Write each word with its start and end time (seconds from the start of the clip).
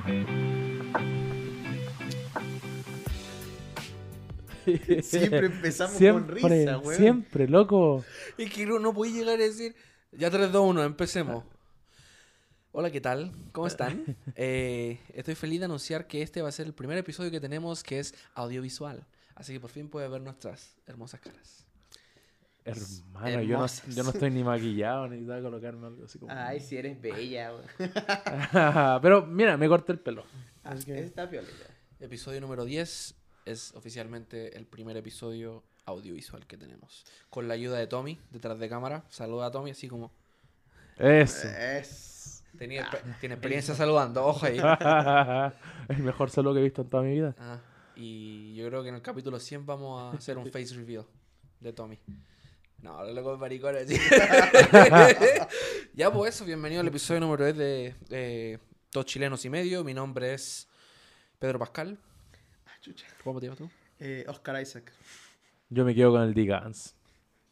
Siempre 5.02 5.46
empezamos 5.46 5.96
siempre, 5.96 6.40
con 6.40 6.50
risa, 6.50 6.78
weón. 6.78 6.96
Siempre, 6.96 7.48
loco. 7.48 8.04
Es 8.38 8.52
que 8.52 8.66
no, 8.66 8.78
no 8.78 8.94
podía 8.94 9.20
llegar 9.20 9.34
a 9.34 9.42
decir. 9.42 9.74
Ya 10.12 10.30
3, 10.30 10.52
2, 10.52 10.70
1, 10.70 10.84
empecemos. 10.84 11.44
Hola, 12.72 12.90
¿qué 12.90 13.00
tal? 13.00 13.32
¿Cómo 13.52 13.66
están? 13.66 14.16
Eh, 14.36 14.98
estoy 15.14 15.34
feliz 15.34 15.60
de 15.60 15.66
anunciar 15.66 16.06
que 16.06 16.22
este 16.22 16.42
va 16.42 16.48
a 16.48 16.52
ser 16.52 16.66
el 16.66 16.72
primer 16.72 16.98
episodio 16.98 17.30
que 17.30 17.40
tenemos 17.40 17.82
que 17.82 17.98
es 17.98 18.14
audiovisual. 18.34 19.04
Así 19.34 19.52
que 19.52 19.60
por 19.60 19.70
fin 19.70 19.88
puede 19.88 20.08
ver 20.08 20.20
nuestras 20.20 20.76
hermosas 20.86 21.20
caras. 21.20 21.66
Hermano, 22.64 23.42
yo 23.42 23.58
no, 23.58 23.66
yo 23.66 24.02
no 24.02 24.10
estoy 24.10 24.30
ni 24.30 24.44
maquillado 24.44 25.08
ni 25.08 25.20
nada 25.22 25.40
colocarme 25.40 25.86
algo 25.86 26.04
así 26.04 26.18
como. 26.18 26.32
Ay, 26.32 26.60
si 26.60 26.76
eres 26.76 27.00
bella. 27.00 27.52
Pero 29.02 29.26
mira, 29.26 29.56
me 29.56 29.68
corté 29.68 29.92
el 29.92 29.98
pelo. 29.98 30.24
Ah, 30.62 30.70
Así 30.70 30.84
que- 30.84 31.00
Está. 31.00 31.28
Episodio 32.00 32.40
número 32.40 32.64
10 32.64 33.14
es 33.46 33.74
oficialmente 33.74 34.56
el 34.56 34.66
primer 34.66 34.96
episodio 34.96 35.62
audiovisual 35.86 36.46
que 36.46 36.56
tenemos. 36.56 37.04
Con 37.28 37.48
la 37.48 37.54
ayuda 37.54 37.78
de 37.78 37.86
Tommy, 37.86 38.18
detrás 38.30 38.58
de 38.58 38.68
cámara. 38.68 39.04
Saluda 39.08 39.46
a 39.46 39.50
Tommy 39.50 39.70
así 39.70 39.88
como... 39.88 40.10
Eso. 40.98 41.48
Es. 41.48 42.44
Tenía, 42.58 42.88
tiene 43.20 43.36
experiencia 43.36 43.74
saludando, 43.74 44.24
ojo 44.26 44.44
ahí. 44.46 44.58
el 45.88 46.02
mejor 46.02 46.30
saludo 46.30 46.54
que 46.54 46.60
he 46.60 46.64
visto 46.64 46.82
en 46.82 46.90
toda 46.90 47.02
mi 47.02 47.12
vida. 47.12 47.34
Ah, 47.38 47.60
y 47.96 48.54
yo 48.54 48.66
creo 48.68 48.82
que 48.82 48.88
en 48.88 48.96
el 48.96 49.02
capítulo 49.02 49.38
100 49.38 49.66
vamos 49.66 50.02
a 50.02 50.16
hacer 50.16 50.36
un 50.36 50.50
face 50.50 50.74
reveal 50.74 51.04
de 51.60 51.72
Tommy. 51.72 51.98
No, 52.82 53.04
lo 53.04 53.12
loco 53.12 53.36
maricones. 53.36 53.88
sí. 53.88 53.96
ya, 55.94 56.10
pues 56.10 56.34
eso, 56.34 56.46
bienvenido 56.46 56.80
al 56.80 56.88
episodio 56.88 57.20
número 57.20 57.44
10 57.44 57.56
de 57.56 57.94
eh, 58.08 58.58
Dos 58.90 59.04
Chilenos 59.04 59.44
y 59.44 59.50
Medio. 59.50 59.84
Mi 59.84 59.92
nombre 59.92 60.32
es 60.32 60.66
Pedro 61.38 61.58
Pascal. 61.58 61.98
Ah, 62.66 62.70
chucha. 62.80 63.06
¿Cómo 63.22 63.38
te 63.38 63.46
llamas 63.46 63.58
tú? 63.58 63.70
Eh, 63.98 64.24
Oscar 64.28 64.62
Isaac. 64.62 64.92
Yo 65.68 65.84
me 65.84 65.94
quedo 65.94 66.12
con 66.12 66.22
el 66.22 66.32
Digans. 66.32 66.96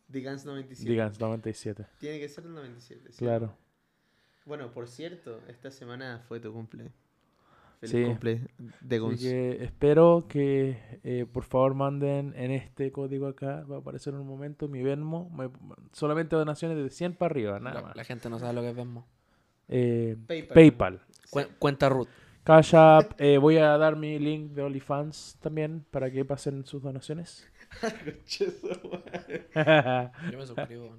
Digans 0.09 0.47
97. 0.47 0.91
Digans 0.91 1.21
97. 1.21 1.87
Tiene 1.99 2.21
que 2.21 2.29
ser 2.31 2.45
el 2.45 2.55
97. 2.55 3.13
¿sí? 3.13 3.19
Claro. 3.19 3.55
Bueno, 4.47 4.73
por 4.73 4.89
cierto, 4.89 5.43
esta 5.47 5.71
semana 5.71 6.25
fue 6.27 6.41
tu 6.41 6.51
cumple. 6.55 6.91
Feliz 7.81 7.93
Sí. 7.93 8.05
cumple 8.05 8.41
de 8.81 8.97
Así 8.97 8.99
Guns. 8.99 9.21
que 9.21 9.63
espero 9.65 10.27
que 10.29 10.79
eh, 11.05 11.27
por 11.33 11.45
favor 11.45 11.75
manden 11.75 12.35
en 12.37 12.51
este 12.51 12.91
código 12.91 13.27
acá, 13.29 13.65
va 13.71 13.77
a 13.77 13.79
aparecer 13.79 14.15
en 14.15 14.21
un 14.21 14.27
momento 14.27 14.67
mi 14.69 14.83
Venmo, 14.83 15.31
me- 15.31 15.49
solamente 15.93 16.35
donaciones 16.35 16.77
de 16.77 16.91
100 16.91 17.15
para 17.15 17.31
arriba, 17.33 17.61
nada 17.61 17.77
La, 17.77 17.83
más. 17.89 17.97
la 17.97 18.05
gente 18.05 18.29
no 18.29 18.39
sabe 18.41 18.53
lo 18.55 18.63
que 18.63 18.71
es 18.71 18.77
Venmo. 18.77 19.07
Eh, 19.69 20.17
PayPal. 20.27 20.55
PayPal, 20.55 21.01
Cu- 21.31 21.41
cuenta 21.59 21.89
Ruth. 21.89 22.09
Cash 22.43 22.75
App, 22.75 23.13
eh, 23.21 23.37
voy 23.39 23.59
a 23.59 23.77
dar 23.77 23.95
mi 23.97 24.19
link 24.19 24.53
de 24.53 24.63
OnlyFans 24.63 25.37
también 25.41 25.85
para 25.91 26.11
que 26.11 26.25
pasen 26.25 26.65
sus 26.65 26.83
donaciones. 26.83 27.47
Yo 29.55 30.39
me 30.39 30.47
suscribo. 30.47 30.97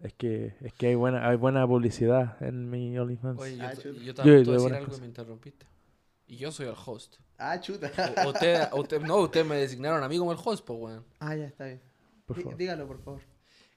Es 0.00 0.12
que 0.14 0.54
es 0.60 0.72
que 0.74 0.88
hay 0.88 0.94
buena 0.94 1.28
hay 1.28 1.36
buena 1.36 1.66
publicidad 1.66 2.40
en 2.42 2.70
mi 2.70 2.96
OnlyFans. 2.98 3.40
Oye, 3.40 3.56
yo, 3.56 3.64
Ah, 3.64 3.72
yo 3.74 3.92
Yo 3.92 4.14
te 4.14 4.22
voy 4.22 4.32
a 4.32 4.38
decir 4.38 4.74
algo 4.74 4.96
y 4.96 5.00
me 5.00 5.06
interrumpiste. 5.06 5.66
Y 6.26 6.36
yo 6.36 6.52
soy 6.52 6.66
el 6.68 6.74
host. 6.84 7.16
Ah, 7.38 7.58
chuta. 7.60 7.90
O- 8.24 8.28
Usted, 8.30 8.68
usted, 8.74 9.00
no, 9.00 9.16
ustedes 9.18 9.46
me 9.46 9.56
designaron 9.56 10.02
a 10.02 10.08
mí 10.08 10.18
como 10.18 10.32
el 10.32 10.38
host, 10.42 10.64
pues, 10.64 10.78
weón. 10.78 11.04
ah, 11.20 11.34
ya 11.34 11.46
está 11.46 11.64
bien. 11.66 11.80
por 12.26 12.36
favor. 12.40 12.56
Dígalo, 12.56 12.86
por 12.86 12.98
favor. 13.02 13.20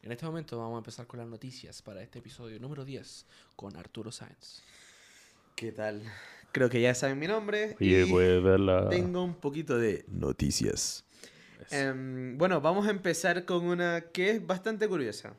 En 0.01 0.11
este 0.11 0.25
momento 0.25 0.57
vamos 0.57 0.75
a 0.75 0.77
empezar 0.79 1.05
con 1.07 1.19
las 1.19 1.27
noticias 1.29 1.81
para 1.81 2.01
este 2.01 2.19
episodio 2.19 2.59
número 2.59 2.83
10 2.83 3.25
con 3.55 3.75
Arturo 3.77 4.11
Sáenz. 4.11 4.61
¿Qué 5.55 5.71
tal? 5.71 6.01
Creo 6.51 6.69
que 6.69 6.81
ya 6.81 6.93
saben 6.95 7.19
mi 7.19 7.27
nombre. 7.27 7.77
Oye, 7.79 8.05
y 8.05 8.11
puedes 8.11 8.43
verla. 8.43 8.89
Tengo 8.89 9.23
un 9.23 9.35
poquito 9.35 9.77
de 9.77 10.03
noticias. 10.07 11.05
Em, 11.69 12.37
bueno, 12.37 12.59
vamos 12.59 12.87
a 12.87 12.89
empezar 12.89 13.45
con 13.45 13.63
una 13.65 14.01
que 14.11 14.31
es 14.31 14.45
bastante 14.45 14.87
curiosa. 14.89 15.35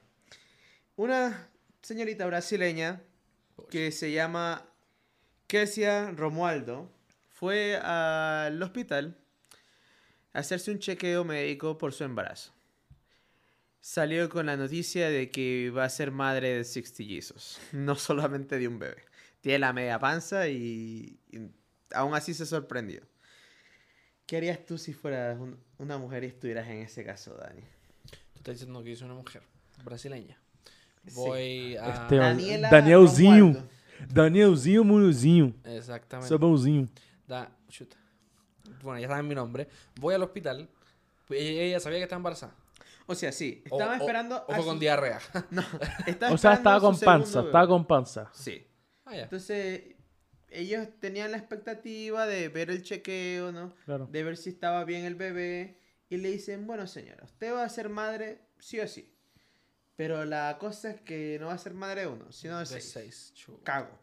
Una 0.97 1.49
señorita 1.83 2.27
brasileña 2.27 3.03
que 3.71 3.93
se 3.93 4.13
llama 4.13 4.65
Kessia 5.47 6.11
Romualdo 6.13 6.91
fue 7.31 7.77
al 7.77 8.63
hospital 8.63 9.17
a 10.33 10.39
hacerse 10.41 10.71
un 10.71 10.79
chequeo 10.79 11.25
médico 11.25 11.79
por 11.79 11.93
su 11.93 12.05
embarazo. 12.05 12.53
Salió 13.81 14.29
con 14.29 14.47
la 14.47 14.57
noticia 14.57 15.11
de 15.11 15.31
que 15.31 15.71
va 15.71 15.85
a 15.85 15.89
ser 15.89 16.11
madre 16.13 16.63
de 16.63 16.65
Jesus, 16.65 17.59
no 17.73 17.97
solamente 17.97 18.59
de 18.59 18.69
un 18.69 18.79
bebé. 18.79 19.05
Tiene 19.41 19.59
la 19.59 19.73
media 19.73 19.99
panza 19.99 20.47
y, 20.49 21.19
y 21.33 21.39
aún 21.93 22.15
así 22.15 22.33
se 22.33 22.47
sorprendió. 22.47 23.03
¿Qué 24.27 24.37
harías 24.37 24.65
tú 24.65 24.79
si 24.79 24.93
fueras 24.95 25.37
un- 25.39 25.59
una 25.79 25.99
mujer 25.99 26.23
y 26.23 26.29
estuvieras 26.29 26.69
en 26.69 26.79
ese 26.79 27.05
caso, 27.05 27.35
Dani? 27.35 27.63
Tú 27.63 28.37
estás 28.39 28.55
diciendo 28.55 28.85
que 28.85 28.91
yo 28.91 28.97
soy 28.97 29.07
una 29.07 29.17
mujer 29.17 29.43
brasileña. 29.85 30.39
Voy 31.15 31.77
a... 31.77 31.91
Este- 32.03 32.17
Daniela 32.17 32.71
Danielzinho. 32.71 33.47
Romualdo. 33.47 33.69
Danielzinho 34.13 34.85
Munozinho. 34.85 35.55
Exactamente. 35.65 36.29
Sabãozinho. 36.29 36.89
Da- 37.27 37.51
chuta. 37.69 37.97
Bueno, 38.83 39.01
ya 39.01 39.09
saben 39.09 39.29
mi 39.29 39.35
nombre. 39.35 39.69
Voy 40.01 40.15
al 40.15 40.23
hospital. 40.23 40.69
Ella, 41.31 41.81
sabía 41.81 41.99
que 41.99 42.05
estaba 42.05 42.19
embarazada. 42.19 42.55
O 43.07 43.15
sea, 43.15 43.33
sí, 43.33 43.63
O- 43.71 43.77
estaba 43.77 43.93
o- 43.93 43.97
esperando. 43.97 44.45
O 44.49 44.55
fue 44.55 44.65
con 44.65 44.79
diarrea. 44.79 45.19
No, 45.51 45.63
estaba 46.07 46.33
O 46.35 46.39
sea, 46.39 46.55
estaba 46.55 46.81
con 46.81 46.99
panza, 46.99 47.41
estaba 47.41 47.67
con 47.67 47.85
panza. 47.87 48.31
Sí. 48.33 48.67
Ah, 49.05 49.17
ya. 49.17 49.23
Entonces, 49.25 49.83
ellos 50.51 50.87
tenían 51.01 51.31
la 51.31 51.39
expectativa 51.39 52.27
de 52.27 52.49
ver 52.49 52.71
el 52.71 52.83
chequeo, 52.83 53.53
¿no? 53.53 53.73
Claro. 53.85 54.07
De 54.11 54.23
ver 54.23 54.37
si 54.37 54.51
estaba 54.51 54.85
bien 54.85 55.05
el 55.05 55.15
bebé. 55.15 55.79
Y 56.11 56.19
le 56.19 56.31
dicen, 56.31 56.67
bueno, 56.67 56.87
señora, 56.87 57.25
usted 57.25 57.55
va 57.55 57.65
a 57.65 57.69
ser 57.71 57.89
madre 57.89 58.43
sí 58.59 58.79
o 58.81 58.87
sí. 58.87 59.12
Pero 59.97 60.25
la 60.25 60.57
cosa 60.59 60.91
es 60.91 61.01
que 61.01 61.39
no 61.41 61.47
va 61.49 61.53
a 61.55 61.59
ser 61.59 61.75
madre 61.75 62.03
de 62.03 62.07
uno, 62.09 62.33
sino 62.33 62.55
de 62.55 62.61
De 62.61 62.67
seis. 62.67 62.91
seis. 62.91 63.33
Chuta. 63.35 63.63
Cago. 63.65 63.99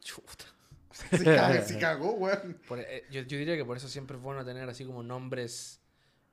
Chuta. 0.00 0.44
Se 0.92 1.24
cagó, 1.24 1.62
se 1.66 1.78
cagó, 1.78 2.12
weón. 2.14 2.58
Por- 2.66 2.80
eh, 2.80 3.04
yo, 3.10 3.20
yo 3.22 3.38
diría 3.38 3.56
que 3.56 3.64
por 3.64 3.76
eso 3.76 3.88
siempre 3.88 4.16
es 4.16 4.22
bueno 4.22 4.44
tener 4.44 4.68
así 4.68 4.84
como 4.84 5.02
nombres 5.02 5.80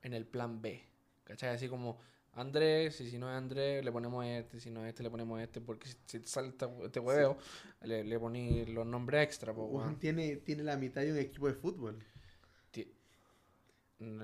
en 0.02 0.14
el 0.14 0.26
plan 0.26 0.60
B. 0.60 0.82
¿Cachai? 1.24 1.50
Así 1.54 1.68
como 1.68 2.00
Andrés, 2.32 3.00
y 3.00 3.08
si 3.10 3.18
no 3.18 3.30
es 3.30 3.36
Andrés, 3.36 3.84
le 3.84 3.92
ponemos 3.92 4.24
este, 4.24 4.58
si 4.60 4.70
no 4.70 4.82
es 4.84 4.88
este, 4.88 5.02
le 5.04 5.10
ponemos 5.10 5.40
este, 5.40 5.60
porque 5.60 5.88
si, 6.06 6.20
salta 6.24 6.68
este 6.84 6.98
hueveo, 7.00 7.38
le, 7.82 8.02
le 8.04 8.18
poní 8.18 8.64
los 8.66 8.86
nombres 8.86 9.22
extra, 9.24 9.52
Weón, 9.52 9.74
weón. 9.74 9.98
tiene, 9.98 10.36
tiene 10.36 10.62
la 10.64 10.76
mitad 10.76 11.02
de 11.02 11.12
un 11.12 11.18
equipo 11.18 11.46
de 11.46 11.54
fútbol. 11.54 12.04
Ti- 12.72 12.92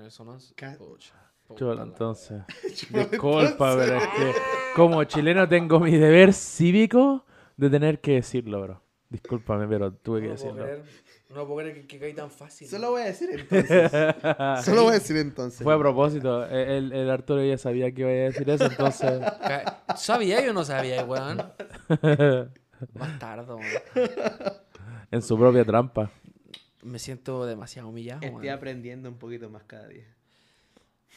Eso 0.05 0.25
no 0.25 0.35
es. 0.35 0.53
Ca- 0.55 0.77
La- 1.75 1.83
entonces. 1.83 2.41
Disculpa, 2.63 3.43
entonces. 3.45 3.57
pero 3.57 3.97
es 3.97 4.07
que 4.07 4.33
como 4.75 5.03
chileno 5.05 5.47
tengo 5.47 5.79
mi 5.79 5.91
deber 5.97 6.33
cívico 6.33 7.25
de 7.57 7.69
tener 7.69 8.01
que 8.01 8.13
decirlo, 8.13 8.61
bro. 8.61 8.81
Discúlpame, 9.09 9.67
pero 9.67 9.93
tuve 9.93 10.21
que 10.21 10.27
No 10.27 10.33
decirlo. 10.33 10.63
creer, 10.63 10.83
no 11.29 11.35
lo 11.35 11.47
puedo 11.47 11.59
creer 11.59 11.75
que, 11.81 11.87
que 11.87 11.99
caí 11.99 12.13
tan 12.13 12.29
fácil. 12.31 12.67
Solo 12.67 12.91
voy 12.91 13.03
a 13.03 13.05
decir 13.05 13.29
entonces. 13.31 13.91
Solo 14.65 14.83
voy 14.83 14.91
a 14.91 14.93
decir 14.95 15.17
entonces. 15.17 15.63
Fue 15.63 15.73
a 15.73 15.77
propósito. 15.79 16.45
El, 16.47 16.91
el 16.91 17.09
Arturo 17.09 17.43
ya 17.43 17.57
sabía 17.57 17.91
que 17.93 18.01
iba 18.01 18.09
a 18.09 18.13
decir 18.13 18.49
eso, 18.49 18.65
entonces. 18.65 19.21
¿Sabía 19.95 20.43
yo 20.43 20.51
o 20.51 20.53
no 20.53 20.65
sabía, 20.65 21.05
weón? 21.05 21.41
Bastardo, 22.93 23.57
weón. 23.57 24.09
en 25.11 25.21
su 25.21 25.37
propia 25.37 25.63
trampa. 25.63 26.11
Me 26.83 26.99
siento 26.99 27.45
demasiado 27.45 27.89
humillado, 27.89 28.21
Estoy 28.21 28.49
aprendiendo 28.49 29.09
un 29.09 29.17
poquito 29.17 29.49
más 29.49 29.63
cada 29.63 29.87
día. 29.87 30.05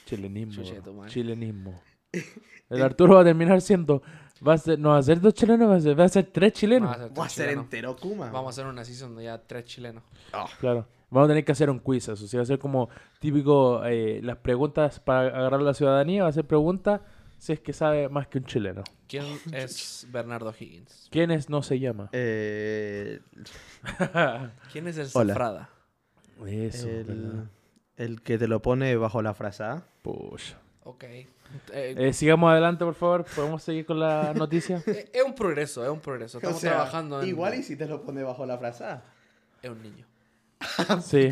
Chilenismo. 0.09 1.07
Chilenismo. 1.07 1.83
El 2.71 2.83
Arturo 2.83 3.15
va 3.15 3.21
a 3.21 3.25
terminar 3.25 3.60
siendo. 3.60 4.03
Va 4.47 4.55
a 4.55 4.59
ser, 4.59 4.78
no 4.78 4.91
va 4.91 4.99
a 4.99 5.03
ser 5.03 5.21
dos 5.21 5.34
chilenos, 5.34 5.69
va 5.69 5.77
a 5.77 5.81
ser, 5.81 5.99
va 5.99 6.05
a 6.05 6.09
ser 6.09 6.27
tres 6.27 6.53
chilenos. 6.53 6.89
Vamos 6.89 7.01
a 7.01 7.05
hacer 7.05 7.15
Voy 7.15 7.27
a 7.27 7.28
ser 7.28 7.49
entero 7.51 7.97
Kuma. 7.97 8.31
Vamos 8.31 8.47
a 8.47 8.51
hacer 8.51 8.72
una 8.72 8.84
season 8.84 9.16
de 9.16 9.25
ya 9.25 9.39
tres 9.39 9.65
chilenos. 9.65 10.05
Claro. 10.60 10.87
Vamos 11.10 11.27
a 11.27 11.28
tener 11.28 11.45
que 11.45 11.53
hacer 11.53 11.71
un 11.71 11.78
quiz, 11.78 12.09
eso 12.09 12.27
sí, 12.27 12.37
va 12.37 12.43
a 12.43 12.47
ser 12.47 12.59
como 12.59 12.91
típico, 13.19 13.83
eh, 13.87 14.21
las 14.22 14.37
preguntas 14.37 15.01
para 15.01 15.28
agarrar 15.28 15.63
la 15.63 15.72
ciudadanía, 15.72 16.25
va 16.25 16.28
a 16.28 16.33
ser 16.33 16.45
pregunta 16.45 17.01
si 17.39 17.54
es 17.54 17.61
que 17.61 17.72
sabe 17.72 18.11
más 18.11 18.28
que 18.28 18.39
un 18.39 18.45
chileno. 18.45 18.84
¿Quién 19.09 19.25
es 19.53 20.07
Bernardo 20.11 20.53
Higgins? 20.59 21.09
¿Quién 21.11 21.31
es 21.31 21.49
no 21.49 21.63
se 21.63 21.81
llama? 21.81 22.11
Eh, 22.13 23.21
¿Quién 24.72 24.89
es 24.89 24.99
el 24.99 25.09
Hola. 25.15 25.33
Zafrada? 25.33 25.71
Eso, 26.47 26.89
el, 26.89 27.49
el 27.97 28.22
que 28.22 28.37
te 28.37 28.47
lo 28.47 28.61
pone 28.61 28.95
bajo 28.97 29.22
la 29.22 29.33
frazada. 29.33 29.84
Pucha. 30.13 30.59
Ok. 30.84 31.05
Eh, 31.05 31.28
Eh, 31.72 32.13
sigamos 32.13 32.51
adelante, 32.51 32.84
por 32.84 32.95
favor. 32.95 33.25
¿Podemos 33.25 33.63
seguir 33.63 33.84
con 33.87 33.99
la 34.01 34.33
noticia? 34.37 34.83
eh, 34.87 35.10
es 35.13 35.22
un 35.22 35.34
progreso, 35.34 35.84
es 35.84 35.91
un 35.91 36.01
progreso. 36.01 36.39
Estamos 36.39 36.59
O 36.59 36.60
sea, 36.60 36.71
trabajando 36.72 37.22
en... 37.22 37.28
Igual 37.28 37.55
y 37.55 37.63
si 37.63 37.77
te 37.77 37.87
lo 37.87 38.03
pone 38.03 38.22
bajo 38.22 38.47
la 38.47 38.57
frazada. 38.59 39.05
Es 39.63 39.71
un 39.71 39.83
niño. 39.83 40.07
sí. 41.05 41.31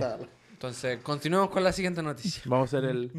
Entonces, 0.52 1.00
continuemos 1.02 1.50
con 1.50 1.62
la 1.64 1.73
siguiente 1.73 2.02
noticia. 2.02 2.43
Vamos 2.46 2.73
a 2.73 2.78
hacer 2.78 2.90
el... 2.90 3.11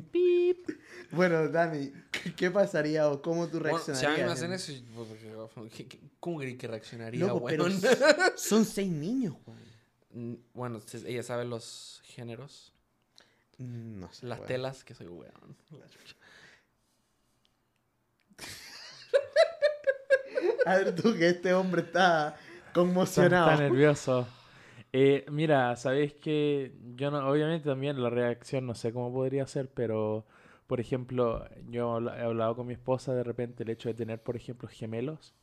Bueno, 1.11 1.47
Dani, 1.47 1.91
¿Qué 2.35 2.51
pasaría 2.51 3.07
o 3.09 3.21
cómo 3.21 3.47
tú 3.47 3.59
Bueno, 3.59 3.77
si 3.79 3.91
a 3.91 3.93
mí 3.93 4.15
reaccionarías? 4.17 4.27
me 4.27 4.33
hacen 4.33 4.49
en- 4.51 4.53
eso, 4.53 5.49
pues, 5.55 5.71
¿qué- 5.73 5.87
qué- 5.87 5.99
¿cómo 6.19 6.39
crees 6.39 6.57
que 6.57 6.67
reaccionaría, 6.67 7.25
Loco, 7.27 7.45
pero 7.45 7.65
son 8.35 8.65
seis 8.65 8.91
niños, 8.91 9.35
weón. 9.45 9.67
Bueno, 10.53 10.79
ella 11.05 11.21
sabe 11.23 11.45
los 11.45 12.01
géneros, 12.03 12.73
No 13.57 14.11
sé. 14.11 14.27
las 14.27 14.39
weón. 14.39 14.47
telas, 14.47 14.83
que 14.83 14.93
soy 14.93 15.07
weón. 15.07 15.57
A 20.65 20.75
ver, 20.75 20.95
tú 20.95 21.15
que 21.15 21.29
este 21.29 21.53
hombre 21.53 21.81
está 21.81 22.35
conmocionado. 22.73 23.51
está 23.51 23.63
nervioso. 23.63 24.27
Eh, 24.93 25.25
mira, 25.29 25.75
sabéis 25.75 26.13
que 26.13 26.73
yo 26.95 27.11
no, 27.11 27.27
obviamente 27.29 27.69
también 27.69 28.01
la 28.01 28.09
reacción 28.09 28.65
no 28.65 28.75
sé 28.75 28.93
cómo 28.93 29.11
podría 29.11 29.45
ser, 29.47 29.69
pero 29.69 30.25
por 30.67 30.79
ejemplo, 30.79 31.45
yo 31.69 31.99
he 31.99 32.21
hablado 32.21 32.55
con 32.55 32.67
mi 32.67 32.73
esposa 32.73 33.13
de 33.13 33.23
repente 33.23 33.63
el 33.63 33.69
hecho 33.69 33.89
de 33.89 33.95
tener, 33.95 34.21
por 34.21 34.35
ejemplo, 34.35 34.67
gemelos 34.67 35.33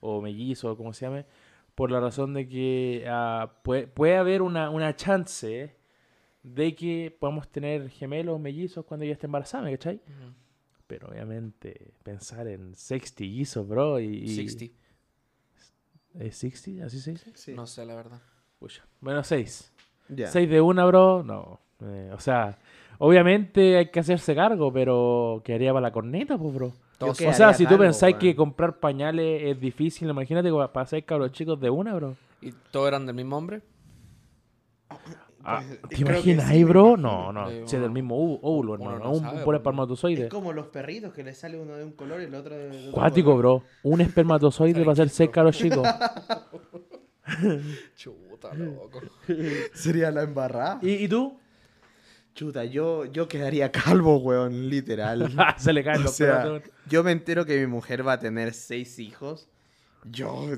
o 0.00 0.20
mellizos 0.20 0.72
o 0.72 0.76
como 0.76 0.92
se 0.92 1.06
llame, 1.06 1.26
por 1.74 1.90
la 1.90 2.00
razón 2.00 2.34
de 2.34 2.48
que 2.48 3.04
ah, 3.08 3.52
puede, 3.62 3.86
puede 3.86 4.16
haber 4.16 4.42
una, 4.42 4.70
una 4.70 4.96
chance 4.96 5.75
de 6.54 6.74
que 6.76 7.16
podamos 7.18 7.48
tener 7.48 7.88
gemelos 7.90 8.36
o 8.36 8.38
mellizos 8.38 8.84
cuando 8.84 9.02
ella 9.04 9.14
esté 9.14 9.26
embarazada, 9.26 9.64
¿me 9.64 9.72
cachai? 9.72 9.96
Ujú. 9.96 10.32
Pero 10.86 11.08
obviamente 11.08 11.92
pensar 12.04 12.46
en 12.46 12.74
sextillizos, 12.76 13.66
bro, 13.66 13.98
y... 13.98 14.06
y- 14.24 14.28
60. 14.48 14.76
¿Es 16.20 16.36
60? 16.36 16.86
¿Así 16.86 17.00
se 17.00 17.10
dice? 17.10 17.32
Sí. 17.34 17.52
No 17.52 17.66
sé, 17.66 17.84
la 17.84 17.94
verdad. 17.96 18.20
Pucha. 18.60 18.84
Bueno, 19.00 19.22
6. 19.24 19.72
Ya. 20.08 20.28
6 20.28 20.48
de 20.48 20.60
una, 20.60 20.84
bro, 20.86 21.22
no. 21.24 21.60
Eh, 21.82 22.10
o 22.14 22.20
sea, 22.20 22.56
obviamente 22.98 23.76
hay 23.76 23.90
que 23.90 24.00
hacerse 24.00 24.34
cargo, 24.34 24.72
pero 24.72 25.42
quedaría 25.44 25.72
para 25.72 25.82
la 25.88 25.92
corneta, 25.92 26.38
pues, 26.38 26.54
bro. 26.54 26.72
¿qué 26.98 27.04
O 27.06 27.14
sea, 27.14 27.48
haría 27.48 27.54
si 27.54 27.66
tú 27.66 27.76
pensáis 27.76 28.14
weón? 28.14 28.20
que 28.20 28.36
comprar 28.36 28.78
pañales 28.78 29.42
es 29.42 29.60
difícil, 29.60 30.08
imagínate 30.08 30.48
que 30.48 30.68
para 30.72 30.86
seis 30.86 31.04
cabros 31.04 31.32
chicos 31.32 31.60
de 31.60 31.68
una, 31.70 31.92
bro. 31.96 32.16
¿Y 32.40 32.52
todos 32.70 32.86
eran 32.88 33.04
del 33.04 33.16
mismo 33.16 33.36
hombre? 33.36 33.60
Ah, 35.48 35.62
Pues, 35.80 35.90
¿Te 35.90 36.00
imaginas 36.00 36.50
ahí, 36.50 36.64
bro? 36.64 36.96
No, 36.96 37.32
no. 37.32 37.48
Es 37.48 37.70
del 37.70 37.90
mismo 37.90 38.16
óvulo, 38.42 38.74
hermano. 38.74 38.98
no 38.98 39.10
un 39.12 39.20
sabe, 39.20 39.32
puro 39.38 39.44
pues. 39.44 39.56
espermatozoide. 39.60 40.24
Es 40.24 40.28
como 40.30 40.52
los 40.52 40.66
perritos 40.66 41.12
que 41.12 41.22
le 41.22 41.34
sale 41.34 41.56
uno 41.58 41.76
de 41.76 41.84
un 41.84 41.92
color 41.92 42.20
y 42.20 42.24
el 42.24 42.34
otro 42.34 42.56
de, 42.56 42.78
otro 42.80 42.92
Cuático, 42.92 43.30
color. 43.36 43.60
bro. 43.62 43.64
Un 43.84 44.00
espermatozoide 44.00 44.80
para 44.80 44.92
hacer 44.92 45.08
seis 45.08 45.30
cabros 45.30 45.56
chicos. 45.56 45.86
Chuta, 47.96 48.54
loco. 48.54 49.00
Sería 49.74 50.10
la 50.10 50.22
embarrada. 50.22 50.78
¿Y, 50.82 51.04
y 51.04 51.08
tú? 51.08 51.38
Chuta, 52.34 52.64
yo, 52.64 53.06
yo 53.06 53.28
quedaría 53.28 53.72
calvo, 53.72 54.18
weón, 54.18 54.68
literal. 54.68 55.32
Se 55.56 55.72
le 55.72 55.82
caen 55.82 56.00
O 56.00 56.04
los 56.04 56.14
sea, 56.14 56.42
pelos. 56.42 56.62
yo 56.88 57.02
me 57.02 57.12
entero 57.12 57.46
que 57.46 57.58
mi 57.58 57.66
mujer 57.66 58.06
va 58.06 58.14
a 58.14 58.18
tener 58.18 58.52
seis 58.52 58.98
hijos. 58.98 59.48
Yo, 60.04 60.48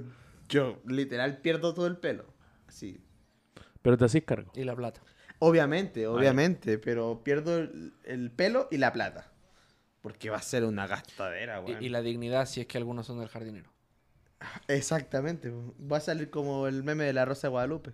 yo, 0.49 0.79
literal, 0.87 1.39
pierdo 1.39 1.73
todo 1.75 1.87
el 1.87 1.97
pelo. 1.97 2.25
Así. 2.67 3.01
Pero 3.83 3.97
te 3.97 4.05
hacís 4.05 4.25
cargo. 4.25 4.51
Y 4.55 4.65
la 4.65 4.75
plata. 4.77 5.01
Obviamente, 5.41 6.07
obviamente, 6.07 6.79
pero 6.79 7.23
pierdo 7.23 7.59
el, 7.59 7.95
el 8.05 8.31
pelo 8.31 8.69
y 8.71 8.79
la 8.79 8.93
plata. 8.93 9.31
Porque 10.01 10.31
va 10.31 10.39
a 10.39 10.43
ser 10.43 10.65
una 10.65 10.87
gastadera, 10.87 11.61
Y, 11.61 11.65
weón. 11.73 11.83
y 11.85 11.89
la 11.89 12.03
dignidad 12.03 12.47
si 12.47 12.61
es 12.61 12.67
que 12.67 12.79
algunos 12.79 13.07
son 13.07 13.19
del 13.21 13.29
jardinero. 13.29 13.71
Exactamente. 14.69 15.53
Va 15.91 15.99
a 15.99 16.01
salir 16.01 16.31
como 16.31 16.67
el 16.67 16.83
meme 16.83 17.05
de 17.05 17.13
la 17.13 17.25
Rosa 17.25 17.49
de 17.49 17.51
Guadalupe. 17.51 17.93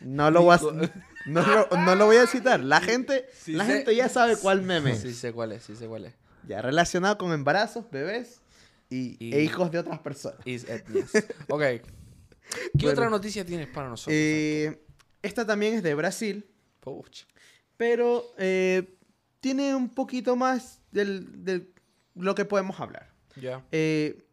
No 0.00 0.30
lo, 0.30 0.42
voy 0.42 0.54
a, 0.56 0.60
no, 1.26 1.42
lo- 1.42 1.68
no 1.84 1.94
lo 1.94 2.06
voy 2.06 2.16
a 2.16 2.26
citar. 2.26 2.60
La 2.60 2.80
gente, 2.80 3.26
Sí 3.34 3.52
la 3.52 3.64
sé. 3.66 3.72
gente 3.74 3.94
ya 3.96 4.08
sabe 4.08 4.36
cuál 4.36 4.62
meme. 4.62 4.94
Sí 4.96 5.12
sé 5.12 5.32
cuál 5.32 5.52
es, 5.52 5.64
sí 5.64 5.76
sé 5.76 5.86
cuál 5.86 6.06
es. 6.06 6.14
Ya, 6.46 6.62
relacionado 6.62 7.18
con 7.18 7.32
embarazos, 7.32 7.90
bebés 7.90 8.40
y, 8.88 9.16
Y- 9.24 9.34
e 9.34 9.42
hijos 9.42 9.70
de 9.70 9.78
otras 9.80 9.98
personas. 10.00 10.38
Is 10.46 10.68
etnias. 10.68 11.10
Ok. 11.48 11.62
¿Qué 12.50 12.70
Bueno. 12.86 12.90
otra 12.92 13.10
noticia 13.10 13.44
tienes 13.44 13.68
para 13.68 13.88
nosotros? 13.88 14.14
Eh, 14.16 14.82
esta 15.22 15.44
también 15.46 15.74
es 15.74 15.82
de 15.82 15.94
Brasil, 15.94 16.46
pero 17.76 18.24
eh, 18.38 18.96
tiene 19.40 19.74
un 19.74 19.88
poquito 19.88 20.36
más 20.36 20.80
del, 20.92 21.44
del- 21.44 21.72
lo 22.14 22.34
que 22.34 22.44
podemos 22.44 22.78
hablar. 22.80 23.12
Ya. 23.36 23.64
Eh, 23.72 24.24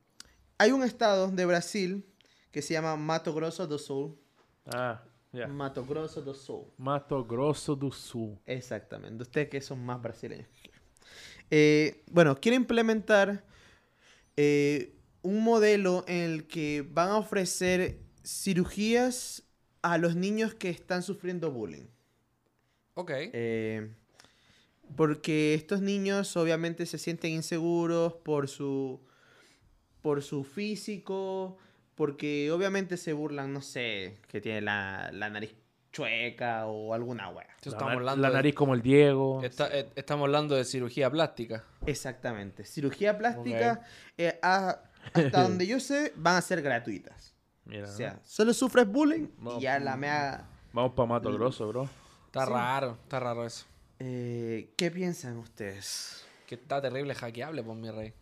hay 0.57 0.71
un 0.71 0.83
estado 0.83 1.29
de 1.29 1.45
Brasil 1.45 2.05
que 2.51 2.61
se 2.61 2.73
llama 2.73 2.95
Mato 2.95 3.33
Grosso 3.33 3.65
do 3.67 3.77
Sul. 3.77 4.15
Ah, 4.67 5.03
ya. 5.33 5.47
Mato 5.47 5.83
Grosso 5.85 6.21
do 6.21 6.33
Sul. 6.33 6.65
Mato 6.77 7.25
Grosso 7.25 7.75
do 7.75 7.91
Sul. 7.91 8.37
Exactamente. 8.45 9.23
Ustedes 9.23 9.49
que 9.49 9.59
son 9.61 9.83
más 9.83 10.01
brasileños. 10.01 10.47
bueno, 12.11 12.35
quiere 12.39 12.55
implementar 12.55 13.43
un 15.23 15.43
modelo 15.43 16.03
en 16.07 16.17
el 16.31 16.47
que 16.47 16.85
van 16.87 17.09
a 17.09 17.17
ofrecer 17.17 17.99
cirugías 18.23 19.43
a 19.81 19.97
los 19.97 20.15
niños 20.15 20.53
que 20.53 20.69
están 20.69 21.03
sufriendo 21.03 21.51
bullying. 21.51 21.87
Ok. 22.95 23.11
Eh, 23.33 23.91
porque 24.95 25.53
estos 25.53 25.81
niños 25.81 26.35
obviamente 26.37 26.85
se 26.85 26.97
sienten 26.97 27.31
inseguros 27.31 28.13
por 28.13 28.47
su, 28.47 29.01
por 30.01 30.21
su 30.21 30.43
físico, 30.43 31.57
porque 31.95 32.51
obviamente 32.51 32.97
se 32.97 33.13
burlan, 33.13 33.53
no 33.53 33.61
sé, 33.61 34.17
que 34.27 34.41
tiene 34.41 34.61
la, 34.61 35.09
la 35.13 35.29
nariz 35.29 35.55
chueca 35.91 36.65
o 36.67 36.93
alguna 36.93 37.29
wea. 37.29 37.47
La, 37.47 37.53
estamos 37.71 37.85
na- 37.85 37.93
hablando 37.93 38.21
la 38.21 38.29
de- 38.29 38.33
nariz 38.35 38.55
como 38.55 38.73
el 38.73 38.81
Diego. 38.81 39.43
Está- 39.43 39.69
eh, 39.77 39.89
estamos 39.95 40.25
hablando 40.25 40.55
de 40.55 40.65
cirugía 40.65 41.09
plástica. 41.09 41.63
Exactamente. 41.85 42.63
Cirugía 42.65 43.17
plástica, 43.17 43.81
eh, 44.17 44.39
a- 44.41 44.81
hasta 45.13 45.43
donde 45.43 45.67
yo 45.67 45.79
sé, 45.79 46.13
van 46.15 46.35
a 46.37 46.41
ser 46.41 46.61
gratuitas. 46.61 47.32
Mira, 47.65 47.85
O 47.85 47.91
¿no? 47.91 47.93
sea, 47.97 48.19
solo 48.25 48.53
sufres 48.53 48.87
bullying 48.87 49.27
y 49.57 49.61
ya 49.61 49.79
la 49.79 49.95
mea... 49.95 50.49
Vamos 50.73 50.93
para 50.93 51.07
Mato 51.07 51.31
Grosso, 51.31 51.67
bro. 51.67 51.89
Está 52.25 52.45
Sí. 52.45 52.51
raro, 52.51 52.97
está 53.03 53.19
raro 53.19 53.45
eso. 53.45 53.65
Eh, 53.99 54.73
¿Qué 54.75 54.89
piensan 54.91 55.37
ustedes? 55.37 56.25
Que 56.47 56.55
está 56.55 56.81
terrible 56.81 57.13
hackeable, 57.15 57.63
por 57.63 57.75
mi 57.75 57.89
rey. 57.91 58.13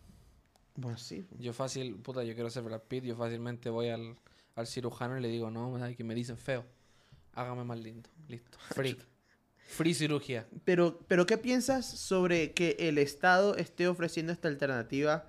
Bueno, 0.76 0.98
sí. 0.98 1.26
Yo 1.40 1.54
fácil, 1.54 1.96
puta, 1.96 2.24
yo 2.24 2.34
quiero 2.34 2.50
ser 2.50 2.64
Brad 2.64 2.82
Pitt, 2.82 3.04
yo 3.06 3.16
fácilmente 3.16 3.70
voy 3.70 3.90
al, 3.90 4.16
al 4.56 4.68
cirujano 4.68 5.18
y 5.18 5.22
le 5.22 5.28
digo, 5.30 5.50
no, 5.50 5.78
¿sabes 5.80 5.96
que 5.98 6.04
me 6.04 6.14
dicen 6.14 6.38
feo. 6.38 6.66
Hágame 7.34 7.64
más 7.64 7.80
lindo. 7.80 8.10
Listo. 8.28 8.58
Free. 8.76 8.98
Free 9.68 9.94
cirugía. 9.94 10.46
Pero, 10.66 11.00
pero 11.08 11.26
¿qué 11.26 11.38
piensas 11.38 11.86
sobre 11.90 12.52
que 12.52 12.76
el 12.80 12.98
Estado 12.98 13.56
esté 13.56 13.88
ofreciendo 13.88 14.34
esta 14.34 14.50
alternativa 14.50 15.26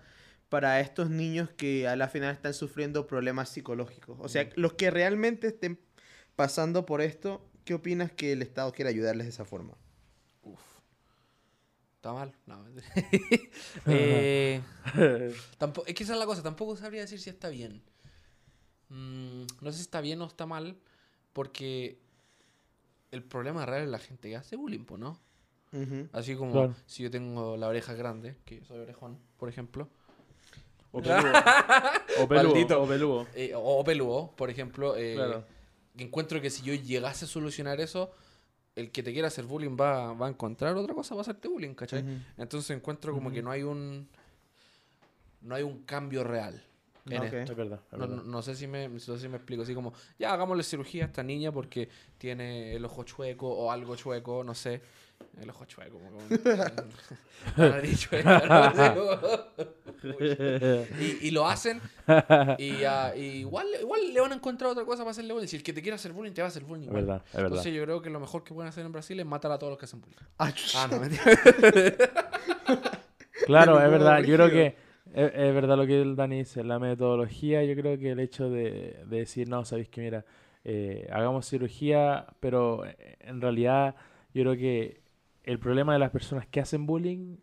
para 0.52 0.78
estos 0.80 1.08
niños 1.08 1.48
que 1.56 1.88
a 1.88 1.96
la 1.96 2.08
final 2.08 2.30
están 2.34 2.52
sufriendo 2.52 3.06
problemas 3.06 3.48
psicológicos? 3.48 4.18
O 4.20 4.28
sea, 4.28 4.50
los 4.54 4.74
que 4.74 4.90
realmente 4.90 5.46
estén 5.46 5.78
pasando 6.36 6.84
por 6.84 7.00
esto, 7.00 7.48
¿qué 7.64 7.72
opinas 7.72 8.12
que 8.12 8.32
el 8.32 8.42
Estado 8.42 8.70
quiera 8.70 8.90
ayudarles 8.90 9.24
de 9.28 9.30
esa 9.30 9.46
forma? 9.46 9.78
Uf. 10.42 10.60
¿Está 11.96 12.12
mal? 12.12 12.34
No. 12.44 12.62
eh, 13.86 14.60
tampo- 15.58 15.84
es 15.86 15.94
que 15.94 16.04
esa 16.04 16.12
es 16.12 16.18
la 16.18 16.26
cosa, 16.26 16.42
tampoco 16.42 16.76
sabría 16.76 17.00
decir 17.00 17.18
si 17.18 17.30
está 17.30 17.48
bien. 17.48 17.82
Mm, 18.90 19.44
no 19.62 19.70
sé 19.72 19.78
si 19.78 19.82
está 19.84 20.02
bien 20.02 20.20
o 20.20 20.26
está 20.26 20.44
mal, 20.44 20.76
porque 21.32 21.98
el 23.10 23.22
problema 23.22 23.64
real 23.64 23.84
es 23.84 23.88
la 23.88 23.98
gente 23.98 24.28
que 24.28 24.36
hace 24.36 24.56
bullying, 24.56 24.84
¿no? 24.98 25.18
Así 26.12 26.36
como 26.36 26.52
Claro. 26.52 26.74
si 26.84 27.04
yo 27.04 27.10
tengo 27.10 27.56
la 27.56 27.68
oreja 27.68 27.94
grande, 27.94 28.36
que 28.44 28.58
yo 28.58 28.64
soy 28.66 28.80
orejón, 28.80 29.18
por 29.38 29.48
ejemplo, 29.48 29.88
O 30.92 31.00
peludo. 31.02 31.32
o 32.20 32.28
peludo. 32.28 32.44
Maldito. 32.54 32.82
O 32.82 32.86
peludo. 32.86 33.26
eh, 33.34 33.52
o, 33.56 33.82
peludo, 33.84 34.32
por 34.36 34.50
ejemplo, 34.50 34.96
eh, 34.96 35.14
Claro. 35.14 35.44
encuentro 35.98 36.40
que 36.40 36.50
si 36.50 36.62
yo 36.62 36.74
llegase 36.74 37.24
a 37.24 37.28
solucionar 37.28 37.80
eso, 37.80 38.10
el 38.76 38.90
que 38.90 39.02
te 39.02 39.12
quiera 39.12 39.28
hacer 39.28 39.44
bullying 39.44 39.76
va, 39.78 40.12
va 40.14 40.26
a 40.26 40.30
encontrar 40.30 40.76
otra 40.76 40.94
cosa 40.94 41.10
para 41.14 41.22
hacerte 41.22 41.48
bullying, 41.48 41.74
¿cachai? 41.74 42.02
Ujú. 42.02 42.12
Entonces 42.38 42.70
encuentro 42.76 43.12
como 43.12 43.30
que 43.30 43.42
no 43.42 43.50
hay 43.50 43.62
un 43.62 44.08
no 45.40 45.54
hay 45.54 45.62
un 45.62 45.82
cambio 45.82 46.22
real 46.24 46.62
en 47.06 47.22
esto. 47.24 47.52
Es 47.52 47.56
verdad. 47.56 47.80
es 47.90 47.98
No, 47.98 48.06
verdad. 48.06 48.16
no- 48.16 48.22
no 48.22 48.42
sé 48.42 48.54
si 48.54 48.66
me, 48.68 48.88
no 48.88 48.98
sé 49.00 49.18
si 49.18 49.28
me 49.28 49.36
explico. 49.36 49.62
Así 49.62 49.74
como, 49.74 49.92
ya 50.18 50.32
hagámosle 50.32 50.62
cirugía 50.62 51.04
a 51.04 51.06
esta 51.08 51.22
niña 51.24 51.50
porque 51.50 51.88
tiene 52.16 52.74
el 52.76 52.84
ojo 52.84 53.02
chueco 53.02 53.48
o 53.50 53.72
algo 53.72 53.96
chueco, 53.96 54.44
no 54.44 54.54
sé. 54.54 54.80
El 55.40 55.50
ojo 55.50 55.64
chueco. 55.64 55.98
como- 55.98 56.18
la 57.56 57.68
nariz 57.70 58.00
chueca, 58.00 58.40
no 58.46 58.74
sé, 58.76 58.94
como- 58.94 60.20
y, 61.00 61.28
y 61.28 61.30
lo 61.30 61.46
hacen 61.48 61.80
y, 62.58 62.84
ah, 62.84 63.12
y 63.16 63.20
igual, 63.40 63.66
igual 63.80 64.12
le 64.12 64.20
van 64.20 64.32
a 64.32 64.34
encontrar 64.34 64.70
otra 64.70 64.84
cosa 64.84 65.02
para 65.02 65.10
hacerle 65.12 65.32
bullying. 65.32 65.46
Si 65.48 65.56
el 65.56 65.62
que 65.62 65.72
te 65.72 65.80
quiera 65.82 65.94
hacer 65.96 66.12
bullying 66.12 66.32
te 66.32 66.42
va 66.42 66.46
a 66.46 66.48
hacer 66.48 66.64
bullying. 66.64 66.84
Es 66.84 66.88
igual. 66.88 67.04
verdad, 67.04 67.22
es 67.26 67.32
verdad. 67.34 67.48
Entonces 67.48 67.74
yo 67.74 67.82
creo 67.84 68.02
que 68.02 68.10
lo 68.10 68.20
mejor 68.20 68.42
que 68.44 68.54
pueden 68.54 68.68
hacer 68.68 68.84
en 68.84 68.92
Brasil 68.92 69.18
es 69.20 69.26
matar 69.26 69.52
a 69.52 69.58
todos 69.58 69.70
los 69.72 69.78
que 69.78 69.84
hacen 69.84 70.00
bullying. 70.00 70.16
Ah, 70.38 70.52
Ah, 70.76 70.88
no, 70.90 70.98
mentira. 70.98 71.22
Claro, 73.46 73.80
es 73.82 73.90
verdad. 73.90 74.20
Yo 74.22 74.36
creo 74.36 74.50
que 74.50 74.66
es, 75.14 75.32
es 75.34 75.54
verdad 75.54 75.76
lo 75.76 75.86
que 75.86 76.00
el 76.00 76.14
Dani 76.16 76.38
dice. 76.38 76.62
La 76.64 76.78
metodología, 76.78 77.64
yo 77.64 77.74
creo 77.74 77.98
que 77.98 78.12
el 78.12 78.20
hecho 78.20 78.48
de, 78.50 79.00
de 79.06 79.16
decir, 79.18 79.48
no, 79.48 79.64
sabéis 79.64 79.88
que 79.88 80.00
mira, 80.00 80.24
eh, 80.64 81.08
hagamos 81.12 81.48
cirugía, 81.48 82.26
pero 82.40 82.84
eh, 82.86 83.16
en 83.20 83.40
realidad 83.40 83.96
yo 84.32 84.42
creo 84.42 84.56
que 84.56 85.01
el 85.44 85.58
problema 85.58 85.92
de 85.92 85.98
las 85.98 86.10
personas 86.10 86.46
que 86.46 86.60
hacen 86.60 86.86
bullying 86.86 87.36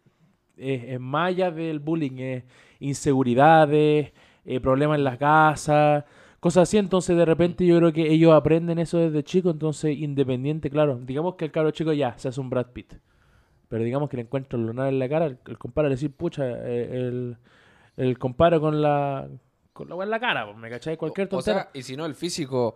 es, 0.58 0.84
es 0.84 1.00
más 1.00 1.30
allá 1.30 1.52
del 1.52 1.80
bullying, 1.80 2.18
es 2.20 2.44
inseguridades, 2.80 4.14
eh, 4.46 4.60
problemas 4.60 4.98
en 4.98 5.04
las 5.04 5.18
casas, 5.18 6.06
cosas 6.40 6.64
así. 6.64 6.78
Entonces, 6.78 7.16
de 7.18 7.26
repente, 7.26 7.66
yo 7.66 7.78
creo 7.78 7.94
que 7.94 8.12
ellos 8.12 8.34
aprenden 8.34 8.80
eso 8.80 8.98
desde 8.98 9.24
chico. 9.24 9.50
Entonces, 9.50 9.98
independiente, 9.98 10.70
claro. 10.70 11.00
Digamos 11.02 11.36
que 11.36 11.46
el 11.46 11.52
cabro 11.52 11.72
chico 11.72 11.94
ya 11.94 12.18
se 12.18 12.28
hace 12.30 12.40
un 12.42 12.50
Brad 12.50 12.68
Pitt. 12.68 12.94
Pero 13.68 13.84
digamos 13.84 14.10
que 14.10 14.18
le 14.18 14.24
encuentra 14.24 14.58
el 14.58 14.66
lunar 14.66 14.88
en 14.88 14.98
la 15.00 15.08
cara, 15.08 15.26
el, 15.28 15.38
el 15.46 15.58
compadre 15.58 15.90
le 15.90 15.96
decir, 15.96 16.12
pucha, 16.12 16.44
eh, 16.48 16.90
el, 16.92 17.38
el 17.98 18.18
compadre 18.18 18.60
con 18.60 18.82
la. 18.82 19.28
con 19.74 19.88
la 19.90 20.04
en 20.04 20.10
la 20.10 20.20
cara, 20.20 20.46
pues, 20.46 20.58
¿me 20.58 20.70
cachai? 20.70 20.98
Cualquier 20.98 21.28
O- 21.28 21.28
o 21.28 21.30
tontera. 21.38 21.64
sea, 21.64 21.70
y 21.74 21.84
si 21.84 21.96
no, 21.96 22.06
el 22.08 22.16
físico, 22.16 22.76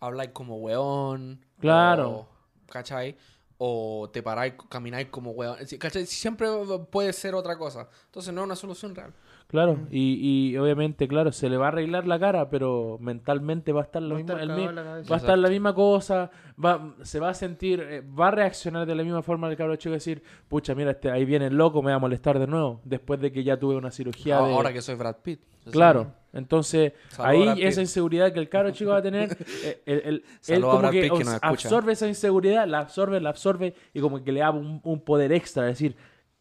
habláis 0.00 0.30
como 0.30 0.56
weón. 0.56 1.44
Claro. 1.58 2.10
o- 2.10 2.28
¿Cachai? 2.70 3.16
O 3.62 4.08
te 4.10 4.22
paráis, 4.22 4.54
camináis 4.70 5.08
como 5.08 5.34
¿Cachai? 5.78 6.06
Siempre 6.06 6.48
puede 6.90 7.12
ser 7.12 7.34
otra 7.34 7.58
cosa. 7.58 7.88
Entonces 8.06 8.32
no 8.32 8.40
es 8.40 8.44
una 8.46 8.56
solución 8.56 8.94
real. 8.94 9.12
Claro, 9.48 9.76
y, 9.90 10.52
y 10.52 10.56
obviamente, 10.56 11.06
claro, 11.08 11.30
se 11.32 11.50
le 11.50 11.56
va 11.58 11.66
a 11.66 11.68
arreglar 11.68 12.06
la 12.06 12.18
cara, 12.18 12.48
pero 12.48 12.96
mentalmente 13.00 13.72
va 13.72 13.80
a 13.80 13.84
estar, 13.84 14.00
lo 14.00 14.14
mismo, 14.14 14.32
el 14.38 14.48
mi- 14.50 14.72
la 14.72 14.82
va 14.82 15.16
a 15.16 15.16
estar 15.18 15.36
la 15.36 15.48
misma 15.48 15.74
cosa, 15.74 16.30
va, 16.64 16.94
se 17.02 17.18
va 17.18 17.30
a 17.30 17.34
sentir, 17.34 17.80
eh, 17.80 18.00
va 18.00 18.28
a 18.28 18.30
reaccionar 18.30 18.86
de 18.86 18.94
la 18.94 19.02
misma 19.02 19.22
forma 19.22 19.48
el 19.50 19.56
cabro 19.56 19.74
chico 19.76 19.92
decir, 19.92 20.22
pucha, 20.48 20.74
mira, 20.76 20.92
este, 20.92 21.10
ahí 21.10 21.24
viene 21.24 21.46
el 21.48 21.56
loco, 21.56 21.82
me 21.82 21.90
va 21.90 21.96
a 21.96 21.98
molestar 21.98 22.38
de 22.38 22.46
nuevo, 22.46 22.80
después 22.84 23.20
de 23.20 23.32
que 23.32 23.42
ya 23.42 23.58
tuve 23.58 23.74
una 23.74 23.90
cirugía 23.90 24.40
de... 24.40 24.52
Ahora 24.54 24.72
que 24.72 24.80
soy 24.80 24.94
Brad 24.94 25.16
Pitt. 25.16 25.40
Claro, 25.72 26.12
entonces 26.32 26.92
ahí 27.18 27.62
esa 27.62 27.80
inseguridad 27.80 28.32
que 28.32 28.38
el 28.40 28.48
cabro 28.48 28.70
chico 28.70 28.90
va 28.90 28.98
a 28.98 29.02
tener, 29.02 29.36
eh, 29.64 29.82
él 29.86 30.24
Saludos 30.40 30.74
a 30.74 30.76
como 30.78 30.90
que 30.90 31.00
que 31.10 31.38
absorbe 31.42 31.92
esa 31.92 32.06
inseguridad, 32.08 32.66
la 32.66 32.80
absorbe, 32.80 33.20
la 33.20 33.30
absorbe 33.30 33.74
y 33.92 34.00
como 34.00 34.22
que 34.22 34.32
le 34.32 34.40
da 34.40 34.50
un, 34.50 34.80
un 34.84 35.00
poder 35.04 35.32
extra, 35.32 35.64
decir, 35.64 35.96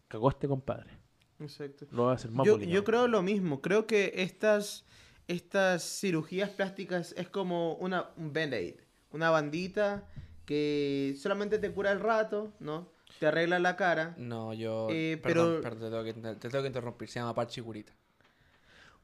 cagó 0.08 0.30
este 0.30 0.48
compadre, 0.48 0.92
Exacto. 1.40 1.86
lo 1.92 2.06
va 2.06 2.12
a 2.12 2.16
hacer 2.16 2.32
más 2.32 2.46
Yo, 2.46 2.58
yo 2.60 2.68
ahora". 2.70 2.84
creo 2.84 3.08
lo 3.08 3.22
mismo. 3.22 3.62
Creo 3.62 3.88
que 3.88 4.12
estas, 4.16 4.86
estas 5.28 5.84
cirugías 5.84 6.50
plásticas 6.50 7.14
es 7.18 7.30
como 7.30 7.74
una, 7.76 8.10
un 8.18 8.34
band-aid. 8.34 8.76
Una 9.12 9.30
bandita 9.32 10.08
que 10.46 11.16
solamente 11.18 11.58
te 11.60 11.72
cura 11.72 11.92
el 11.92 12.00
rato, 12.00 12.54
¿no? 12.60 12.92
Te 13.20 13.28
arregla 13.28 13.60
la 13.60 13.76
cara. 13.76 14.16
No, 14.18 14.54
yo. 14.54 14.88
Eh, 14.92 15.20
perdón, 15.22 15.60
pero- 15.62 15.62
perdón, 15.62 15.80
te, 15.80 15.90
tengo 15.90 16.04
que, 16.04 16.14
te 16.40 16.50
tengo 16.50 16.62
que 16.62 16.68
interrumpir. 16.68 17.10
Se 17.10 17.20
llama 17.20 17.34
parche 17.36 17.62
curita. 17.62 17.92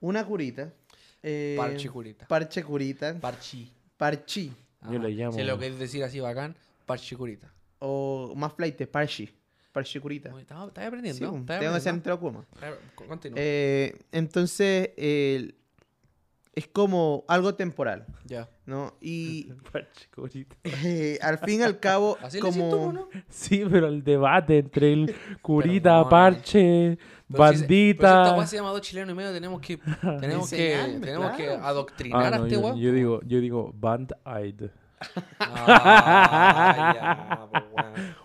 Una 0.02 0.26
curita. 0.26 0.72
eh, 1.24 1.56
Parche 1.58 1.90
curita. 1.90 2.26
Parche 2.28 2.64
curita. 2.64 3.14
Parchi. 3.20 3.72
Parchi. 3.98 4.54
Yo 4.92 5.00
le 5.00 5.10
llamo- 5.10 5.34
Si 5.36 5.44
lo 5.44 5.58
querés 5.58 5.80
decir 5.80 6.04
así 6.04 6.20
bacán, 6.20 6.56
parche 6.86 7.16
curita. 7.16 7.52
O 7.80 8.34
más 8.36 8.54
flight, 8.54 8.86
parchi. 8.88 9.30
Parchi 9.72 10.00
curita. 10.00 10.30
Estás 10.40 10.58
aprendiendo. 10.76 11.14
Sí, 11.18 11.44
tengo 11.60 11.74
que 11.74 11.80
ser 11.82 12.20
Kuma. 12.20 12.46
Eh, 12.62 12.76
Continúa. 13.08 13.38
Eh, 13.42 13.98
entonces, 14.12 14.92
el- 14.98 15.56
es 16.56 16.68
como 16.68 17.26
algo 17.28 17.54
temporal, 17.56 18.06
ya. 18.26 18.48
¿no? 18.66 18.94
Y 19.02 19.44
Parche, 19.72 20.08
curita. 20.16 20.56
eh, 20.64 21.20
al 21.22 21.38
fin 21.40 21.60
y 21.60 21.64
al 21.64 21.80
cabo, 21.80 22.18
Así 22.24 22.40
le 22.40 22.48
decís 22.48 22.64
tú, 22.64 22.70
como... 22.70 22.94
¿no? 22.94 23.10
Sí, 23.30 23.64
pero 23.70 23.88
el 23.88 24.04
debate 24.04 24.60
entre 24.60 24.94
el 24.94 25.16
curita, 25.42 26.08
parche, 26.10 26.98
Pero 27.32 27.52
si 27.52 27.58
se- 27.60 27.66
pero 27.66 28.10
bandita. 28.10 28.48
se 28.48 28.56
llama 28.56 28.70
dos 28.72 28.82
chilenos 28.82 29.12
y 29.14 29.16
medio, 29.18 29.34
tenemos 29.34 29.60
que, 29.62 29.78
tenemos 30.22 30.50
que, 30.50 30.98
tenemos 31.02 31.36
que 31.36 31.46
claro. 31.46 31.64
adoctrinar 31.66 32.24
Ah, 32.24 32.28
a 32.36 32.40
no, 32.40 32.46
este 32.46 32.56
yo, 32.56 32.62
weón. 32.62 32.78
yo 32.80 32.92
digo, 32.94 33.22
yo 33.26 33.40
digo 33.42 33.74
band-aid. 33.78 34.62
Ah, 35.40 36.94
ya, 36.96 37.48
pues. 37.52 37.64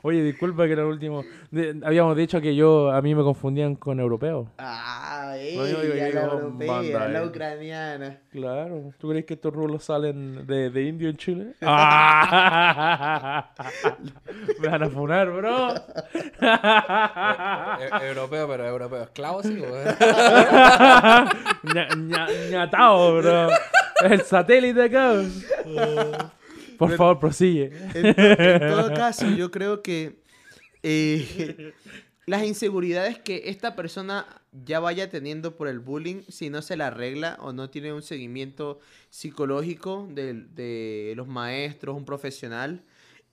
Oye, 0.02 0.22
disculpa 0.22 0.66
que 0.66 0.72
era 0.72 0.82
el 0.82 0.88
último. 0.88 1.22
de- 1.50 1.80
habíamos 1.84 2.16
dicho 2.16 2.40
que 2.40 2.54
yo 2.56 2.90
a 2.90 3.00
mí 3.02 3.14
me 3.14 3.22
confundían 3.22 3.74
con 3.76 4.00
europeo. 4.00 4.48
Ah, 4.58 5.34
No, 5.36 5.36
yo 5.36 5.64
digo- 5.64 5.82
yo 5.82 5.92
ella, 5.94 6.08
la 6.08 6.22
europea, 6.32 6.72
banda, 6.72 7.08
la 7.08 7.18
eh. 7.22 7.26
ucraniana. 7.26 8.18
Claro. 8.30 8.92
¿Tú 8.98 9.08
crees 9.10 9.24
que 9.26 9.34
estos 9.34 9.52
rulos 9.52 9.84
salen 9.84 10.46
de, 10.46 10.70
de 10.70 10.82
indio 10.84 11.08
en 11.10 11.16
Chile? 11.16 11.54
¡Ah! 11.62 13.50
me 14.60 14.68
van 14.68 14.82
a 14.84 14.88
funar, 14.88 15.30
bro. 15.30 15.74
E- 16.40 18.06
europeo, 18.08 18.48
pero 18.48 18.66
europeo 18.66 19.02
esclavo, 19.02 19.42
sí, 19.42 19.60
weón. 19.60 19.84
Ña- 21.62 21.88
ña- 21.96 22.28
ñatao, 22.50 23.16
bro. 23.18 23.48
El 24.04 24.22
satélite 24.22 24.84
acá. 24.84 25.12
Por 26.80 26.96
favor, 26.96 27.18
prosigue. 27.20 27.66
En, 27.94 28.14
to- 28.14 28.20
en 28.22 28.60
todo 28.60 28.94
caso, 28.94 29.30
yo 29.30 29.50
creo 29.50 29.82
que 29.82 30.20
eh, 30.82 31.72
las 32.26 32.44
inseguridades 32.44 33.18
que 33.18 33.42
esta 33.46 33.76
persona 33.76 34.26
ya 34.52 34.80
vaya 34.80 35.08
teniendo 35.08 35.56
por 35.56 35.68
el 35.68 35.78
bullying, 35.78 36.22
si 36.28 36.50
no 36.50 36.60
se 36.62 36.76
la 36.76 36.88
arregla 36.88 37.36
o 37.40 37.52
no 37.52 37.70
tiene 37.70 37.92
un 37.92 38.02
seguimiento 38.02 38.80
psicológico 39.10 40.08
de, 40.10 40.34
de 40.34 41.12
los 41.16 41.28
maestros, 41.28 41.96
un 41.96 42.04
profesional, 42.04 42.82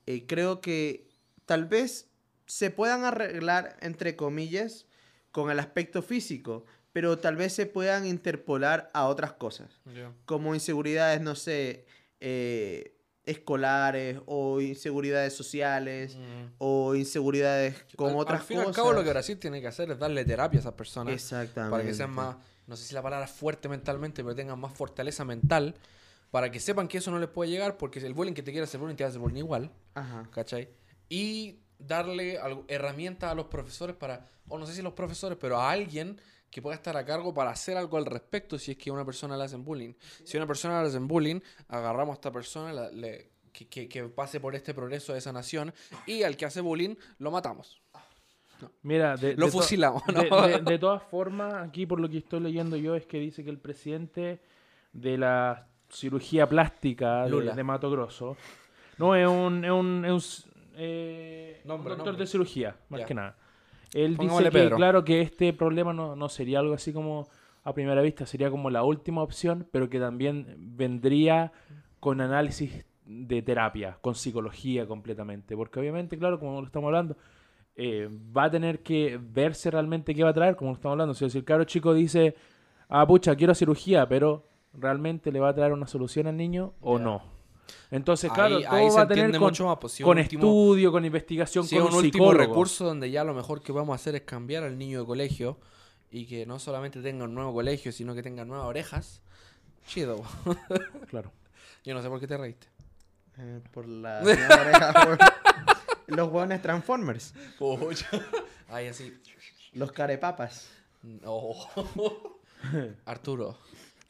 eh, 0.06 0.26
creo 0.28 0.62
que 0.62 1.08
tal 1.46 1.66
vez 1.66 2.10
se 2.46 2.70
puedan 2.72 3.04
arreglar, 3.04 3.78
entre 3.82 4.16
comillas, 4.16 4.86
con 5.32 5.50
el 5.52 5.60
aspecto 5.60 6.02
físico, 6.02 6.66
pero 6.94 7.18
tal 7.18 7.36
vez 7.36 7.54
se 7.54 7.66
puedan 7.66 8.06
interpolar 8.08 8.90
a 8.94 9.08
otras 9.08 9.34
cosas 9.34 9.80
como 10.26 10.54
inseguridades, 10.56 11.22
no 11.22 11.36
sé, 11.36 11.86
eh, 12.20 12.94
escolares 13.28 14.20
o 14.26 14.60
inseguridades 14.62 15.34
sociales 15.34 16.16
Mm. 16.16 16.54
o 16.58 16.96
inseguridades 16.96 17.76
con 17.96 18.12
al, 18.12 18.16
otras 18.18 18.42
al 18.42 18.46
fin 18.48 18.58
cosas. 18.58 18.70
al 18.70 18.76
cabo, 18.76 18.94
lo 18.94 19.04
que 19.04 19.10
Brasil 19.12 19.38
tiene 19.38 19.62
que 19.62 19.68
hacer 19.68 19.92
es 19.92 20.00
darle 20.00 20.26
terapia 20.26 20.58
a 20.60 20.62
esas 20.62 20.74
personas. 20.74 21.14
Exactamente. 21.14 21.72
para 21.72 21.84
que 21.84 21.94
sean 21.94 22.12
más, 22.12 22.36
no 22.66 22.76
sé 22.76 22.86
si 22.86 22.94
la 22.96 23.02
palabra 23.04 23.26
es 23.26 23.32
fuerte 23.32 23.70
mentalmente, 23.70 24.24
pero 24.24 24.36
tengan 24.36 24.60
más 24.60 24.74
fortaleza 24.74 25.24
mental, 25.26 25.76
para 26.32 26.50
que 26.52 26.60
sepan 26.60 26.88
que 26.88 26.98
eso 26.98 27.12
no 27.12 27.20
les 27.20 27.30
puede 27.30 27.50
llegar, 27.52 27.78
porque 27.78 28.00
el 28.00 28.14
bullying 28.14 28.34
que 28.34 28.44
te 28.44 28.52
quiere 28.52 28.64
hacer 28.66 28.80
bullying 28.80 28.96
te 28.96 29.04
va 29.04 29.08
a 29.08 29.10
hacer 29.10 29.22
bullying 29.22 29.38
igual, 29.40 29.72
Ajá. 29.94 30.28
¿cachai? 30.32 30.70
Y 31.10 31.60
darle 31.80 32.38
algo- 32.40 32.66
herramientas 32.68 33.32
a 33.32 33.36
los 33.36 33.46
profesores 33.48 33.96
para, 33.96 34.26
o 34.50 34.58
no 34.58 34.66
sé 34.66 34.74
si 34.74 34.82
los 34.82 34.94
profesores, 34.94 35.38
pero 35.40 35.60
a 35.60 35.70
alguien 35.72 36.20
que 36.50 36.62
pueda 36.62 36.76
estar 36.76 36.96
a 36.98 37.06
cargo 37.06 37.34
para 37.34 37.52
hacer 37.52 37.78
algo 37.78 37.98
al 37.98 38.06
respecto 38.06 38.58
si 38.58 38.72
es 38.72 38.78
que 38.78 38.90
a 38.90 38.94
una 38.94 39.06
persona 39.06 39.36
le 39.38 39.44
hacen 39.44 39.64
bullying. 39.64 39.94
Si 40.24 40.38
a 40.38 40.40
una 40.40 40.48
persona 40.48 40.82
le 40.82 40.88
hacen 40.88 41.08
bullying, 41.08 41.40
agarramos 41.68 42.14
a 42.14 42.16
esta 42.16 42.32
persona 42.32 42.72
la- 42.74 42.90
le- 42.92 43.32
que, 43.52 43.68
que- 43.68 43.90
que 43.90 44.04
pase 44.04 44.40
por 44.40 44.56
este 44.56 44.74
progreso 44.74 45.14
de 45.14 45.22
sanación 45.22 45.74
y 46.06 46.24
al 46.24 46.38
que 46.38 46.46
hace 46.46 46.62
bullying 46.62 46.96
lo 47.20 47.32
matamos. 47.32 47.82
Mira, 48.82 49.16
de, 49.18 49.36
Lo 49.36 49.46
de 49.48 49.52
fusilamos, 49.52 50.02
¿no? 50.08 50.48
de- 50.48 50.80
todas 50.80 51.04
formas, 51.04 51.54
aquí 51.68 51.86
por 51.86 52.00
lo 52.00 52.10
que 52.10 52.18
estoy 52.20 52.40
leyendo 52.40 52.76
yo 52.76 52.96
es 52.96 53.06
que 53.06 53.20
dice 53.20 53.44
que 53.44 53.50
el 53.52 53.60
presidente 53.60 54.40
de 54.94 55.18
la 55.18 55.68
cirugía 55.90 56.48
plástica 56.50 57.24
de, 57.26 57.30
Lula. 57.30 57.54
de 57.56 57.64
Mato 57.64 57.92
Grosso 57.92 58.36
no 58.98 59.16
es 59.16 59.28
un, 59.28 59.64
es 59.64 59.72
un, 59.72 60.06
es 60.06 60.12
un 60.12 60.52
eh, 60.76 61.60
un 61.64 61.68
Nombre, 61.68 61.90
doctor 61.92 62.08
nombre. 62.08 62.26
de 62.26 62.32
cirugía, 62.32 62.76
más 62.90 63.06
que 63.06 63.14
nada. 63.14 63.36
Él 63.94 64.16
Pongámosle 64.16 64.50
dice 64.50 64.58
que, 64.58 64.64
Pedro. 64.64 64.78
claro, 64.78 65.04
que 65.04 65.22
este 65.22 65.54
problema 65.54 65.94
no, 65.94 66.16
no 66.16 66.30
sería 66.30 66.60
algo 66.60 66.74
así 66.74 66.94
como 66.94 67.28
a 67.64 67.74
primera 67.74 68.02
vista, 68.02 68.26
sería 68.26 68.50
como 68.50 68.70
la 68.70 68.84
última 68.84 69.22
opción, 69.22 69.68
pero 69.72 69.90
que 69.90 70.00
también 70.00 70.56
vendría 70.58 71.52
con 72.00 72.22
análisis 72.22 72.86
de 73.06 73.42
terapia, 73.42 73.98
con 74.02 74.16
psicología 74.16 74.86
completamente. 74.86 75.56
Porque 75.56 75.80
obviamente, 75.80 76.18
claro, 76.18 76.40
como 76.40 76.60
lo 76.62 76.66
estamos 76.66 76.88
hablando, 76.88 77.18
eh, 77.76 78.10
va 78.36 78.46
a 78.46 78.52
tener 78.52 78.84
que 78.84 79.20
verse 79.22 79.70
realmente 79.70 80.16
qué 80.16 80.24
va 80.24 80.32
a 80.32 80.34
traer, 80.34 80.56
como 80.56 80.72
lo 80.72 80.76
estamos 80.76 80.94
hablando. 80.94 81.14
Si 81.14 81.26
el 81.26 81.44
caro 81.44 81.64
chico 81.64 81.94
dice, 81.94 82.36
ah, 82.90 83.06
pucha, 83.06 83.36
quiero 83.36 83.54
cirugía, 83.54 84.08
pero 84.08 84.46
realmente 84.74 85.32
le 85.32 85.40
va 85.40 85.50
a 85.50 85.54
traer 85.54 85.74
una 85.74 85.88
solución 85.88 86.28
al 86.28 86.38
niño 86.38 86.74
o 86.82 87.00
no. 87.00 87.37
Entonces, 87.92 88.32
claro, 88.32 88.58
Ahí- 88.58 88.64
todo 88.66 88.76
ahí 88.76 88.90
va 88.90 89.02
a 89.02 89.08
tener 89.08 89.32
con, 89.32 89.40
mucho 89.42 89.66
más, 89.66 89.78
pues, 89.80 89.94
si 89.94 90.04
con 90.04 90.18
último- 90.18 90.42
estudio, 90.44 90.92
con 90.92 91.06
investigación, 91.06 91.66
Sí, 91.66 91.76
con 91.76 91.86
un 91.88 91.94
un, 91.94 91.96
último 92.06 92.26
psicólogo. 92.26 92.54
recurso 92.54 92.86
donde 92.86 93.10
ya 93.12 93.24
lo 93.24 93.34
mejor 93.34 93.62
que 93.62 93.72
vamos 93.72 93.94
a 93.94 93.96
hacer 93.96 94.16
es 94.16 94.22
cambiar 94.22 94.64
al 94.64 94.78
niño 94.78 95.00
de 95.02 95.06
colegio 95.06 95.58
y 96.12 96.26
que 96.26 96.46
no 96.46 96.60
solamente 96.60 97.02
tenga 97.02 97.26
un 97.26 97.34
nuevo 97.36 97.54
colegio, 97.54 97.92
sino 97.92 98.14
que 98.16 98.24
tenga 98.24 98.46
nuevas 98.46 98.68
orejas. 98.68 99.22
Chido. 99.88 100.22
Claro. 101.10 101.32
Yo 101.84 101.94
no 101.94 102.02
sé 102.02 102.10
por 102.10 102.20
qué 102.20 102.28
te 102.28 102.38
reíste. 102.38 102.68
Eh, 103.38 103.62
por 103.72 103.88
la 103.88 104.22
nueva 104.22 104.62
oreja, 104.62 104.94
por- 105.06 105.18
Los 106.08 106.32
hueones 106.32 106.62
Transformers. 106.62 107.34
Ahí 108.70 108.88
así. 108.88 109.14
Los 109.74 109.92
carepapas. 109.92 110.70
No. 111.04 111.52
Arturo, 113.06 113.58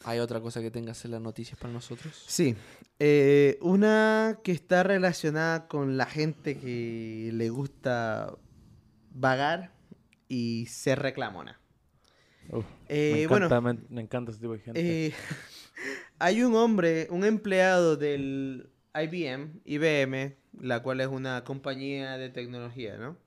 ¿hay 0.06 0.20
otra 0.20 0.40
cosa 0.40 0.62
que 0.62 0.72
tengas 0.72 1.04
en 1.06 1.12
las 1.12 1.22
noticias 1.22 1.60
para 1.60 1.74
nosotros? 1.74 2.24
Sí. 2.28 2.56
Eh, 3.00 3.60
una 3.62 4.40
que 4.44 4.52
está 4.52 4.82
relacionada 4.82 5.68
con 5.68 5.98
la 5.98 6.08
gente 6.08 6.58
que 6.58 7.30
le 7.32 7.50
gusta 7.50 8.36
vagar 9.12 9.72
y 10.28 10.66
ser 10.66 11.00
reclamona. 11.00 11.60
Uf, 12.50 12.66
Eh, 12.88 13.22
me, 13.22 13.28
bueno, 13.28 13.46
encanta, 13.46 13.62
me, 13.74 13.80
me 13.90 14.02
encanta 14.02 14.32
ese 14.32 14.40
tipo 14.40 14.54
de 14.54 14.60
gente. 14.60 15.08
Eh, 15.08 15.14
hay 16.20 16.42
un 16.42 16.56
hombre, 16.56 17.08
un 17.12 17.24
empleado 17.24 17.98
del 17.98 18.72
IBM, 18.96 19.62
IBM, 19.66 20.36
la 20.60 20.82
cual 20.82 21.02
es 21.02 21.08
una 21.08 21.44
compañía 21.44 22.18
de 22.18 22.30
tecnología, 22.30 22.98
¿no? 22.98 23.18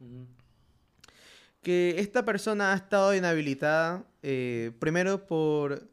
que 1.63 1.97
esta 1.99 2.25
persona 2.25 2.73
ha 2.73 2.77
estado 2.77 3.15
inhabilitada 3.15 4.07
primero 4.79 5.27
por 5.27 5.90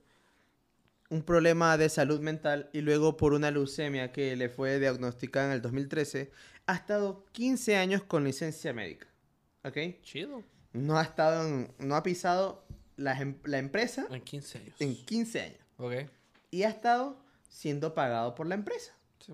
un 1.10 1.22
problema 1.24 1.78
de 1.78 1.90
salud 1.90 2.20
mental 2.20 2.70
y 2.74 2.82
luego 2.82 3.16
por 3.18 3.34
una 3.34 3.50
leucemia 3.52 4.12
que 4.12 4.36
le 4.36 4.50
fue 4.50 4.80
diagnosticada 4.80 5.48
en 5.48 5.52
el 5.54 5.62
2013, 5.62 6.32
ha 6.66 6.76
estado 6.76 7.26
15 7.32 7.78
años 7.78 8.04
con 8.04 8.24
licencia 8.26 8.74
médica. 8.74 9.08
¿Ok? 9.64 9.78
Chido. 10.02 10.44
No 10.74 10.98
ha 10.98 11.04
estado 11.04 11.48
en- 11.48 11.74
no 11.80 11.96
ha 11.96 12.04
pisado 12.04 12.66
la, 12.98 13.20
em- 13.20 13.38
la 13.46 13.58
empresa 13.58 14.06
En 14.10 14.22
15 14.22 14.58
años. 14.60 14.76
en 14.80 14.96
15 15.06 15.42
años. 15.42 15.60
Ok. 15.78 15.94
Y 16.52 16.64
ha 16.64 16.70
estado 16.70 17.18
siendo 17.50 17.94
pagado 17.94 18.36
por 18.36 18.48
la 18.48 18.56
empresa. 18.56 18.94
Sí. 19.26 19.34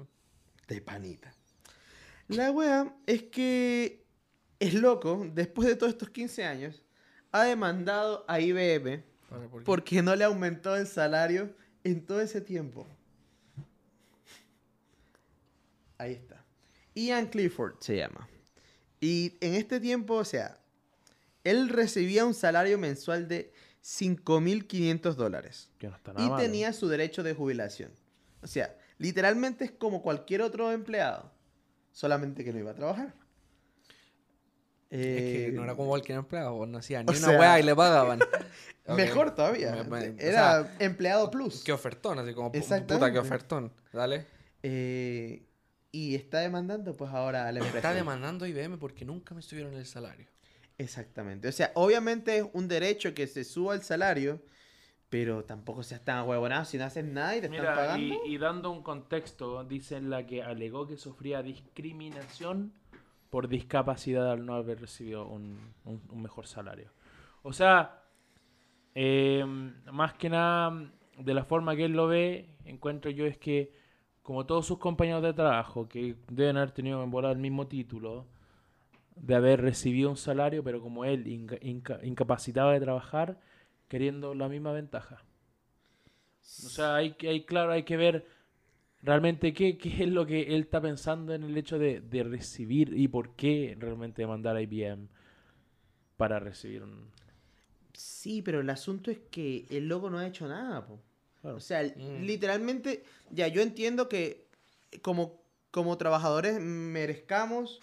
De 0.68 0.82
panita. 0.82 1.34
La 2.28 2.52
wea 2.52 2.96
es 3.06 3.24
que 3.24 4.06
es 4.60 4.74
loco, 4.76 5.28
después 5.34 5.68
de 5.68 5.76
todos 5.76 5.92
estos 5.92 6.10
15 6.10 6.46
años, 6.46 6.84
ha 7.32 7.44
demandado 7.44 8.24
a 8.28 8.40
IBM 8.40 9.04
porque 9.66 10.02
no 10.04 10.16
le 10.16 10.24
aumentó 10.24 10.76
el 10.76 10.86
salario 10.88 11.54
en 11.84 12.06
todo 12.06 12.22
ese 12.22 12.42
tiempo. 12.42 12.88
Ahí 15.98 16.14
está. 16.14 16.44
Ian 16.96 17.28
Clifford 17.28 17.76
se 17.80 17.98
llama. 17.98 18.28
Y 19.00 19.36
en 19.42 19.54
este 19.56 19.80
tiempo, 19.80 20.16
o 20.16 20.26
sea, 20.26 20.58
él 21.44 21.70
recibía 21.70 22.26
un 22.26 22.34
salario 22.34 22.78
mensual 22.78 23.28
de 23.28 23.52
5.500 23.84 25.14
dólares. 25.16 25.70
Que 25.78 25.88
no 25.90 25.96
está 25.96 26.14
nada 26.14 26.26
Y 26.26 26.30
malo. 26.30 26.42
tenía 26.42 26.72
su 26.74 26.88
derecho 26.88 27.24
de 27.24 27.34
jubilación. 27.34 27.92
O 28.42 28.48
sea, 28.48 28.78
literalmente 28.98 29.66
es 29.66 29.72
como 29.72 30.02
cualquier 30.02 30.42
otro 30.42 30.72
empleado. 30.72 31.32
Solamente 31.92 32.44
que 32.44 32.54
no 32.54 32.60
iba 32.60 32.72
a 32.72 32.76
trabajar. 32.76 33.14
Es 35.00 35.00
que 35.22 35.48
Eh, 35.48 35.52
no 35.54 35.64
era 35.64 35.76
como 35.76 35.90
cualquier 35.90 36.20
empleado, 36.20 36.54
vos 36.54 36.68
no 36.68 36.78
hacías 36.78 37.04
ni 37.04 37.14
o 37.14 37.18
una 37.18 37.28
sea- 37.30 37.40
weá 37.40 37.60
y 37.60 37.64
le 37.64 37.76
pagaban. 37.76 38.20
Mejor 38.88 39.34
todavía. 39.34 39.72
Me- 39.72 39.84
me- 39.86 40.10
o 40.10 40.16
Era 40.20 40.64
sea, 40.64 40.76
empleado 40.80 41.32
plus. 41.32 41.64
Qué 41.64 41.72
ofertón, 41.72 42.20
así 42.20 42.34
como 42.34 42.50
pu- 42.50 42.52
puta, 42.52 42.58
Exactamente. 42.60 43.12
qué 43.14 43.20
ofertón. 43.20 43.72
Dale. 43.92 44.26
Eh, 44.62 45.46
y 45.92 46.16
está 46.16 46.40
demandando 46.40 46.94
pues 46.96 47.12
ahora 47.12 47.48
a 47.48 47.52
la 47.52 47.60
empresa. 47.60 47.78
Está 47.78 47.94
demandando 47.94 48.46
IBM 48.46 48.78
porque 48.78 49.04
nunca 49.06 49.34
me 49.34 49.42
subieron 49.42 49.74
el 49.76 49.86
salario. 49.86 50.28
Exactamente. 50.78 51.48
O 51.48 51.52
sea, 51.52 51.72
obviamente 51.76 52.38
es 52.38 52.46
un 52.54 52.68
derecho 52.68 53.14
que 53.14 53.26
se 53.28 53.44
suba 53.44 53.74
el 53.76 53.82
salario, 53.84 54.42
pero 55.10 55.44
tampoco 55.46 55.84
seas 55.84 56.02
tan 56.04 56.28
huevonado 56.28 56.66
si 56.66 56.78
no 56.78 56.86
haces 56.86 57.06
nada 57.06 57.36
y 57.36 57.40
te 57.42 57.46
están 57.46 57.62
Mira, 57.62 57.76
pagando. 57.76 58.16
y, 58.26 58.34
y 58.34 58.38
dando 58.38 58.70
un 58.72 58.82
contexto, 58.84 59.64
dice 59.64 60.02
la 60.02 60.26
que 60.26 60.42
alegó 60.44 60.88
que 60.88 60.98
sufría 60.98 61.42
discriminación 61.44 62.74
por 63.34 63.50
discapacidad 63.50 64.32
al 64.32 64.46
no 64.46 64.56
haber 64.56 64.80
recibido 64.82 65.28
un, 65.28 65.60
un- 65.86 66.04
un 66.12 66.24
mejor 66.24 66.48
salario. 66.48 66.92
O 67.44 67.54
sea, 67.54 68.04
eh, 68.96 69.46
más 69.92 70.14
que 70.16 70.30
nada, 70.30 70.92
de 71.18 71.34
la 71.34 71.46
forma 71.46 71.76
que 71.76 71.86
él 71.86 71.94
lo 71.94 72.08
ve, 72.08 72.50
encuentro 72.66 73.12
yo 73.12 73.26
es 73.26 73.38
que, 73.38 73.74
como 74.24 74.46
todos 74.46 74.66
sus 74.68 74.80
compañeros 74.80 75.24
de 75.24 75.34
trabajo, 75.34 75.88
que 75.90 76.16
deben 76.32 76.58
haber 76.58 76.72
tenido 76.72 77.04
en 77.04 77.12
volar 77.12 77.34
el 77.34 77.40
mismo 77.40 77.68
título, 77.68 78.28
de 79.16 79.36
haber 79.36 79.62
recibido 79.62 80.10
un 80.12 80.18
salario, 80.18 80.64
pero 80.64 80.82
como 80.82 81.06
él 81.06 81.28
inca- 81.28 81.60
inca- 81.62 82.00
incapacitado 82.04 82.72
de 82.72 82.82
trabajar, 82.82 83.40
queriendo 83.90 84.36
la 84.36 84.50
misma 84.50 84.74
ventaja. 84.74 85.24
O 86.64 86.70
sea, 86.70 86.96
hay, 86.96 87.16
hay 87.22 87.46
claro, 87.46 87.72
hay 87.72 87.84
que 87.84 87.98
ver 87.98 88.26
realmente 89.04 89.54
qué, 89.54 89.78
qué 89.78 90.04
es 90.04 90.10
lo 90.10 90.26
que 90.26 90.42
él 90.44 90.62
está 90.62 90.82
pensando 90.82 91.34
en 91.34 91.44
el 91.44 91.58
hecho 91.58 91.78
de, 91.78 92.00
de 92.02 92.24
recibir 92.24 92.94
y 92.98 93.08
por 93.08 93.36
qué 93.36 93.76
realmente 93.78 94.26
mandar 94.26 94.56
a 94.56 94.62
IBM 94.62 95.08
para 96.18 96.40
recibir 96.40 96.84
un... 96.84 97.12
Sí, 97.94 98.42
pero 98.42 98.62
el 98.62 98.70
asunto 98.70 99.12
es 99.12 99.20
que 99.30 99.66
el 99.70 99.88
logo 99.88 100.10
no 100.10 100.18
ha 100.18 100.26
hecho 100.28 100.48
nada, 100.48 100.86
po. 100.86 101.00
Claro. 101.42 101.58
O 101.58 101.60
sea, 101.60 101.84
Mm. 101.84 102.24
literalmente, 102.24 103.04
ya 103.30 103.48
yo 103.50 103.62
entiendo 103.62 104.08
que 104.08 104.48
como, 105.02 105.42
como 105.72 105.98
trabajadores 105.98 106.60
merezcamos 106.62 107.82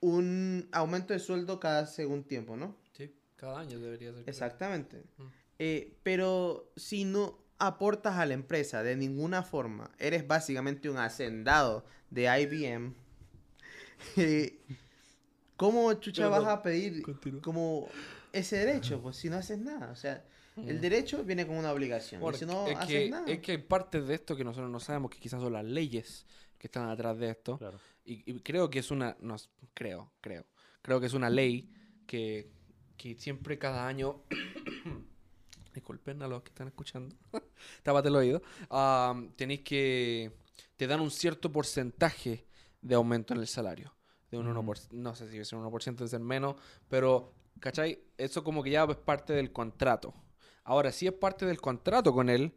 un 0.00 0.68
aumento 0.72 1.12
de 1.12 1.20
sueldo 1.20 1.60
cada 1.60 1.86
según 1.86 2.24
tiempo, 2.24 2.56
¿no? 2.56 2.76
Sí, 2.92 3.14
cada 3.36 3.60
año 3.60 3.78
debería 3.78 4.12
ser. 4.12 4.24
Exactamente. 4.26 5.04
Mm. 5.18 5.22
Eh, 5.60 5.94
pero 6.02 6.72
si 6.76 7.04
no 7.04 7.38
aportas 7.60 8.16
a 8.16 8.26
la 8.26 8.34
empresa 8.34 8.82
de 8.82 8.96
ninguna 8.96 9.42
forma, 9.42 9.90
eres 9.98 10.26
básicamente 10.26 10.90
un 10.90 10.96
hacendado 10.98 11.84
de 12.10 12.22
IBM, 12.42 12.94
eh, 14.16 14.58
¿cómo 15.56 15.92
chucha 15.94 16.28
vas 16.28 16.44
a 16.46 16.62
pedir 16.62 17.02
continúa. 17.02 17.42
como 17.42 17.88
ese 18.32 18.56
derecho? 18.56 19.00
Pues 19.02 19.16
si 19.16 19.28
no 19.30 19.36
haces 19.36 19.58
nada. 19.58 19.90
O 19.92 19.96
sea, 19.96 20.24
el 20.56 20.78
Mm. 20.78 20.80
derecho 20.80 21.24
viene 21.24 21.46
con 21.46 21.56
una 21.56 21.72
obligación. 21.72 22.20
Bueno, 22.20 22.36
y 22.36 22.40
si 22.40 22.46
no 22.46 22.66
es, 22.66 22.76
haces 22.76 22.88
que, 22.88 23.10
nada. 23.10 23.24
es 23.30 23.38
que 23.40 23.52
hay 23.52 23.58
partes 23.58 24.06
de 24.06 24.14
esto 24.14 24.36
que 24.36 24.44
nosotros 24.44 24.70
no 24.70 24.80
sabemos, 24.80 25.10
que 25.10 25.18
quizás 25.18 25.40
son 25.40 25.52
las 25.52 25.64
leyes 25.64 26.26
que 26.58 26.66
están 26.66 26.88
atrás 26.88 27.18
de 27.18 27.30
esto. 27.30 27.56
Claro. 27.58 27.78
Y, 28.04 28.22
y 28.30 28.40
creo 28.40 28.68
que 28.68 28.80
es 28.80 28.90
una, 28.90 29.16
no, 29.20 29.36
creo, 29.74 30.12
creo, 30.20 30.44
creo 30.82 31.00
que 31.00 31.06
es 31.06 31.14
una 31.14 31.30
ley 31.30 31.70
que, 32.06 32.50
que 32.96 33.14
siempre 33.14 33.58
cada 33.58 33.86
año, 33.86 34.22
disculpen 35.80 36.22
a 36.22 36.28
los 36.28 36.42
que 36.42 36.50
están 36.50 36.68
escuchando, 36.68 37.16
tápate 37.82 38.08
el 38.08 38.16
oído, 38.16 38.42
tenéis 39.36 39.60
que, 39.62 40.32
te 40.76 40.86
dan 40.86 41.00
un 41.00 41.10
cierto 41.10 41.50
porcentaje 41.50 42.46
de 42.80 42.94
aumento 42.94 43.34
en 43.34 43.40
el 43.40 43.46
salario. 43.46 43.92
De 44.30 44.38
un 44.38 44.46
Ujú. 44.46 44.72
1%, 44.72 44.92
no 44.92 45.14
sé 45.16 45.28
si 45.28 45.38
es 45.38 45.52
un 45.52 45.64
1%, 45.64 45.96
debe 45.96 46.08
ser 46.08 46.20
menos, 46.20 46.54
pero, 46.88 47.32
¿cachai? 47.58 47.98
Eso 48.16 48.44
como 48.44 48.62
que 48.62 48.70
ya 48.70 48.84
es 48.84 48.96
parte 48.96 49.32
del 49.32 49.52
contrato. 49.52 50.14
Ahora, 50.62 50.92
si 50.92 51.06
es 51.08 51.12
parte 51.12 51.46
del 51.46 51.60
contrato 51.60 52.12
con 52.12 52.28
él, 52.28 52.54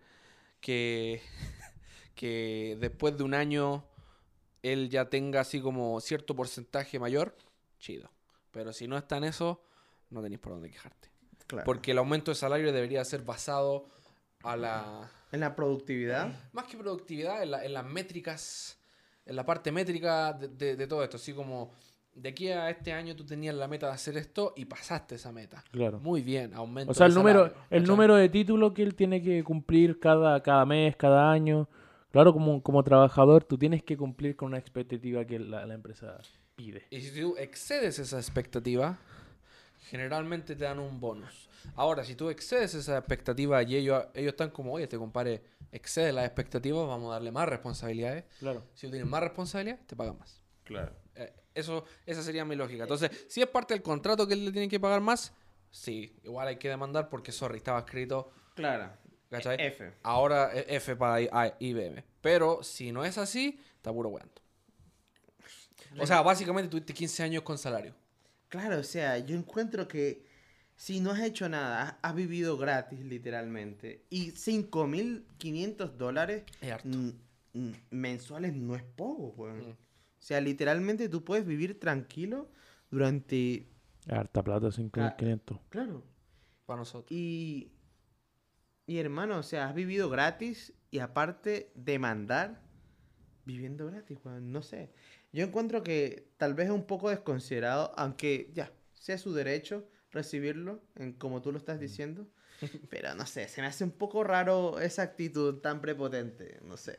que, 0.60 1.22
que 2.16 2.78
después 2.80 3.18
de 3.18 3.24
un 3.24 3.34
año 3.34 3.86
él 4.62 4.90
ya 4.90 5.10
tenga 5.10 5.42
así 5.42 5.60
como 5.60 6.00
cierto 6.00 6.36
porcentaje 6.36 7.00
mayor, 7.00 7.36
chido. 7.80 8.12
Pero 8.52 8.72
si 8.72 8.88
no 8.88 8.98
está 8.98 9.18
en 9.18 9.24
eso, 9.24 9.64
no 10.12 10.22
tenéis 10.22 10.40
por 10.40 10.54
dónde 10.54 10.70
quejarte. 10.70 11.13
Claro. 11.48 11.66
Porque 11.66 11.92
el 11.92 11.98
aumento 11.98 12.32
de 12.32 12.36
salario 12.36 12.72
debería 12.72 13.04
ser 13.06 13.22
basado 13.24 13.86
a 14.44 14.56
la... 14.58 15.10
En 15.32 15.40
la 15.40 15.56
productividad. 15.56 16.32
Más 16.52 16.66
que 16.66 16.78
productividad, 16.78 17.42
en, 17.44 17.52
la- 17.52 17.66
en 17.66 17.74
las 17.74 17.86
métricas, 17.86 18.78
en 19.26 19.36
la 19.36 19.46
parte 19.46 19.72
métrica 19.72 20.34
de, 20.34 20.48
de- 20.48 20.76
de 20.76 20.88
todo 20.88 21.04
esto. 21.04 21.18
Así 21.18 21.34
como, 21.34 21.74
de 22.14 22.30
aquí 22.30 22.50
a 22.50 22.70
este 22.70 22.94
año 22.94 23.16
tú 23.16 23.26
tenías 23.26 23.56
la 23.56 23.68
meta 23.68 23.88
de 23.88 23.94
hacer 23.94 24.16
esto 24.18 24.54
y 24.56 24.66
pasaste 24.66 25.16
esa 25.16 25.32
meta. 25.32 25.64
Claro. 25.72 26.00
Muy 26.00 26.22
bien, 26.22 26.54
aumento 26.54 26.92
O 26.92 26.94
sea, 26.94 27.06
de 27.08 27.10
el 27.10 27.16
número, 27.16 27.54
el 27.72 27.84
número 27.86 28.16
de 28.16 28.30
título 28.30 28.74
que 28.74 28.84
él 28.84 28.94
tiene 28.96 29.22
que 29.24 29.44
cumplir 29.44 30.00
cada, 30.00 30.42
cada 30.44 30.66
mes, 30.66 30.96
cada 30.96 31.32
año. 31.32 31.68
Claro, 32.12 32.32
como, 32.32 32.62
como 32.62 32.84
trabajador, 32.84 33.44
tú 33.44 33.58
tienes 33.58 33.82
que 33.82 33.98
cumplir 33.98 34.36
con 34.36 34.50
una 34.50 34.60
expectativa 34.60 35.26
que 35.26 35.40
la, 35.40 35.66
la 35.66 35.74
empresa 35.74 36.20
pide. 36.56 36.86
Y 36.92 37.02
si 37.02 37.20
tú 37.20 37.36
excedes 37.40 37.98
esa 37.98 38.18
expectativa, 38.18 39.00
generalmente 39.94 40.56
te 40.56 40.64
dan 40.64 40.80
un 40.80 41.00
bonus. 41.00 41.48
Ahora, 41.76 42.04
si 42.04 42.16
tú 42.16 42.32
excedes 42.32 42.74
esa 42.74 42.98
expectativa 42.98 43.62
y 43.62 43.76
ellos, 43.76 44.04
ellos 44.16 44.32
están 44.32 44.50
como, 44.50 44.74
oye, 44.74 44.86
este 44.86 44.98
compadre 44.98 45.44
excede 45.72 46.12
las 46.12 46.26
expectativas, 46.26 46.88
vamos 46.88 47.12
a 47.12 47.14
darle 47.14 47.32
más 47.32 47.48
responsabilidades. 47.48 48.24
Claro. 48.40 48.64
Si 48.74 48.88
tú 48.88 48.92
tienes 48.94 49.08
más 49.08 49.22
responsabilidades, 49.22 49.86
te 49.86 49.96
pagan 49.96 50.18
más. 50.18 50.42
Claro. 50.64 50.94
Eh, 51.14 51.32
eso, 51.54 51.86
esa 52.08 52.24
sería 52.24 52.44
mi 52.44 52.56
lógica. 52.56 52.84
Entonces, 52.84 53.26
si 53.30 53.40
es 53.44 53.48
parte 53.48 53.76
del 53.76 53.84
contrato 53.84 54.26
que 54.28 54.36
le 54.36 54.52
tienen 54.52 54.68
que 54.68 54.80
pagar 54.80 55.00
más, 55.00 55.32
sí, 55.70 56.20
igual 56.24 56.48
hay 56.48 56.56
que 56.56 56.70
demandar 56.70 57.08
porque, 57.08 57.32
sorry, 57.32 57.58
estaba 57.58 57.78
escrito, 57.78 58.32
Claro. 58.56 58.92
¿cachai? 59.30 59.58
F. 59.60 59.94
Ahora 60.02 60.52
es 60.54 60.66
F 60.70 60.96
para 60.96 61.22
IBM. 61.60 62.04
Pero 62.20 62.64
si 62.64 62.92
no 62.92 63.06
es 63.06 63.20
así, 63.20 63.60
está 63.76 63.94
puro 63.94 64.10
weando. 64.10 64.42
O 66.00 66.08
sea, 66.08 66.24
básicamente 66.24 66.68
tuviste 66.72 66.94
15 66.96 67.22
años 67.22 67.44
con 67.44 67.60
salario. 67.60 67.94
Claro, 68.54 68.78
o 68.78 68.84
sea, 68.84 69.18
yo 69.18 69.36
encuentro 69.36 69.88
que 69.88 70.28
si 70.76 71.00
no 71.00 71.10
has 71.10 71.22
hecho 71.22 71.50
nada, 71.50 71.98
has, 72.04 72.14
vivido 72.14 72.56
gratis 72.56 73.00
literalmente, 73.04 74.06
y 74.12 74.30
5.500 74.30 75.94
dólares 75.94 76.44
mensuales 77.90 78.54
no 78.54 78.76
es 78.76 78.84
poco, 78.84 79.34
weón. 79.42 79.70
Mm. 79.70 79.72
O 79.72 79.76
sea, 80.20 80.40
literalmente 80.40 81.10
tú 81.10 81.24
puedes 81.24 81.48
vivir 81.48 81.80
tranquilo 81.80 82.52
durante... 82.92 83.66
Harta 84.08 84.44
plata, 84.44 84.68
5.500. 84.68 85.60
Claro. 85.70 86.04
Para 86.68 86.78
nosotros. 86.78 87.12
Y... 87.12 87.72
Y 88.86 89.00
hermano, 89.00 89.40
o 89.40 89.44
sea, 89.44 89.68
has 89.68 89.74
vivido 89.74 90.12
gratis 90.12 90.74
y 90.92 91.00
aparte 91.00 91.72
demandar 91.74 92.62
viviendo 93.46 93.88
gratis, 93.88 94.20
weón. 94.24 94.52
No 94.52 94.62
sé. 94.62 94.92
Yo 95.34 95.46
encuentro 95.46 95.84
que 95.84 96.30
tal 96.38 96.54
vez 96.54 96.68
es 96.68 96.72
un 96.72 96.86
poco 96.86 97.10
desconsiderado, 97.10 97.92
aunque 97.98 98.52
ya, 98.54 98.72
sea 98.94 99.18
su 99.18 99.34
derecho 99.34 99.86
recibirlo, 100.12 100.82
en, 100.96 101.14
como 101.14 101.42
tú 101.42 101.52
lo 101.52 101.58
estás 101.58 101.80
diciendo. 101.80 102.28
Pero 102.90 103.16
no 103.16 103.26
sé, 103.26 103.48
se 103.50 103.62
me 103.62 103.68
hace 103.68 103.84
un 103.84 103.92
poco 103.92 104.24
raro 104.24 104.80
esa 104.80 105.02
actitud 105.02 105.56
tan 105.60 105.82
prepotente, 105.82 106.60
no 106.64 106.78
sé. 106.78 106.98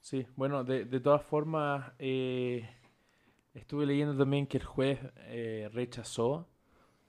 Sí, 0.00 0.26
bueno, 0.34 0.64
de, 0.64 0.84
de 0.84 1.00
todas 1.00 1.22
formas, 1.22 1.92
eh, 1.98 2.68
estuve 3.54 3.86
leyendo 3.86 4.16
también 4.16 4.46
que 4.46 4.58
el 4.58 4.64
juez 4.64 4.98
eh, 5.28 5.70
rechazó 5.72 6.48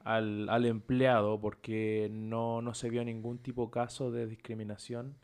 al, 0.03 0.49
al 0.49 0.65
empleado 0.65 1.39
porque 1.39 2.09
no, 2.11 2.61
no 2.61 2.73
se 2.73 2.89
vio 2.89 3.03
ningún 3.03 3.39
tipo 3.39 3.65
de 3.65 3.71
caso 3.71 4.11
de 4.11 4.27
discriminación 4.27 5.15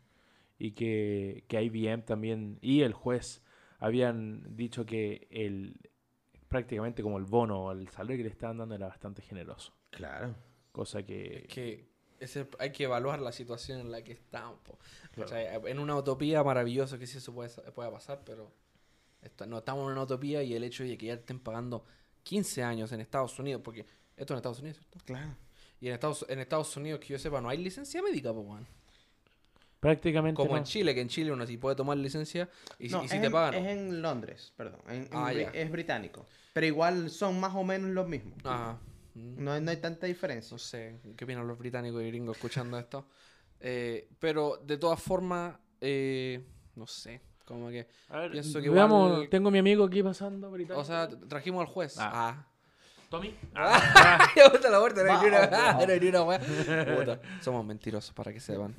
y 0.58 0.72
que, 0.72 1.44
que 1.48 1.62
IBM 1.62 2.02
también 2.02 2.58
y 2.62 2.82
el 2.82 2.92
juez 2.92 3.42
habían 3.78 4.56
dicho 4.56 4.84
que 4.86 5.26
el 5.30 5.76
prácticamente 6.48 7.02
como 7.02 7.18
el 7.18 7.24
bono 7.24 7.64
o 7.66 7.72
el 7.72 7.88
salario 7.88 8.16
que 8.16 8.22
le 8.24 8.30
estaban 8.30 8.56
dando 8.58 8.74
era 8.74 8.86
bastante 8.88 9.20
generoso. 9.22 9.72
Claro. 9.90 10.34
Cosa 10.72 11.02
que... 11.02 11.44
Es 11.46 11.54
que 11.54 11.88
ese- 12.20 12.48
hay 12.58 12.72
que 12.72 12.84
evaluar 12.84 13.20
la 13.20 13.32
situación 13.32 13.80
en 13.80 13.90
la 13.90 14.02
que 14.02 14.12
estamos. 14.12 14.58
Claro. 15.12 15.66
En 15.68 15.78
una 15.78 15.94
utopía 15.96 16.42
maravilloso 16.42 16.98
que 16.98 17.06
sí 17.06 17.18
eso 17.18 17.34
puede, 17.34 17.50
pueda 17.72 17.90
pasar, 17.90 18.22
pero 18.24 18.50
esto- 19.20 19.46
no 19.46 19.58
estamos 19.58 19.84
en 19.86 19.92
una 19.92 20.02
utopía 20.04 20.42
y 20.42 20.54
el 20.54 20.64
hecho 20.64 20.84
de 20.84 20.96
que 20.96 21.06
ya 21.06 21.14
estén 21.14 21.38
pagando 21.38 21.84
15 22.22 22.62
años 22.62 22.92
en 22.92 23.00
Estados 23.00 23.38
Unidos, 23.38 23.60
porque 23.62 23.84
esto 24.16 24.32
en 24.32 24.38
Estados 24.38 24.60
Unidos, 24.60 24.78
¿cierto? 24.78 24.98
Claro. 25.04 25.36
Y 25.80 25.88
en 25.88 25.94
Estados, 25.94 26.24
en 26.28 26.38
Estados 26.40 26.74
Unidos, 26.76 27.00
que 27.00 27.08
yo 27.08 27.18
sepa, 27.18 27.40
no 27.40 27.48
hay 27.50 27.58
licencia 27.58 28.02
médica, 28.02 28.32
po, 28.32 28.40
weón. 28.40 28.66
Prácticamente 29.80 30.36
Como 30.36 30.52
no. 30.52 30.58
en 30.58 30.64
Chile, 30.64 30.94
que 30.94 31.00
en 31.00 31.08
Chile 31.08 31.30
uno 31.32 31.46
sí 31.46 31.56
puede 31.56 31.76
tomar 31.76 31.96
licencia 31.98 32.48
y, 32.78 32.88
si- 32.88 32.94
No, 32.94 33.04
y 33.04 33.08
si 33.08 33.14
es 33.14 33.20
te 33.20 33.26
en- 33.26 33.32
pagan. 33.32 33.54
Es 33.54 33.66
en 33.68 34.02
Londres, 34.02 34.52
perdón. 34.56 34.80
en- 34.88 35.02
en 35.02 35.08
Ah. 35.12 35.32
Es 35.32 35.70
británico. 35.70 36.26
Pero 36.52 36.66
igual 36.66 37.10
son 37.10 37.38
más 37.38 37.54
o 37.54 37.62
menos 37.62 37.90
los 37.90 38.08
mismos. 38.08 38.34
Ajá. 38.44 38.78
Mm. 39.14 39.44
No, 39.44 39.52
hay- 39.52 39.60
no 39.60 39.70
hay 39.70 39.76
tanta 39.76 40.06
diferencia. 40.06 40.54
No 40.54 40.58
sé, 40.58 40.98
¿qué 41.16 41.24
opinan 41.24 41.46
los 41.46 41.58
británicos 41.58 42.02
y 42.02 42.06
gringos 42.08 42.36
escuchando 42.36 42.76
esto? 42.78 43.06
Eh, 43.60 44.08
pero 44.18 44.56
de 44.64 44.76
todas 44.78 45.00
formas, 45.00 45.56
eh, 45.80 46.44
no 46.74 46.86
sé, 46.86 47.20
como 47.44 47.68
que... 47.70 47.86
A 48.08 48.18
ver, 48.20 48.30
pienso 48.32 48.60
que 48.60 48.70
veamos, 48.70 49.12
igual- 49.12 49.28
tengo 49.30 49.48
a 49.48 49.52
mi 49.52 49.58
amigo 49.58 49.84
aquí 49.84 50.02
pasando 50.02 50.48
ahorita. 50.48 50.76
O 50.76 50.84
sea, 50.84 51.08
trajimos 51.28 51.60
al 51.60 51.66
juez. 51.72 51.96
Ah. 51.98 52.10
Ah. 52.12 52.46
Tommy. 53.08 53.34
Ah, 53.54 54.28
bota 54.52 54.68
la 54.70 54.80
puerta, 54.80 55.02
no 55.02 55.12
hay 55.12 55.20
ni 55.22 55.28
una, 55.28 55.46
no 55.86 55.92
hay 55.92 56.00
ni 56.00 56.08
una 56.08 56.22
wea. 56.24 56.40
Puta, 56.40 57.20
Somos 57.40 57.64
mentirosos 57.64 58.12
para 58.12 58.32
que 58.32 58.40
sepan. 58.40 58.74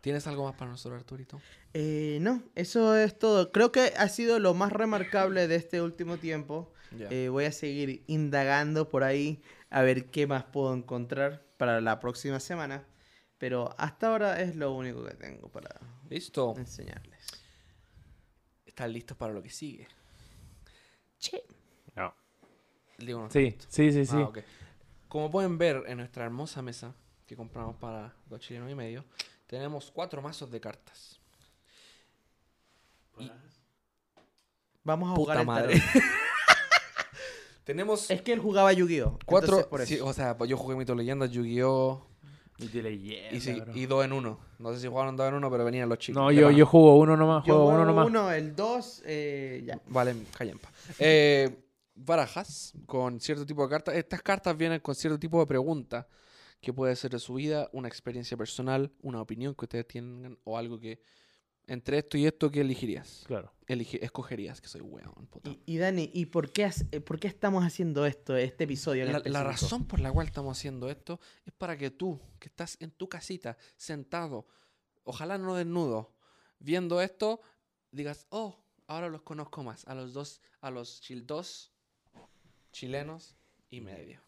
¿Tienes 0.00 0.26
algo 0.26 0.44
más 0.44 0.54
para 0.54 0.70
nosotros, 0.70 1.00
Arturito? 1.00 1.40
Eh, 1.74 2.18
no, 2.20 2.42
eso 2.54 2.96
es 2.96 3.18
todo. 3.18 3.50
Creo 3.50 3.72
que 3.72 3.92
ha 3.96 4.08
sido 4.08 4.38
lo 4.38 4.54
más 4.54 4.72
remarcable 4.72 5.48
de 5.48 5.56
este 5.56 5.82
último 5.82 6.18
tiempo. 6.18 6.72
Eh, 7.10 7.28
voy 7.28 7.44
a 7.44 7.52
seguir 7.52 8.04
indagando 8.06 8.88
por 8.88 9.04
ahí 9.04 9.42
a 9.70 9.82
ver 9.82 10.06
qué 10.06 10.26
más 10.26 10.44
puedo 10.44 10.72
encontrar 10.74 11.44
para 11.56 11.80
la 11.80 12.00
próxima 12.00 12.40
semana. 12.40 12.86
Pero 13.38 13.74
hasta 13.78 14.08
ahora 14.08 14.40
es 14.40 14.56
lo 14.56 14.72
único 14.72 15.04
que 15.04 15.14
tengo 15.14 15.48
para 15.48 15.80
¿Listo? 16.08 16.54
enseñarles. 16.56 17.26
¿Están 18.66 18.92
listos 18.92 19.16
para 19.16 19.32
lo 19.32 19.42
que 19.42 19.50
sigue? 19.50 19.88
No. 21.94 22.14
Digo, 22.98 23.22
no. 23.22 23.30
Sí, 23.30 23.56
sí, 23.68 23.92
sí, 23.92 24.06
sí. 24.06 24.16
Ah, 24.16 24.28
ok. 24.28 24.38
Como 25.08 25.30
pueden 25.30 25.58
ver 25.58 25.84
en 25.86 25.98
nuestra 25.98 26.24
hermosa 26.24 26.62
mesa 26.62 26.94
que 27.26 27.36
compramos 27.36 27.76
para 27.76 28.14
dos 28.26 28.40
chilenos 28.40 28.70
y 28.70 28.74
medio, 28.74 29.04
tenemos 29.48 29.90
cuatro 29.90 30.22
mazos 30.22 30.48
de 30.52 30.60
cartas. 30.60 31.18
Vamos 34.84 35.10
a 35.10 35.14
Puta 35.14 35.22
jugar 35.24 35.40
el 35.40 35.46
madre. 35.46 35.80
tarot. 35.80 36.04
tenemos 37.64 38.10
Es 38.10 38.22
que 38.22 38.32
él 38.32 38.38
jugaba 38.38 38.72
Yu-Gi-Oh! 38.72 39.18
cuatro. 39.26 39.68
sí, 39.84 39.98
o 40.00 40.12
sea, 40.12 40.38
pues 40.38 40.48
yo 40.48 40.56
jugué 40.56 40.76
Mito 40.76 40.94
Leyendas, 40.94 41.30
Yu-Gi-Oh! 41.30 42.06
De 42.58 42.82
leyenda, 42.82 43.36
Y, 43.36 43.40
sí, 43.40 43.60
bro. 43.60 43.72
y 43.76 43.86
dos 43.86 44.04
en 44.04 44.12
uno. 44.12 44.40
No 44.58 44.72
sé 44.72 44.80
si 44.80 44.88
jugaron 44.88 45.16
dos 45.16 45.28
en 45.28 45.34
uno, 45.34 45.48
pero 45.50 45.64
venían 45.64 45.88
los 45.88 45.98
chicos. 45.98 46.20
No, 46.20 46.28
¿Qué 46.30 46.34
yo, 46.36 46.50
yo 46.50 46.66
juego 46.66 46.96
uno 46.98 47.16
nomás, 47.16 47.44
Yo 47.44 47.54
juego 47.54 47.66
juego 47.66 47.82
uno 47.82 47.84
nomás. 47.92 48.06
uno, 48.08 48.32
el 48.32 48.56
2, 48.56 49.02
ya. 49.64 49.80
Vale, 49.86 50.16
callempa. 50.36 50.68
Eh, 50.98 51.56
barajas 51.94 52.72
con 52.86 53.20
cierto 53.20 53.46
tipo 53.46 53.62
de 53.62 53.68
cartas. 53.70 53.94
Estas 53.94 54.22
cartas 54.22 54.56
vienen 54.56 54.80
con 54.80 54.94
cierto 54.96 55.18
tipo 55.20 55.38
de 55.38 55.46
pregunta 55.46 56.08
que 56.60 56.72
puede 56.72 56.94
ser 56.96 57.12
de 57.12 57.18
su 57.18 57.34
vida, 57.34 57.68
una 57.72 57.88
experiencia 57.88 58.36
personal, 58.36 58.92
una 59.02 59.20
opinión 59.20 59.54
que 59.54 59.64
ustedes 59.64 59.86
tengan 59.86 60.38
o 60.44 60.58
algo 60.58 60.78
que 60.80 61.00
entre 61.66 61.98
esto 61.98 62.16
y 62.16 62.26
esto 62.26 62.50
que 62.50 62.62
elegirías. 62.62 63.24
Claro. 63.26 63.52
Elige- 63.66 64.02
escogerías, 64.02 64.60
que 64.60 64.68
soy 64.68 64.80
weón. 64.80 65.28
Y, 65.44 65.74
y 65.74 65.76
Dani, 65.76 66.10
¿y 66.14 66.26
por 66.26 66.50
qué, 66.50 66.64
hace- 66.64 66.86
eh, 66.92 67.00
por 67.00 67.20
qué 67.20 67.28
estamos 67.28 67.62
haciendo 67.62 68.06
esto, 68.06 68.36
este 68.36 68.64
episodio? 68.64 69.04
en 69.04 69.12
La, 69.12 69.22
la 69.24 69.44
razón 69.44 69.86
por 69.86 70.00
la 70.00 70.10
cual 70.10 70.26
estamos 70.26 70.56
haciendo 70.58 70.88
esto 70.88 71.20
es 71.44 71.52
para 71.52 71.76
que 71.76 71.90
tú, 71.90 72.18
que 72.38 72.48
estás 72.48 72.78
en 72.80 72.90
tu 72.90 73.08
casita, 73.08 73.58
sentado, 73.76 74.46
ojalá 75.04 75.36
no 75.36 75.54
desnudo, 75.54 76.14
viendo 76.58 77.02
esto, 77.02 77.42
digas, 77.92 78.26
oh, 78.30 78.64
ahora 78.86 79.08
los 79.10 79.20
conozco 79.22 79.62
más, 79.62 79.86
a 79.86 79.94
los 79.94 80.14
dos, 80.14 80.40
a 80.62 80.70
los 80.70 81.02
chil 81.02 81.26
dos 81.26 81.70
chilenos 82.72 83.36
y 83.70 83.82
medio. 83.82 84.22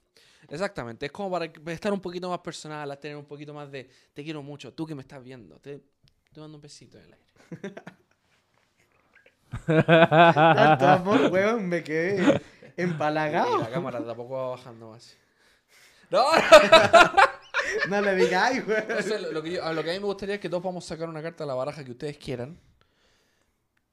Exactamente, 0.50 1.06
es 1.06 1.12
como 1.12 1.30
para 1.30 1.44
estar 1.72 1.92
un 1.92 2.00
poquito 2.00 2.28
más 2.28 2.40
personal, 2.40 2.90
a 2.90 2.98
tener 2.98 3.16
un 3.16 3.24
poquito 3.24 3.54
más 3.54 3.70
de, 3.70 3.88
te 4.12 4.24
quiero 4.24 4.42
mucho, 4.42 4.74
tú 4.74 4.84
que 4.84 4.94
me 4.96 5.02
estás 5.02 5.22
viendo, 5.22 5.58
te, 5.60 5.80
te 6.32 6.40
mando 6.40 6.56
un 6.56 6.60
besito 6.62 6.98
en 6.98 7.04
el 7.04 7.12
aire. 7.14 7.74
Tanto 9.66 10.86
amor, 10.88 11.30
weón, 11.32 11.68
me 11.68 11.82
quedé 11.82 12.40
Y 12.76 12.82
empalagado. 12.82 13.58
la 13.58 13.70
cámara 13.70 14.04
tampoco 14.04 14.34
va 14.34 14.48
bajando 14.50 14.90
más. 14.90 15.16
No, 16.10 16.24
No 17.88 18.00
le 18.00 18.16
digáis, 18.16 18.66
weón. 18.66 18.82
Entonces, 18.82 19.22
lo, 19.22 19.30
lo 19.30 19.42
que 19.44 19.52
yo- 19.52 19.64
a 19.64 19.72
lo 19.72 19.84
que 19.84 19.90
a 19.90 19.92
mí 19.92 20.00
me 20.00 20.06
gustaría 20.06 20.34
es 20.36 20.40
que 20.40 20.48
todos 20.48 20.62
vamos 20.64 20.84
a 20.84 20.88
sacar 20.88 21.08
una 21.08 21.22
carta 21.22 21.44
de 21.44 21.48
la 21.48 21.54
baraja 21.54 21.84
que 21.84 21.92
ustedes 21.92 22.16
quieran. 22.18 22.58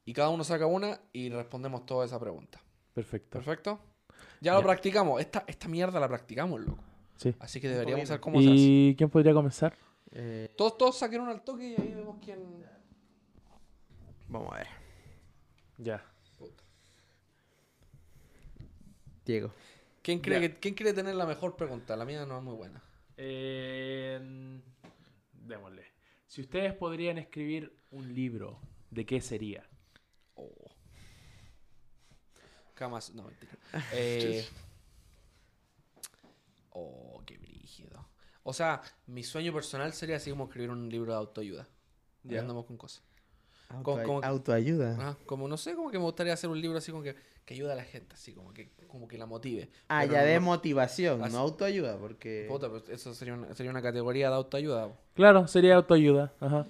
Y 0.04 0.13
cada 0.13 0.30
uno 0.30 0.43
saca 0.43 0.65
una 0.65 1.00
y 1.13 1.30
respondemos 1.30 1.86
toda 1.86 2.06
esa 2.06 2.20
pregunta. 2.20 2.60
Perfecto. 2.96 3.38
¿Perfecto? 3.38 3.80
Ya 4.41 4.53
lo 4.53 4.60
Ya. 4.60 4.65
practicamos. 4.65 5.19
Esta, 5.21 5.43
esta 5.47 5.67
mierda 5.67 5.99
la 5.99 6.08
practicamos, 6.08 6.62
loco. 6.62 6.84
Sí. 7.15 7.34
Así 7.39 7.60
que 7.60 7.67
deberíamos 7.69 8.01
poquito. 8.01 8.08
saber 8.10 8.21
cómo 8.21 8.41
se 8.41 8.47
hace. 8.47 8.56
¿Y 8.58 8.95
quién 8.95 9.10
podría 9.10 9.34
comenzar? 9.34 9.75
Eh, 10.12 10.53
Todos, 10.56 10.77
todos 10.77 10.97
saquen 10.97 11.21
una 11.21 11.32
al 11.32 11.41
toque 11.43 11.69
y 11.69 11.82
ahí 11.82 11.93
vemos 11.95 12.17
quién. 12.23 12.39
vamos 14.30 14.53
a 14.53 14.58
ver. 14.58 14.67
Ya. 15.77 16.03
Diego. 19.25 19.51
¿Quién 20.01 20.19
cree, 20.19 20.39
que, 20.39 20.56
¿Quién 20.60 20.73
quiere 20.73 20.93
tener 20.93 21.15
la 21.15 21.25
mejor 21.25 21.56
pregunta? 21.58 21.95
La 21.97 22.06
mía 22.06 22.25
no 22.25 22.38
es 22.38 22.43
muy 22.43 22.56
buena. 22.56 22.82
Eh, 23.17 24.62
démosle. 25.34 25.84
Si 26.27 26.41
ustedes 26.41 26.73
podrían 26.73 27.17
escribir 27.17 27.75
un 27.91 28.13
libro, 28.13 28.60
¿de 28.89 29.06
qué 29.06 29.19
sería? 29.19 29.63
Oh. 30.36 30.66
Camas. 32.78 33.13
No, 33.13 33.24
mentira. 33.24 33.52
Eh, 33.94 34.46
oh, 36.72 37.22
qué 37.26 37.38
brígido. 37.38 38.06
O 38.44 38.54
sea, 38.54 38.82
mi 39.08 39.24
sueño 39.24 39.54
personal 39.54 39.92
sería 39.94 40.18
así 40.18 40.30
como 40.30 40.46
escribir 40.46 40.70
un 40.70 40.90
libro 40.90 41.12
de 41.12 41.18
autoayuda. 41.18 41.68
Ya 42.24 42.40
andamos 42.42 42.66
con 42.66 42.78
cosas. 42.78 43.04
Auto- 43.70 44.02
como- 44.04 44.24
Autoayuda. 44.24 45.18
Como 45.26 45.48
no 45.48 45.58
sé, 45.58 45.76
como 45.76 45.92
que 45.92 45.98
me 45.98 46.06
gustaría 46.06 46.34
hacer 46.34 46.50
un 46.50 46.62
libro 46.62 46.78
así 46.78 46.92
como 46.92 47.04
que, 47.04 47.16
que 47.46 47.54
ayude 47.54 47.72
a 47.72 47.76
la 47.76 47.84
gente, 47.84 48.13
así 48.16 48.34
como 48.34 48.54
que, 48.54 48.72
como 48.88 49.08
que 49.08 49.18
la 49.18 49.26
motive. 49.26 49.70
Ah, 49.90 50.00
Pero 50.02 50.13
ya 50.13 50.24
de 50.24 50.40
motivación, 50.40 51.22
Así- 51.24 51.34
no 51.34 51.40
autoayuda, 51.40 51.98
porque... 51.98 52.46
Puta, 52.48 52.70
pues 52.70 52.88
eso 52.90 53.13
sería 53.13 53.34
una, 53.34 53.54
sería 53.56 53.72
una 53.72 53.82
categoría 53.82 54.30
de 54.30 54.36
autoayuda. 54.36 54.94
Claro, 55.16 55.48
sería 55.48 55.76
autoayuda. 55.76 56.34
Ajá. 56.40 56.66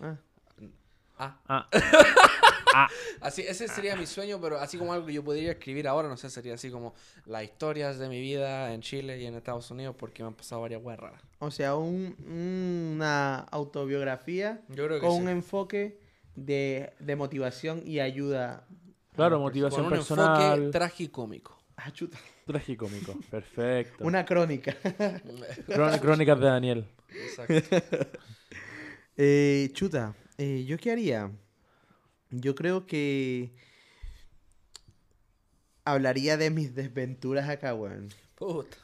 Ah, 1.20 1.40
Ah, 1.48 1.70
Ah, 2.86 2.88
así, 3.22 3.42
ese 3.42 3.68
sería 3.68 3.96
mi 3.96 4.06
sueño, 4.06 4.40
pero 4.42 4.60
así 4.60 4.78
como 4.78 4.94
algo 4.94 5.06
que 5.08 5.14
yo 5.14 5.24
podría 5.24 5.52
escribir 5.52 5.88
ahora, 5.88 6.08
no 6.08 6.18
sé, 6.18 6.30
sería 6.30 6.54
así 6.56 6.70
como 6.70 6.94
las 7.26 7.44
historias 7.44 7.98
de 8.00 8.10
mi 8.10 8.20
vida 8.22 8.74
en 8.74 8.82
Chile 8.82 9.20
y 9.20 9.26
en 9.26 9.36
Estados 9.36 9.70
Unidos 9.72 9.96
porque 9.98 10.24
me 10.24 10.28
han 10.28 10.36
pasado 10.36 10.62
varias 10.62 10.82
weas 10.84 11.00
raras. 11.00 11.22
o 11.40 11.52
sea, 11.52 11.76
un- 11.76 12.16
una 12.96 13.40
autobiografía 13.52 14.62
Yo 14.70 14.86
creo 14.88 15.00
que 15.00 15.06
con 15.08 15.16
sí. 15.16 15.22
un 15.22 15.30
enfoque 15.30 16.00
de, 16.36 16.94
de 17.00 17.16
motivación 17.16 17.82
y 17.86 18.00
ayuda. 18.00 18.66
claro, 19.16 19.40
motivación 19.40 19.84
Con 19.86 19.94
un 19.94 19.98
personal. 20.00 20.54
enfoque 20.60 20.72
tragicómico. 20.72 21.58
Ah, 21.78 21.92
chuta. 21.92 22.18
Tragicómico. 22.46 23.16
Perfecto. 23.30 24.04
Una 24.04 24.26
crónica. 24.26 24.76
Crón- 25.68 26.00
Crónicas 26.00 26.40
de 26.40 26.46
Daniel. 26.46 26.86
Exacto. 27.10 27.54
Eh, 29.20 29.72
chuta, 29.74 30.14
eh, 30.38 30.64
¿yo 30.66 30.78
qué 30.78 30.92
haría? 30.92 31.32
Yo 32.30 32.56
creo 32.56 32.86
que 32.88 33.54
hablaría 35.86 36.38
de 36.38 36.50
mis 36.50 36.76
desventuras 36.76 37.50
acá, 37.50 37.74
weón. 37.74 38.10
Puta. 38.36 38.78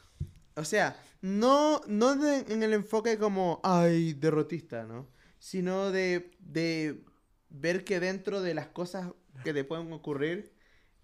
O 0.56 0.64
sea, 0.64 0.96
no, 1.20 1.80
no 1.86 2.16
de- 2.16 2.52
en 2.52 2.62
el 2.62 2.72
enfoque 2.72 3.18
como, 3.18 3.60
ay, 3.62 4.14
derrotista, 4.14 4.84
¿no? 4.84 5.08
Sino 5.38 5.90
de, 5.90 6.30
de 6.38 7.04
ver 7.50 7.84
que 7.84 8.00
dentro 8.00 8.40
de 8.40 8.54
las 8.54 8.68
cosas 8.68 9.10
que 9.42 9.52
te 9.52 9.64
pueden 9.64 9.92
ocurrir 9.92 10.52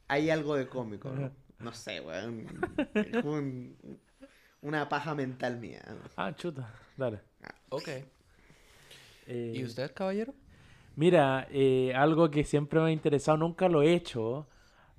hay 0.08 0.30
algo 0.30 0.56
de 0.56 0.66
cómico, 0.68 1.10
¿no? 1.10 1.30
No 1.58 1.74
sé, 1.74 2.00
weón. 2.00 2.46
Es 2.94 3.22
un- 3.24 3.76
una 4.62 4.88
paja 4.88 5.14
mental 5.14 5.58
mía. 5.58 5.82
¿no? 5.88 6.00
Ah, 6.16 6.34
chuta. 6.34 6.72
Dale. 6.96 7.20
Ok. 7.68 7.88
Eh, 9.26 9.52
¿Y 9.54 9.64
usted, 9.64 9.92
caballero? 9.94 10.34
Mira, 11.00 11.48
eh, 11.50 11.94
algo 11.96 12.30
que 12.30 12.44
siempre 12.44 12.78
me 12.78 12.88
ha 12.88 12.92
interesado, 12.92 13.38
nunca 13.38 13.70
lo 13.70 13.80
he 13.80 13.94
hecho, 13.94 14.46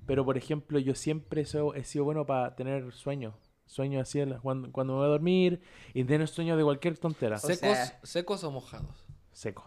pero 0.04 0.24
por 0.24 0.36
ejemplo, 0.36 0.80
yo 0.80 0.96
siempre 0.96 1.44
so- 1.44 1.76
he 1.76 1.84
sido 1.84 2.04
bueno 2.04 2.26
para 2.26 2.56
tener 2.56 2.90
sueños. 2.92 3.34
Sueño 3.66 4.00
así 4.00 4.20
cuando, 4.42 4.72
cuando 4.72 4.94
me 4.94 4.98
voy 4.98 5.06
a 5.06 5.10
dormir 5.10 5.60
y 5.94 6.02
tener 6.02 6.26
sueños 6.26 6.58
de 6.58 6.64
cualquier 6.64 6.98
tontera. 6.98 7.38
¿Secos, 7.38 7.78
¿Secos 8.02 8.42
o 8.42 8.50
mojados? 8.50 9.06
Seco. 9.30 9.64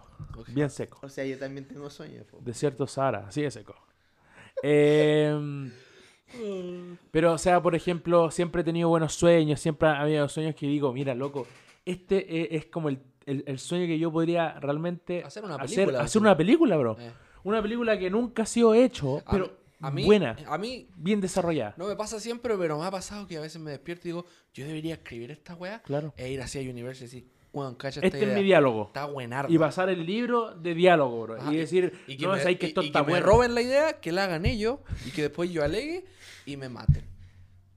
Bien 0.50 0.70
seco. 0.70 1.00
O 1.04 1.08
sea, 1.08 1.24
yo 1.26 1.40
también 1.40 1.70
tengo 1.70 1.90
sueños. 1.90 2.28
Desierto 2.42 2.86
Sahara, 2.86 3.28
así 3.30 3.42
de 3.42 3.50
seco. 3.52 3.74
Em, 4.62 5.72
pero, 7.12 7.32
o 7.32 7.38
sea, 7.38 7.62
por 7.62 7.76
ejemplo, 7.76 8.30
siempre 8.30 8.62
he 8.62 8.66
tenido 8.66 8.90
buenos 8.90 9.14
sueños, 9.14 9.62
siempre 9.62 9.88
ha 9.88 10.02
habido 10.02 10.28
sueños 10.28 10.54
que 10.56 10.68
digo, 10.68 10.92
mira, 10.92 11.16
loco, 11.16 11.48
este 11.86 12.18
e- 12.42 12.58
es, 12.58 12.66
como 12.66 12.90
el, 12.90 13.00
el- 13.26 13.44
el 13.48 13.60
sueño 13.60 13.86
que 13.88 13.98
yo 14.00 14.12
podría 14.12 14.60
realmente 14.60 15.24
Hacer 15.24 15.44
una 15.44 15.58
película, 15.58 16.02
hacer 16.02 16.22
una 16.22 16.38
película, 16.38 16.78
bro. 16.78 16.98
Eh. 17.00 17.12
Una 17.44 17.62
película 17.62 17.98
que 17.98 18.10
nunca 18.10 18.44
ha 18.44 18.46
sido 18.46 18.74
hecho, 18.74 19.22
A- 19.26 19.32
pero 19.32 19.58
a 19.82 19.92
mí, 19.92 20.04
buena, 20.06 20.36
A 20.48 20.58
mí 20.58 20.88
bien 20.96 21.22
desarrollada. 21.22 21.74
no 21.78 21.88
me 21.88 21.96
pasa 21.96 22.20
siempre, 22.20 22.56
pero 22.58 22.80
me 22.80 22.86
ha 22.86 22.92
pasado 22.92 23.28
que 23.28 23.38
a 23.38 23.42
veces 23.42 23.62
me 23.62 23.72
despierto 23.72 24.08
y 24.08 24.12
digo, 24.12 24.26
yo 24.54 24.66
debería 24.66 24.96
escribir 24.96 25.32
esta 25.32 25.54
weá 25.56 25.82
Claro. 25.84 26.14
e 26.18 26.32
ir 26.32 26.42
así 26.42 26.58
a 26.60 26.62
Universe 26.70 27.04
y 27.04 27.08
decir, 27.08 27.28
weón, 27.54 27.76
cacha 27.76 28.00
esta 28.00 28.08
Este 28.08 28.18
es 28.20 28.24
idea. 28.26 28.36
mi 28.38 28.44
diálogo. 28.44 28.86
Está 28.88 29.06
buenarda. 29.06 29.52
Y 29.54 29.58
pasar 29.58 29.90
el 29.90 30.06
libro 30.06 30.56
de 30.56 30.74
diálogo, 30.74 31.22
bro. 31.24 31.36
Ajá, 31.42 31.54
y 31.54 31.58
decir, 31.58 31.94
y 32.08 32.18
que 32.18 32.26
no, 32.26 32.34
me, 32.34 32.40
es 32.40 32.46
ahí 32.46 32.56
que 32.58 32.66
esto 32.68 32.82
y 32.82 32.88
está 32.88 33.00
que 33.02 33.06
me 33.06 33.12
bueno. 33.14 33.26
roben 33.28 33.54
la 33.56 33.62
idea, 33.62 34.00
que 34.02 34.12
la 34.12 34.24
hagan 34.26 34.46
ellos 34.46 34.80
y 35.06 35.12
que 35.12 35.22
después 35.24 35.50
yo 35.52 35.64
alegue 35.64 36.06
y 36.46 36.58
me 36.58 36.68
maten. 36.68 37.04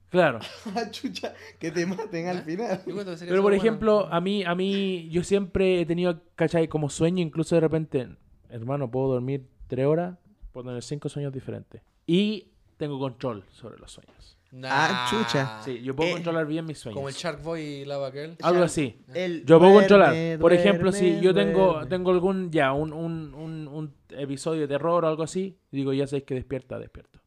Claro. 0.09 0.39
Ah, 0.75 0.89
chucha, 0.91 1.33
que 1.59 1.71
te 1.71 1.85
maten 1.85 2.27
al 2.27 2.43
final. 2.43 2.81
Que 2.83 2.91
sería 2.91 3.17
Pero 3.29 3.41
por 3.41 3.53
ejemplo, 3.53 4.07
a 4.11 4.19
mí, 4.21 4.43
a 4.43 4.55
mí, 4.55 5.07
yo 5.09 5.23
siempre 5.23 5.81
he 5.81 5.85
tenido, 5.85 6.21
¿cachai? 6.35 6.67
Como 6.67 6.89
sueño, 6.89 7.21
incluso 7.21 7.55
de 7.55 7.61
repente, 7.61 8.09
hermano, 8.49 8.89
puedo 8.89 9.07
dormir 9.09 9.45
tres 9.67 9.85
horas, 9.85 10.17
puedo 10.51 10.67
tener 10.67 10.83
cinco 10.83 11.09
sueños 11.09 11.31
diferentes. 11.33 11.81
Y 12.07 12.47
tengo 12.77 12.97
control 12.99 13.43
sobre 13.51 13.77
los 13.77 13.91
sueños. 13.91 14.35
Nah. 14.51 14.69
Ah, 14.71 15.07
chucha. 15.09 15.61
Sí, 15.63 15.79
yo 15.83 15.95
puedo 15.95 16.09
Eh, 16.09 16.13
controlar 16.13 16.47
bien 16.47 16.65
mis 16.65 16.79
sueños. 16.79 16.95
Como 16.95 17.07
el 17.07 17.13
Shark 17.13 17.43
Boy 17.43 17.61
y 17.61 17.85
Lava 17.85 18.11
Girl. 18.11 18.35
Algo 18.41 18.63
así. 18.63 18.99
El 19.13 19.45
Yo 19.45 19.59
puedo 19.59 19.73
duerme, 19.73 19.87
controlar. 19.87 20.39
Por 20.39 20.53
ejemplo, 20.53 20.91
duerme, 20.91 21.17
si 21.19 21.21
yo 21.23 21.35
tengo, 21.35 21.85
tengo 21.87 22.09
algún, 22.09 22.49
ya, 22.49 22.73
un, 22.73 22.91
un, 22.91 23.35
un, 23.35 23.67
un 23.67 23.93
episodio 24.09 24.61
de 24.61 24.67
terror 24.67 25.05
o 25.05 25.07
algo 25.07 25.21
así, 25.21 25.55
digo, 25.71 25.93
ya 25.93 26.07
sabéis 26.07 26.23
que 26.25 26.33
despierta, 26.33 26.79
despierto. 26.79 27.18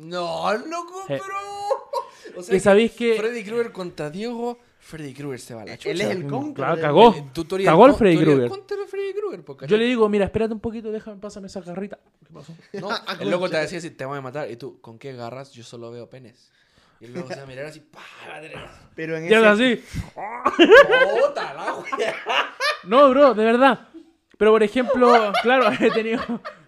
No, 0.00 0.52
loco, 0.56 1.02
Eh. 1.08 1.20
pero. 1.20 1.20
O 2.36 2.42
sea, 2.44 2.54
Y 2.54 2.60
sabéis 2.60 2.92
que... 2.92 3.16
Freddy 3.16 3.42
Krueger 3.42 3.72
contra 3.72 4.08
Diego, 4.08 4.56
Freddy 4.78 5.12
Krueger 5.14 5.40
se 5.40 5.54
va 5.54 5.62
a 5.62 5.64
la 5.64 5.76
chucha. 5.76 5.90
Él 5.90 6.00
es 6.00 6.10
el 6.10 6.26
contra. 6.28 6.54
Claro, 6.66 6.76
del- 6.76 6.84
cagó. 6.84 7.14
Eh, 7.16 7.24
tutorial 7.32 7.72
Cagó 7.72 7.86
el 7.86 7.90
con- 7.92 7.98
Freddy 7.98 8.14
tutorial 8.18 8.36
Krueger. 8.38 8.50
contra 8.58 8.76
el 8.82 8.88
Freddy 8.88 9.14
Krueger, 9.14 9.44
po, 9.44 9.66
Yo 9.66 9.76
le 9.76 9.84
digo, 9.86 10.08
mira, 10.08 10.24
espérate 10.26 10.54
un 10.54 10.60
poquito, 10.60 10.92
déjame, 10.92 11.16
pásame 11.16 11.48
esa 11.48 11.60
garrita. 11.60 11.98
¿Qué 12.24 12.32
pasó? 12.32 12.54
No, 12.74 12.88
el 13.20 13.30
loco 13.30 13.50
te 13.50 13.56
decía 13.56 13.78
así, 13.78 13.90
te 13.90 14.04
voy 14.04 14.18
a 14.18 14.20
matar. 14.20 14.48
Y 14.48 14.56
tú, 14.56 14.80
¿con 14.80 14.96
qué 14.98 15.12
garras? 15.12 15.50
Yo 15.52 15.64
solo 15.64 15.90
veo 15.90 16.08
penes. 16.08 16.52
Y 17.00 17.08
luego 17.08 17.26
se 17.28 17.36
va 17.36 17.42
a 17.42 17.46
mirar 17.46 17.64
así, 17.64 17.80
pa, 17.80 17.98
va 18.28 18.36
a 18.36 18.40
tener 18.42 18.58
así. 18.58 18.78
Pero 18.94 19.16
en 19.16 19.28
Y 19.28 19.34
habla 19.34 19.54
ese... 19.54 19.72
así. 19.72 19.84
¡Puta 21.26 21.54
la 21.54 21.74
wea! 21.74 22.14
No, 22.84 23.10
bro, 23.10 23.34
de 23.34 23.44
verdad. 23.44 23.88
Pero 24.40 24.52
por 24.52 24.62
ejemplo, 24.62 25.32
claro, 25.42 25.70
he 25.80 25.90
tenido, 25.90 26.22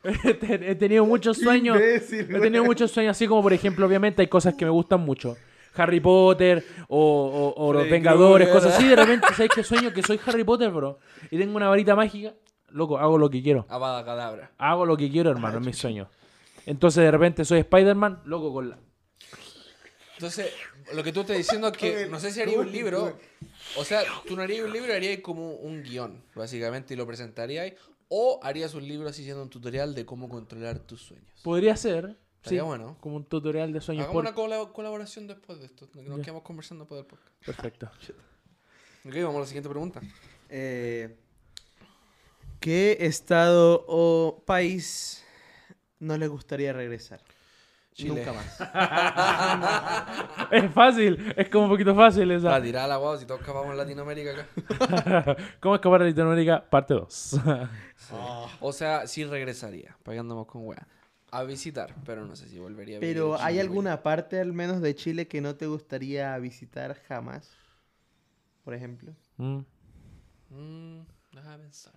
he 0.05 0.35
te- 0.35 0.71
he 0.73 0.75
tenido 0.75 1.07
muchos 1.07 1.39
sueños. 1.39 1.75
Imbécil, 1.79 2.37
He 2.37 2.39
tenido 2.39 2.65
muchos 2.65 2.91
sueños 2.91 3.13
así 3.17 3.27
como, 3.27 3.41
por 3.43 3.55
ejemplo, 3.55 3.87
obviamente 3.87 4.21
hay 4.21 4.29
cosas 4.29 4.53
que 4.55 4.67
me 4.67 4.71
gustan 4.71 5.01
mucho. 5.01 5.39
Harry 5.75 6.01
Potter 6.01 6.63
o, 6.89 7.55
o- 7.57 7.65
o 7.67 7.73
Los 7.73 7.89
Vengadores, 7.89 8.49
cosas 8.51 8.75
así. 8.77 8.87
De 8.87 8.95
repente, 8.95 9.27
¿sabes 9.35 9.51
qué 9.55 9.65
sueño? 9.65 9.91
Que 9.91 10.03
soy 10.03 10.21
Harry 10.27 10.45
Potter, 10.45 10.69
bro. 10.71 10.99
Y 11.31 11.39
tengo 11.39 11.57
una 11.57 11.71
varita 11.71 11.97
mágica. 11.97 12.35
Loco, 12.69 12.99
hago 12.99 13.17
lo 13.17 13.31
que 13.31 13.43
quiero. 13.43 13.65
Abada 13.71 14.05
cadabra. 14.05 14.51
Hago 14.59 14.85
lo 14.85 14.95
que 14.99 15.11
quiero, 15.11 15.31
hermano, 15.31 15.57
en 15.57 15.65
mis 15.65 15.79
sueños. 15.79 16.09
Entonces, 16.67 17.03
de 17.03 17.11
repente 17.11 17.43
soy 17.47 17.61
Spider-Man, 17.61 18.21
loco, 18.27 18.53
con 18.53 18.69
la... 18.69 18.79
Entonces, 20.17 20.53
lo 20.95 21.03
que 21.03 21.13
tú 21.13 21.21
estás 21.23 21.37
diciendo 21.37 21.69
es 21.69 21.77
que 21.77 22.07
no 22.11 22.19
sé 22.21 22.31
si 22.31 22.41
haría 22.41 22.59
un 22.59 22.71
libro. 22.71 23.19
O 23.77 23.85
sea, 23.85 24.03
tú 24.27 24.37
no 24.37 24.43
harías 24.43 24.65
un 24.65 24.73
libro, 24.73 24.93
harías 24.93 25.21
como 25.21 25.53
un 25.55 25.83
guion, 25.83 26.23
básicamente, 26.35 26.95
y 26.95 26.97
lo 26.97 27.07
presentarías. 27.07 27.73
O 28.09 28.41
harías 28.43 28.75
un 28.75 28.87
libro 28.87 29.09
así 29.09 29.25
siendo 29.25 29.43
un 29.43 29.49
tutorial 29.51 29.95
de 29.95 30.05
cómo 30.05 30.29
controlar 30.29 30.79
tus 30.81 31.01
sueños. 31.03 31.41
Podría 31.43 31.77
ser, 31.77 32.19
sí, 32.45 32.59
bueno. 32.61 32.97
como 33.01 33.17
un 33.17 33.25
tutorial 33.25 33.73
de 33.73 33.81
sueños. 33.81 34.05
Hagamos 34.05 34.23
por- 34.23 34.25
una 34.27 34.35
cola- 34.35 34.73
colaboración 34.73 35.27
después 35.27 35.59
de 35.61 35.67
esto. 35.67 35.89
Nos 35.95 36.21
quedamos 36.21 36.43
conversando 36.43 36.85
después 36.85 36.99
del 36.99 37.07
podcast. 37.07 37.35
Perfecto. 37.45 37.91
Ok, 39.05 39.15
vamos 39.17 39.35
a 39.37 39.41
la 39.41 39.47
siguiente 39.47 39.69
pregunta. 39.69 40.01
Eh, 40.49 41.17
¿Qué 42.61 42.99
estado 43.01 43.85
o 43.89 44.45
país 44.47 45.25
no 45.99 46.17
le 46.17 46.29
gustaría 46.29 46.73
regresar? 46.73 47.21
Chile. 47.93 48.25
Nunca 48.25 48.33
más. 48.33 48.59
Es 50.51 50.71
fácil, 50.73 51.33
es 51.37 51.49
como 51.49 51.65
un 51.65 51.71
poquito 51.71 51.95
fácil 51.95 52.31
esa. 52.31 52.51
Para 52.51 52.63
tirar 52.63 52.89
la 52.89 52.97
guau, 52.97 53.17
si 53.19 53.25
todos 53.25 53.41
escapamos 53.41 53.71
en 53.71 53.79
Latinoamérica 53.79 54.33
acá. 54.33 55.37
¿Cómo 55.61 55.75
escapar 55.77 56.03
de 56.03 56.09
Latinoamérica? 56.11 56.69
Parte 56.69 56.95
2. 56.95 57.41
O 58.61 58.73
sea, 58.73 59.07
sí 59.07 59.25
regresaría, 59.25 59.97
para 60.03 60.17
que 60.17 60.21
andamos 60.21 60.47
con 60.47 60.67
wea. 60.67 60.87
A 61.31 61.45
visitar, 61.45 61.95
pero 62.05 62.27
no 62.27 62.37
sé 62.37 62.47
si 62.49 62.59
volvería 62.59 62.99
a 62.99 63.01
vivir 63.01 63.15
Pero 63.15 63.41
¿hay 63.41 63.59
alguna 63.59 64.03
parte 64.03 64.39
al 64.39 64.53
menos 64.53 64.83
de 64.83 64.95
Chile 64.95 65.27
que 65.29 65.41
no 65.41 65.55
te 65.55 65.67
gustaría 65.67 66.37
visitar 66.39 66.95
jamás? 67.09 67.51
Por 68.65 68.75
ejemplo. 68.75 69.15
Mm. 69.39 69.61
Mm, 70.51 71.01
déjame 71.33 71.59
pensar. 71.63 71.95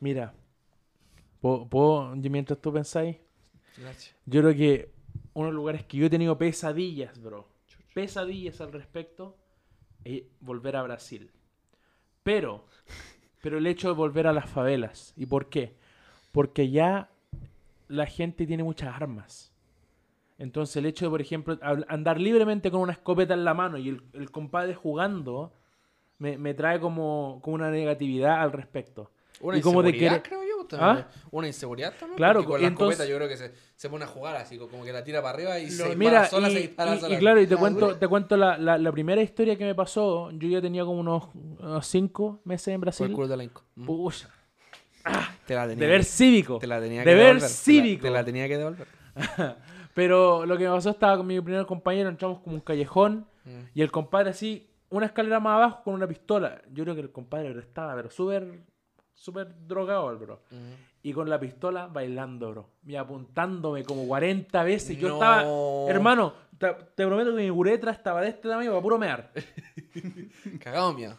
Mira, 0.00 0.32
¿puedo, 1.42 1.68
puedo- 1.68 2.16
mientras 2.16 2.58
tú 2.58 2.72
pensáis, 2.72 3.16
Gracias. 3.76 4.14
yo 4.24 4.40
creo 4.40 4.54
que 4.54 4.90
unos 5.36 5.52
lugares 5.52 5.84
que 5.84 5.98
yo 5.98 6.06
he 6.06 6.10
tenido 6.10 6.38
pesadillas, 6.38 7.20
bro, 7.22 7.46
pesadillas 7.92 8.62
al 8.62 8.72
respecto, 8.72 9.36
es 10.02 10.22
volver 10.40 10.76
a 10.76 10.82
Brasil. 10.82 11.30
Pero, 12.22 12.64
pero 13.42 13.58
el 13.58 13.66
hecho 13.66 13.88
de 13.88 13.94
volver 13.94 14.26
a 14.26 14.32
las 14.32 14.48
favelas. 14.48 15.12
¿Y 15.14 15.26
por 15.26 15.50
qué? 15.50 15.74
Porque 16.32 16.70
ya 16.70 17.10
la 17.88 18.06
gente 18.06 18.46
tiene 18.46 18.64
muchas 18.64 18.94
armas. 18.94 19.52
Entonces 20.38 20.76
el 20.76 20.86
hecho 20.86 21.04
de, 21.04 21.10
por 21.10 21.20
ejemplo, 21.20 21.58
andar 21.60 22.18
libremente 22.18 22.70
con 22.70 22.80
una 22.80 22.92
escopeta 22.92 23.34
en 23.34 23.44
la 23.44 23.52
mano 23.52 23.76
y 23.76 23.90
el, 23.90 24.02
el 24.14 24.30
compadre 24.30 24.74
jugando, 24.74 25.52
me, 26.18 26.38
me 26.38 26.54
trae 26.54 26.80
como, 26.80 27.40
como 27.42 27.56
una 27.56 27.70
negatividad 27.70 28.40
al 28.40 28.52
respecto. 28.52 29.10
Una 29.40 29.58
Y 29.58 29.60
como 29.60 29.82
de 29.82 29.94
creo 30.22 30.45
también. 30.66 31.06
¿Ah? 31.08 31.26
Una 31.30 31.46
inseguridad 31.46 31.92
también. 31.98 32.16
Claro, 32.16 32.40
porque 32.40 32.50
con 32.52 32.60
la 32.62 32.68
entonces- 32.68 33.00
escopeta 33.00 33.10
yo 33.10 33.16
creo 33.16 33.28
que 33.28 33.36
se, 33.36 33.52
se 33.76 33.88
pone 33.90 34.04
a 34.04 34.08
jugar 34.08 34.36
así, 34.36 34.58
como 34.58 34.84
que 34.84 34.92
la 34.92 35.02
tira 35.04 35.22
para 35.22 35.34
arriba 35.34 35.58
y 35.58 35.70
se 35.70 35.84
dispara 35.84 35.94
Mira, 35.96 36.24
sola, 36.26 36.48
y, 36.48 36.52
se 36.54 36.58
dispara 36.60 36.94
y- 36.94 36.96
y 36.96 37.00
sola. 37.00 37.18
claro, 37.18 37.40
y 37.40 37.46
te 37.46 37.54
Ah, 37.54 37.58
cuento, 37.58 37.96
te 37.96 38.08
cuento 38.08 38.36
la, 38.36 38.58
la- 38.58 38.78
la 38.78 38.92
primera 38.92 39.20
historia 39.22 39.56
que 39.56 39.64
me 39.64 39.74
pasó. 39.74 40.30
Yo 40.32 40.48
ya 40.48 40.60
tenía 40.60 40.84
como 40.84 41.00
unos, 41.00 41.28
unos 41.34 41.86
cinco 41.86 42.40
meses 42.44 42.68
en 42.68 42.72
Fue 42.72 42.74
el 42.74 42.80
Brasil. 42.80 43.12
culo 43.12 43.28
de 43.28 43.36
la 43.36 43.44
Inco. 43.44 43.64
Mm. 43.74 43.86
Pucha, 43.86 44.28
Te 45.46 45.54
la 45.54 45.68
tenía 45.68 45.84
deber 45.86 46.00
que- 46.00 46.04
cívico. 46.06 46.58
Te 46.58 46.66
la 46.66 46.80
tenía 46.80 47.04
que 47.04 47.08
Deber 47.10 47.24
devolver. 47.26 47.42
te 47.42 47.42
la- 47.44 47.48
cívico. 47.48 48.02
Te 48.02 48.10
la 48.10 48.24
tenía 48.24 48.48
que 48.48 48.58
devolver. 48.58 48.86
Pero 49.94 50.44
lo 50.46 50.58
que 50.58 50.64
me 50.64 50.70
pasó 50.74 50.90
estaba 50.90 51.16
con 51.16 51.26
mi 51.26 51.40
primer 51.40 51.64
compañero, 51.66 52.08
entramos 52.08 52.40
como 52.40 52.56
un 52.56 52.60
callejón 52.60 53.26
Mm. 53.44 53.60
y 53.74 53.82
el 53.82 53.90
compadre 53.92 54.30
así, 54.30 54.68
una 54.90 55.06
escalera 55.06 55.38
más 55.40 55.54
abajo 55.56 55.82
con 55.84 55.94
una 55.94 56.06
pistola. 56.08 56.60
Yo 56.72 56.82
creo 56.84 56.94
que 56.96 57.00
el 57.02 57.12
compadre 57.12 57.56
estaba, 57.60 57.94
pero 57.94 58.10
súper, 58.10 58.60
súper 59.16 59.48
drogado, 59.66 60.10
el 60.12 60.16
bro. 60.18 60.42
Y 61.02 61.12
con 61.12 61.28
la 61.28 61.40
pistola 61.40 61.86
bailando, 61.88 62.50
bro. 62.50 62.70
Y 62.86 62.94
apuntándome 62.96 63.82
como 63.84 64.06
40 64.06 64.62
veces. 64.62 64.96
Yo 64.96 65.08
No. 65.08 65.14
estaba, 65.14 65.90
hermano, 65.90 66.32
te, 66.58 66.68
te 66.94 67.04
prometo 67.06 67.30
que 67.34 67.42
mi 67.42 67.50
uretra 67.50 67.90
estaba 67.92 68.20
de 68.20 68.28
este 68.28 68.48
tamaño 68.48 68.70
para 68.70 68.82
puro 68.82 68.98
mear. 68.98 69.32
Cagado 70.60 70.92
miedo. 70.92 71.16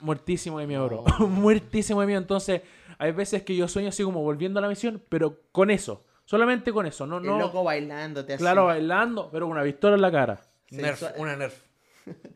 Muertísimo 0.00 0.58
de 0.58 0.66
miedo, 0.66 0.86
bro. 0.86 1.04
No. 1.18 1.26
Muertísimo 1.28 2.00
de 2.00 2.06
miedo. 2.06 2.20
Entonces, 2.20 2.62
hay 2.98 3.12
veces 3.12 3.42
que 3.42 3.56
yo 3.56 3.68
sueño 3.68 3.88
así 3.88 4.02
como 4.02 4.22
volviendo 4.22 4.58
a 4.58 4.62
la 4.62 4.68
misión, 4.68 5.02
pero 5.08 5.40
con 5.52 5.70
eso. 5.70 6.04
Solamente 6.26 6.72
con 6.72 6.86
eso. 6.86 7.06
No, 7.06 7.18
El 7.18 7.24
no. 7.26 7.38
loco 7.38 7.62
bailándote 7.64 8.34
así. 8.34 8.40
Claro, 8.42 8.66
bailando, 8.66 9.28
pero 9.30 9.46
con 9.46 9.52
una 9.56 9.62
pistola 9.64 9.96
en 9.96 10.02
la 10.02 10.10
cara. 10.12 10.40
Nerf, 10.70 11.02
una 11.16 11.36
Nerf. 11.36 11.62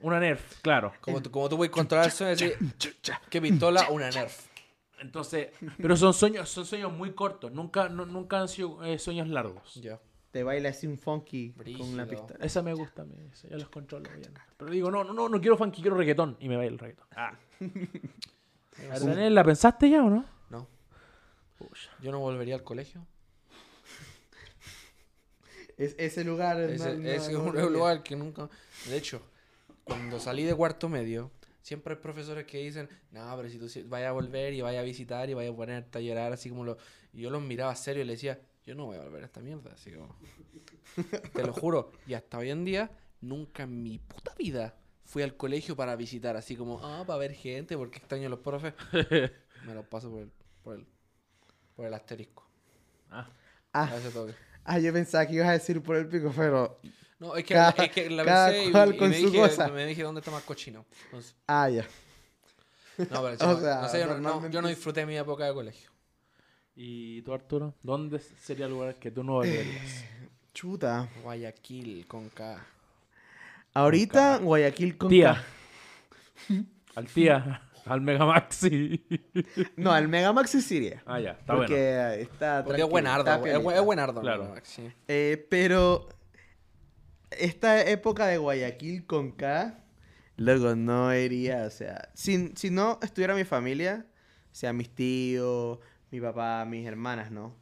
Una 0.01 0.19
Nerf, 0.21 0.61
claro. 0.63 0.93
Como 1.01 1.21
tú, 1.23 1.31
como 1.31 1.49
tú 1.49 1.57
puedes 1.59 1.71
controlar 1.73 2.07
el 2.07 2.13
sueño, 2.13 2.31
decir, 2.31 2.55
¿qué 3.29 3.41
pistola? 3.41 3.89
Una 3.91 4.11
Nerf. 4.11 4.47
Entonces, 5.01 5.49
pero 5.81 5.97
son 5.97 6.13
sueños, 6.15 6.49
son 6.49 6.65
sueños 6.67 6.93
muy 6.93 7.13
cortos. 7.15 7.53
Nunca, 7.53 7.89
no- 7.89 8.07
nunca 8.07 8.41
han 8.41 8.49
sido 8.49 8.83
eh, 8.85 8.99
sueños 8.99 9.29
largos. 9.29 9.75
Ya. 9.77 10.01
Te 10.31 10.43
baila 10.43 10.69
así 10.69 10.87
un 10.87 10.99
funky 10.99 11.53
con 11.53 11.63
una 11.89 12.05
Brígido. 12.05 12.27
pistola. 12.27 12.45
Esa 12.45 12.63
me 12.63 12.75
gusta, 12.75 13.05
me, 13.05 13.15
esa, 13.33 13.49
yo 13.49 13.57
los 13.57 13.69
controlo 13.71 14.11
bien. 14.11 14.33
Pero 14.57 14.71
digo, 14.71 14.91
no, 14.91 15.03
no, 15.05 15.13
no, 15.15 15.29
no 15.29 15.41
quiero 15.41 15.57
funky, 15.57 15.81
quiero 15.81 15.97
reggaetón. 15.97 16.37
Y 16.41 16.49
me 16.49 16.57
baila 16.57 16.73
el 16.73 16.79
reggaetón. 16.79 17.07
Ah. 17.17 17.39
¿La 19.31 19.43
pensaste 19.45 19.89
ya 19.91 20.05
o 20.05 20.11
no? 20.11 20.25
No, 20.51 20.69
Pucha. 21.57 21.91
yo 22.01 22.13
no 22.13 22.21
volvería 22.21 22.55
al 22.55 22.63
colegio. 22.63 23.05
Es, 25.77 25.95
ese 25.99 26.25
lugar 26.25 26.57
no- 26.57 26.67
no- 26.67 26.95
no 26.99 27.09
es 27.09 27.29
un 27.29 27.45
volvería. 27.47 27.71
lugar 27.71 28.03
que 28.03 28.17
nunca... 28.17 28.49
De 28.89 28.97
hecho, 28.97 29.23
cuando 29.85 30.19
salí 30.19 30.45
de 30.45 30.55
cuarto 30.55 30.89
medio, 30.89 31.31
siempre 31.69 31.95
hay 31.95 32.01
profesores 32.01 32.47
que 32.47 32.59
dicen, 32.59 32.89
no, 33.11 33.37
pero 33.37 33.49
si 33.51 33.59
tú 33.59 33.69
si- 33.69 33.83
vayas 33.83 34.09
a 34.09 34.13
volver 34.13 34.55
y 34.55 34.61
vayas 34.63 34.81
a 34.81 34.85
visitar 34.85 35.29
y 35.29 35.35
vayas 35.35 35.53
a 35.53 35.57
ponerte 35.57 35.99
a 35.99 36.01
llorar, 36.01 36.33
así 36.33 36.49
como 36.49 36.65
lo... 36.65 36.79
Y 37.13 37.21
yo 37.23 37.31
los 37.31 37.43
miraba 37.43 37.75
serio 37.77 38.03
y 38.03 38.07
le 38.07 38.13
decía, 38.15 38.41
yo 38.65 38.75
no 38.75 38.87
voy 38.87 38.97
a 38.97 39.03
volver 39.03 39.23
a 39.23 39.27
esta 39.27 39.41
mierda, 39.41 39.73
así 39.73 39.93
como... 39.93 40.17
Te 41.35 41.43
lo 41.45 41.53
juro. 41.53 41.93
Y 42.07 42.15
hasta 42.15 42.39
hoy 42.39 42.51
en 42.51 42.65
día, 42.65 42.91
nunca 43.21 43.65
en 43.65 43.83
mi 43.83 43.99
puta 43.99 44.35
vida 44.39 44.75
fui 45.05 45.23
al 45.23 45.37
colegio 45.37 45.77
para 45.77 45.95
visitar, 45.97 46.37
así 46.37 46.57
como, 46.57 46.81
ah, 46.83 47.05
para 47.07 47.19
ver 47.19 47.33
gente, 47.33 47.77
porque 47.77 47.99
extraño 47.99 48.27
a 48.27 48.31
los 48.31 48.41
profes. 48.41 48.75
Me 49.67 49.75
los 49.75 49.85
paso 49.87 50.11
por 50.11 50.23
el, 50.23 50.31
por 50.63 50.75
el, 50.77 50.87
por 51.77 51.87
el 51.87 51.95
asterisco. 51.95 52.49
Ah, 53.11 53.29
Ah, 53.75 53.91
ah, 54.65 54.79
yo 54.79 54.93
pensaba 54.93 55.27
que 55.27 55.35
ibas 55.35 55.49
a 55.49 55.53
decir 55.53 55.83
por 55.83 55.97
el 55.97 56.09
pico, 56.09 56.33
pero. 56.35 56.81
No, 57.19 57.35
es 57.37 57.45
que, 57.45 57.55
Cada- 57.55 57.71
es 57.85 57.91
que 57.91 58.11
la 58.11 58.25
pensé 58.25 58.65
y- 58.67 58.71
cual 58.71 58.95
y, 58.95 58.99
con 58.99 59.11
me, 59.11 59.19
su 59.21 59.27
dije, 59.31 59.39
cosa. 59.39 59.69
me 59.69 59.87
dije 59.87 60.03
dónde 60.03 60.21
está 60.21 60.31
más 60.31 60.43
cochino. 60.45 60.87
Entonces, 61.07 61.35
Ah, 61.47 61.69
ya. 61.69 61.83
no, 62.99 63.07
pero 63.09 63.27
O 63.33 63.37
chico, 63.37 63.61
sea, 63.61 63.81
no 63.83 63.89
sé, 63.89 64.01
yo 64.01 64.19
no- 64.19 64.49
yo 64.51 64.63
no 64.63 64.69
disfruté 64.69 65.05
mi 65.05 65.17
época 65.17 65.45
de 65.47 65.53
colegio. 65.53 65.91
¿Y 66.77 67.23
tú, 67.23 67.33
Arturo? 67.35 67.75
¿Dónde 67.83 68.21
sería 68.21 68.67
el 68.67 68.73
lugar 68.73 68.95
que 68.97 69.11
tú 69.11 69.25
no 69.25 69.33
volverías? 69.35 70.05
Chuta. 70.55 71.09
Guayaquil 71.25 72.07
con 72.07 72.29
K. 72.29 72.65
Ahorita 73.75 74.39
Guayaquil 74.39 74.97
con 74.97 75.09
Tía. 75.09 75.35
K. 76.49 76.55
Al 76.95 77.07
tía. 77.07 77.63
Al 77.85 78.01
Megamaxi. 78.01 79.05
No, 79.77 79.93
al 79.93 80.09
Megamax 80.09 80.51
sí 80.51 80.77
iría. 80.77 81.03
ah, 81.07 81.19
ya. 81.21 81.31
Está 81.33 81.55
porque 81.57 81.75
bueno. 81.75 82.23
está. 82.23 82.65
Porque 82.65 82.83
es 82.83 82.89
buenardo, 82.89 83.47
es, 83.47 83.83
buenardo. 83.85 84.21
Claro. 84.21 84.55
Sí. 84.63 84.91
Eh, 85.07 85.47
pero 85.49 86.09
esta 87.31 87.83
época 87.89 88.27
de 88.27 88.39
Guayaquil 88.39 89.07
con 89.07 89.33
K, 89.33 89.79
luego 90.37 90.75
no 90.77 91.15
iría, 91.15 91.65
o 91.67 91.71
sea, 91.71 92.09
si, 92.15 92.53
si 92.57 92.71
no 92.71 92.99
estuviera 93.03 93.35
mi 93.35 93.45
familia, 93.45 94.07
o 94.51 94.55
sea, 94.55 94.73
mis 94.73 94.91
tíos, 94.95 95.79
mi 96.11 96.21
papá, 96.21 96.65
mis 96.65 96.87
hermanas, 96.87 97.31
¿no? 97.31 97.55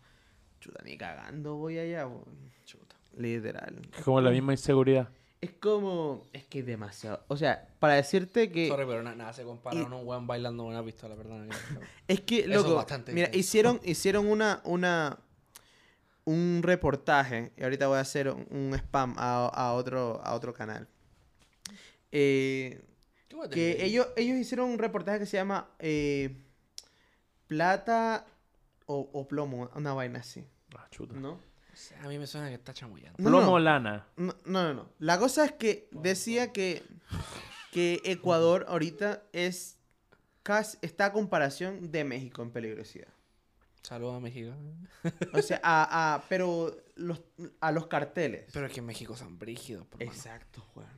Chuta, 0.61 0.83
ni 0.85 0.97
cagando 0.97 1.57
voy 1.57 1.79
allá, 1.79 2.07
weón. 2.07 2.25
Chuta. 2.65 2.97
literal. 3.17 3.81
Es 3.97 4.03
como 4.05 4.21
la 4.21 4.31
misma 4.31 4.53
inseguridad. 4.53 5.09
Es 5.41 5.51
como, 5.53 6.23
es 6.33 6.45
que 6.47 6.61
es 6.61 6.67
demasiado, 6.67 7.23
o 7.29 7.37
sea, 7.37 7.69
para 7.79 7.95
decirte 7.95 8.51
que... 8.51 8.69
Sorry, 8.69 8.87
pero 8.87 9.03
na- 9.03 9.15
nada 9.15 9.33
se 9.35 9.45
compara 9.45 9.79
y- 9.79 9.83
con 9.83 9.93
un 9.93 10.07
weón 10.07 10.27
bailando 10.27 10.65
con 10.65 10.73
una 10.73 10.83
pistola, 10.85 11.15
perdón. 11.15 11.49
Es 12.09 12.21
que, 12.23 12.41
Eso 12.41 12.51
es 12.51 12.57
loco, 12.57 12.75
bastante 12.77 13.13
mira, 13.13 13.29
hicieron, 13.33 13.79
hicieron 13.85 14.27
una, 14.29 14.61
una, 14.65 15.19
un 16.27 16.61
reportaje, 16.63 17.53
y 17.57 17.63
ahorita 17.63 17.87
voy 17.89 17.97
a 17.97 18.01
hacer 18.01 18.29
un, 18.29 18.47
un 18.51 18.75
spam 18.75 19.15
a, 19.17 19.47
a 19.47 19.73
otro, 19.73 20.21
a 20.23 20.35
otro 20.35 20.53
canal. 20.53 20.87
Eh, 22.13 22.83
que 23.51 23.85
ellos, 23.85 24.09
ellos 24.17 24.37
hicieron 24.37 24.71
un 24.71 24.79
reportaje 24.79 25.19
que 25.21 25.27
se 25.27 25.37
llama 25.37 25.71
eh, 25.79 26.37
Plata 27.47 28.27
o, 28.87 29.09
o 29.13 29.29
Plomo, 29.29 29.71
una 29.75 29.93
vaina 29.95 30.21
así, 30.21 30.45
Ah, 30.77 30.87
chuta. 30.91 31.15
¿no? 31.15 31.39
A 32.03 32.09
mí 32.09 32.19
me 32.19 32.27
suena 32.27 32.49
que 32.49 32.55
está 32.55 32.73
chamullando. 32.73 33.17
No, 33.23 33.29
Plomo 33.31 33.53
no. 33.53 33.59
lana. 33.59 34.07
No, 34.17 34.35
no, 34.47 34.63
no, 34.65 34.75
no. 34.75 34.89
La 34.99 35.19
cosa 35.19 35.45
es 35.45 35.53
que 35.53 35.89
decía 35.93 36.53
que, 36.53 36.83
que 37.73 38.01
Ecuador 38.05 38.65
ahorita 38.69 39.23
es 39.33 39.77
casi, 40.43 40.79
está 40.83 41.07
a 41.07 41.13
comparación 41.13 41.91
de 41.93 42.05
México 42.05 42.43
en 42.43 42.51
peligrosidad. 42.51 43.09
Saludos 43.87 44.17
a 44.17 44.21
México. 44.21 44.53
O 45.33 45.41
sea, 45.43 45.61
a, 45.63 46.15
a- 46.17 46.25
pero 46.29 46.77
los, 46.97 47.23
a 47.61 47.71
los 47.71 47.87
carteles. 47.87 48.51
Pero 48.53 48.67
es 48.67 48.73
que 48.73 48.81
en 48.81 48.87
México 48.87 49.15
son 49.17 49.39
brígidos, 49.39 49.87
por. 49.87 50.03
Exacto, 50.03 50.61
Juan. 50.75 50.89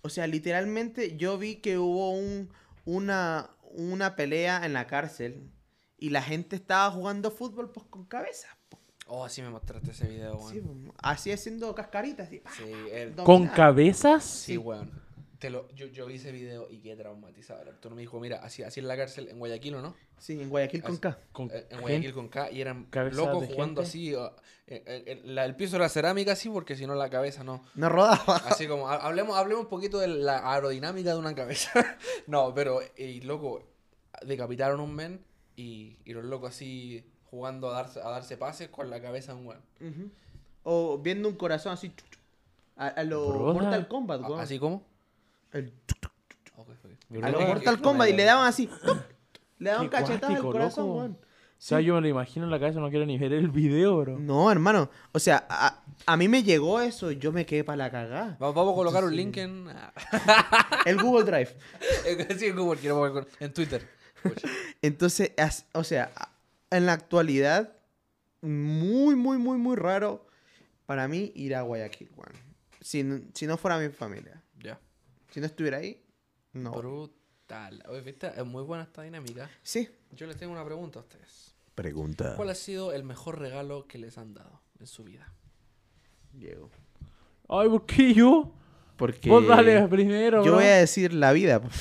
O 0.00 0.08
sea, 0.08 0.26
literalmente 0.26 1.16
yo 1.16 1.38
vi 1.38 1.56
que 1.56 1.78
hubo 1.78 2.10
un, 2.10 2.50
una, 2.84 3.50
una 3.70 4.16
pelea 4.16 4.66
en 4.66 4.72
la 4.72 4.88
cárcel 4.88 5.52
y 5.98 6.10
la 6.10 6.20
gente 6.22 6.56
estaba 6.56 6.90
jugando 6.90 7.30
fútbol 7.30 7.70
pues 7.70 7.86
con 7.86 8.06
cabeza. 8.06 8.48
Oh, 9.06 9.28
sí 9.28 9.42
me 9.42 9.50
mostraste 9.50 9.90
ese 9.92 10.08
video, 10.08 10.40
Sí, 10.50 10.58
weón. 10.58 10.84
po. 10.86 10.94
así 11.02 11.30
haciendo 11.30 11.72
cascaritas. 11.76 12.26
Así, 12.26 12.42
Sí, 12.56 12.64
el-. 12.92 13.14
¿Con 13.14 13.46
cabezas? 13.46 14.24
sí, 14.24 14.56
weón. 14.56 15.01
Te 15.42 15.50
lo, 15.50 15.68
yo, 15.74 15.86
yo 15.86 16.06
vi 16.06 16.14
ese 16.14 16.30
video 16.30 16.68
y 16.70 16.78
qué 16.78 16.94
traumatizado. 16.94 17.68
Arturo 17.68 17.96
me 17.96 18.02
dijo, 18.02 18.20
mira, 18.20 18.36
así, 18.44 18.62
así 18.62 18.78
en 18.78 18.86
la 18.86 18.96
cárcel 18.96 19.28
en 19.28 19.40
Guayaquil, 19.40 19.74
¿o 19.74 19.82
no? 19.82 19.96
Sí, 20.16 20.40
en 20.40 20.48
Guayaquil 20.48 20.82
con 20.82 20.92
Así- 20.92 21.00
K. 21.00 21.18
Con 21.32 21.50
En 21.50 21.80
Guayaquil 21.80 21.88
gente- 21.94 22.12
con 22.12 22.28
K 22.28 22.50
y 22.52 22.60
eran 22.60 22.86
locos 23.10 23.44
jugando 23.48 23.56
gente. 23.56 23.80
así. 23.82 24.14
uh, 24.14 24.26
eh, 24.68 24.84
eh, 24.86 25.02
eh, 25.06 25.22
la- 25.24 25.44
el 25.44 25.56
piso 25.56 25.74
era 25.74 25.88
cerámica, 25.88 26.36
sí, 26.36 26.48
porque 26.48 26.76
si 26.76 26.86
no 26.86 26.94
la 26.94 27.10
cabeza 27.10 27.42
no. 27.42 27.64
No 27.74 27.88
rodaba. 27.88 28.36
Así 28.46 28.68
como, 28.68 28.88
ha- 28.88 28.98
hablemos, 29.04 29.36
hablemos 29.36 29.64
un 29.64 29.68
poquito 29.68 29.98
de 29.98 30.06
la 30.06 30.48
aerodinámica 30.54 31.10
de 31.12 31.18
una 31.18 31.34
cabeza. 31.34 31.72
no, 32.28 32.54
pero, 32.54 32.78
y 32.96 33.20
loco, 33.22 33.64
decapitaron 34.24 34.78
un 34.78 34.94
men 34.94 35.24
y, 35.56 35.98
y 36.04 36.12
los 36.12 36.24
locos 36.24 36.50
así 36.50 37.04
jugando 37.24 37.68
a 37.70 37.72
darse, 37.72 38.00
a 38.00 38.08
darse 38.10 38.36
pases 38.36 38.68
con 38.68 38.90
la 38.90 39.02
cabeza 39.02 39.34
de 39.34 39.40
un 39.40 39.46
weón. 39.48 40.12
O 40.62 40.98
viendo 40.98 41.28
un 41.28 41.34
corazón 41.34 41.72
así. 41.72 41.92
A, 42.76 42.86
a 42.86 43.02
lo 43.02 43.28
Broda. 43.32 43.52
Mortal 43.54 43.88
Kombat, 43.88 44.20
weón. 44.22 44.38
¿Así 44.40 44.60
como? 44.60 44.91
El- 45.52 45.72
a 47.22 47.28
lo 47.30 47.38
Oye, 47.38 47.46
Mortal 47.46 47.76
no 47.76 47.82
Kombat 47.82 48.08
y 48.08 48.12
le 48.14 48.24
daban 48.24 48.46
así. 48.46 48.68
Le 49.58 49.70
daban 49.70 49.88
cachetadas 49.88 50.36
al 50.36 50.42
corazón, 50.42 50.86
loco. 50.86 50.98
weón. 50.98 51.12
O 51.12 51.64
sea, 51.64 51.80
yo 51.80 51.94
me 51.94 52.00
lo 52.00 52.08
imagino 52.08 52.44
en 52.46 52.50
la 52.50 52.58
cabeza, 52.58 52.80
no 52.80 52.90
quiero 52.90 53.06
ni 53.06 53.18
ver 53.18 53.32
el 53.34 53.48
video, 53.48 53.98
bro. 53.98 54.18
No, 54.18 54.50
hermano. 54.50 54.90
O 55.12 55.18
sea, 55.20 55.46
a, 55.48 55.82
a 56.06 56.16
mí 56.16 56.26
me 56.26 56.42
llegó 56.42 56.80
eso 56.80 57.12
y 57.12 57.18
yo 57.18 57.30
me 57.30 57.46
quedé 57.46 57.62
para 57.62 57.76
la 57.76 57.90
cagada. 57.90 58.36
Vamos, 58.40 58.54
vamos 58.56 58.72
a 58.72 58.76
colocar 58.76 59.04
un 59.04 59.14
link 59.14 59.36
en. 59.36 59.68
El 60.86 61.00
Google 61.00 61.24
Drive. 61.24 61.56
sí, 62.38 62.46
en 62.46 62.56
Google, 62.56 62.80
quiero 62.80 62.96
poner 62.96 63.12
con- 63.12 63.26
en 63.38 63.52
Twitter. 63.52 63.86
Entonces, 64.80 65.32
as- 65.36 65.66
o 65.72 65.84
sea, 65.84 66.10
en 66.70 66.86
la 66.86 66.94
actualidad, 66.94 67.76
muy, 68.40 69.14
muy, 69.14 69.38
muy, 69.38 69.58
muy 69.58 69.76
raro 69.76 70.26
para 70.86 71.06
mí 71.06 71.30
ir 71.36 71.54
a 71.54 71.62
Guayaquil, 71.62 72.10
weón. 72.16 72.32
Si, 72.80 73.04
si 73.34 73.46
no 73.46 73.56
fuera 73.56 73.78
mi 73.78 73.88
familia. 73.90 74.42
Si 75.32 75.40
no 75.40 75.46
estuviera 75.46 75.78
ahí, 75.78 76.00
no. 76.52 76.70
Brutal. 76.72 77.82
Oye, 77.88 78.00
¿viste? 78.02 78.28
Es 78.36 78.44
muy 78.46 78.62
buena 78.62 78.84
esta 78.84 79.02
dinámica. 79.02 79.50
Sí. 79.62 79.88
Yo 80.12 80.26
les 80.26 80.36
tengo 80.36 80.52
una 80.52 80.64
pregunta 80.64 80.98
a 81.00 81.02
ustedes. 81.02 81.54
Pregunta. 81.74 82.34
¿Cuál 82.36 82.50
ha 82.50 82.54
sido 82.54 82.92
el 82.92 83.02
mejor 83.02 83.38
regalo 83.40 83.86
que 83.88 83.98
les 83.98 84.18
han 84.18 84.34
dado 84.34 84.60
en 84.78 84.86
su 84.86 85.04
vida? 85.04 85.32
Diego. 86.32 86.70
Ay, 87.48 87.68
¿por 87.68 87.84
qué 87.86 88.12
yo? 88.14 88.52
Porque 88.96 89.28
Vos 89.30 89.46
dale 89.46 89.88
primero, 89.88 90.38
yo 90.44 90.52
bro. 90.52 90.54
voy 90.56 90.64
a 90.64 90.76
decir 90.76 91.12
la 91.14 91.32
vida. 91.32 91.60
pues. 91.60 91.74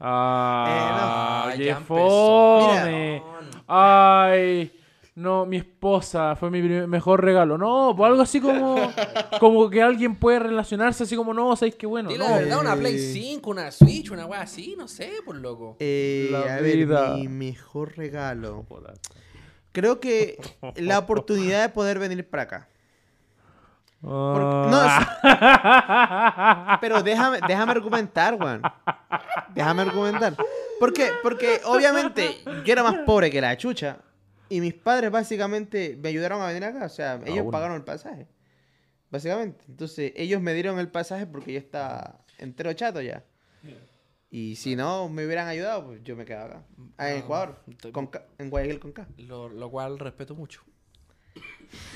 Ah, 0.00 1.46
Eh, 1.48 1.50
no. 1.50 1.56
qué 1.58 1.64
Ya 1.64 1.76
empezó. 1.78 2.68
fome. 2.70 3.22
Ay, 3.66 4.77
no, 5.18 5.44
mi 5.46 5.56
esposa 5.56 6.36
fue 6.36 6.50
mi 6.50 6.62
mejor 6.62 7.24
regalo. 7.24 7.58
No, 7.58 7.92
pues 7.96 8.08
algo 8.08 8.22
así 8.22 8.40
como, 8.40 8.76
como 9.40 9.68
que 9.68 9.82
alguien 9.82 10.14
puede 10.16 10.38
relacionarse 10.38 11.02
así 11.02 11.16
como, 11.16 11.34
no, 11.34 11.56
¿sabéis 11.56 11.74
qué 11.74 11.86
bueno? 11.86 12.08
Dile 12.10 12.24
no. 12.24 12.30
la 12.30 12.36
verdad, 12.38 12.60
una 12.60 12.76
Play 12.76 12.94
Eh. 12.94 13.12
5, 13.12 13.50
una 13.50 13.70
Switch, 13.70 14.10
una 14.10 14.26
weá 14.26 14.42
así, 14.42 14.74
no 14.78 14.86
sé, 14.86 15.10
por 15.24 15.34
loco. 15.36 15.76
Eh, 15.80 16.28
La 16.30 16.56
a 16.56 16.60
ver, 16.60 16.76
vida. 16.76 17.14
mi 17.16 17.26
mejor 17.28 17.96
regalo. 17.96 18.64
Creo 19.72 19.98
que 20.00 20.38
la 20.76 20.98
oportunidad 21.00 21.62
de 21.62 21.68
poder 21.68 21.98
venir 21.98 22.28
para 22.28 22.42
acá. 22.44 22.68
Ah. 24.04 24.68
No, 26.70 26.78
Pero 26.80 27.02
déjame, 27.02 27.40
déjame 27.46 27.72
argumentar, 27.72 28.38
Juan. 28.38 28.62
Déjame 29.54 29.82
argumentar. 29.82 30.36
¿Por 30.78 30.92
qué? 30.92 31.10
Porque 31.22 31.60
obviamente 31.64 32.38
yo 32.64 32.72
era 32.72 32.84
más 32.84 32.98
pobre 33.04 33.30
que 33.30 33.40
la 33.40 33.56
chucha. 33.56 33.98
Y 34.48 34.60
mis 34.60 34.74
padres 34.74 35.10
básicamente 35.10 35.96
me 36.00 36.08
ayudaron 36.08 36.40
a 36.40 36.46
venir 36.46 36.64
acá. 36.64 36.86
O 36.86 36.88
sea, 36.88 37.20
ellos 37.26 37.40
Aún. 37.40 37.50
pagaron 37.50 37.76
el 37.76 37.84
pasaje. 37.84 38.26
Básicamente. 39.10 39.64
Entonces, 39.68 40.12
ellos 40.16 40.40
me 40.40 40.54
dieron 40.54 40.78
el 40.78 40.88
pasaje 40.88 41.26
porque 41.26 41.52
yo 41.52 41.58
estaba 41.58 42.24
entero 42.38 42.72
chato 42.72 43.00
ya. 43.00 43.24
Y 44.30 44.56
si 44.56 44.76
no 44.76 45.08
me 45.08 45.24
hubieran 45.24 45.48
ayudado, 45.48 45.86
pues 45.86 46.02
yo 46.04 46.14
me 46.14 46.26
quedaba 46.26 46.44
acá. 46.46 46.62
Ah, 46.98 47.10
En 47.10 47.18
Ecuador. 47.18 47.62
Con 47.92 48.08
K- 48.08 48.26
en 48.38 48.50
Guayaquil 48.50 48.78
con 48.78 48.92
K. 48.92 49.06
Lo, 49.16 49.48
lo 49.48 49.70
cual 49.70 49.98
respeto 49.98 50.34
mucho. 50.34 50.62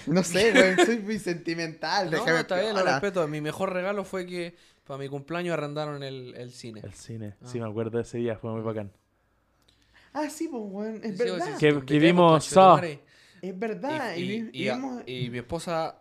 No 0.07 0.23
sé, 0.23 0.51
güey. 0.77 0.87
Soy 0.87 0.99
muy 0.99 1.19
sentimental. 1.19 2.07
No, 2.07 2.13
déjame 2.13 2.41
está 2.41 2.59
bien, 2.61 2.75
lo 2.75 2.83
respeto. 2.83 3.27
Mi 3.29 3.41
mejor 3.43 3.73
regalo 3.75 4.05
fue 4.05 4.25
que 4.27 4.57
para 4.85 4.97
mi 4.99 5.09
cumpleaños 5.09 5.53
arrendaron 5.53 6.03
el, 6.03 6.35
el 6.35 6.51
cine. 6.53 6.81
El 6.83 6.95
cine, 6.95 7.35
sí 7.45 7.59
Ah. 7.59 7.65
me 7.65 7.71
acuerdo 7.71 7.99
de 7.99 8.03
ese 8.05 8.17
día, 8.19 8.37
fue 8.37 8.51
muy 8.51 8.63
bacán. 8.63 8.91
Ah, 10.15 10.29
sí, 10.31 10.49
pues, 10.49 10.63
weón. 10.67 11.01
Es 11.03 11.17
Sí, 11.17 11.25
verdad. 11.25 11.47
sí, 11.47 11.53
sí, 11.53 11.59
Que- 11.59 11.85
que 11.87 11.99
vimos 11.99 12.33
conchetumare. 12.33 13.01
Es 13.41 13.59
verdad. 13.59 14.15
Y, 14.17 14.21
Y, 14.23 14.51
y- 14.53 14.63
y 14.67 14.71
vimos- 14.71 15.03
y 15.07 15.31
mi 15.31 15.39
esposa. 15.39 15.97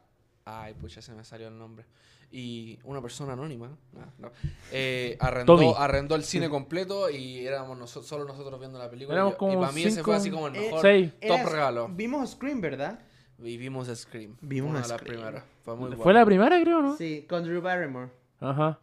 Ay, 0.45 0.73
pucha, 0.73 1.01
se 1.01 1.13
me 1.13 1.23
salió 1.23 1.47
el 1.47 1.57
nombre. 1.57 1.85
Y 2.33 2.79
una 2.85 3.01
persona 3.01 3.33
anónima, 3.33 3.67
no, 3.91 4.01
no, 4.19 4.31
eh, 4.71 5.17
arrendó, 5.19 5.77
arrendó 5.77 6.15
el 6.15 6.23
cine 6.23 6.49
completo 6.49 7.09
y 7.09 7.45
éramos 7.45 7.77
noso- 7.77 8.01
solo 8.03 8.23
nosotros 8.23 8.57
viendo 8.57 8.79
la 8.79 8.89
película. 8.89 9.15
Éramos 9.17 9.33
y, 9.33 9.37
como 9.37 9.59
para 9.59 9.71
mí 9.73 9.81
ese 9.81 9.91
cinco- 9.97 10.05
fue 10.05 10.15
así 10.15 10.31
como 10.31 10.47
el 10.47 10.55
Eh, 10.55 10.59
mejor 10.61 10.81
seis. 10.81 11.11
top 11.19 11.21
Era- 11.39 11.49
regalo. 11.49 11.89
Vimos 11.89 12.29
Scream, 12.31 12.61
¿verdad? 12.61 12.99
Y 13.43 13.57
vimos 13.57 13.89
Scream. 13.93 14.37
Vimos 14.39 14.69
una 14.71 14.83
Scream. 14.83 15.03
primeras. 15.03 15.43
Fue 15.63 15.75
muy 15.75 15.91
Fue 15.97 16.13
la 16.13 16.25
primera, 16.25 16.61
creo, 16.61 16.81
¿no? 16.81 16.95
Sí, 16.95 17.25
con 17.27 17.43
Drew 17.43 17.61
Barrymore. 17.61 18.09
Ajá. 18.39 18.79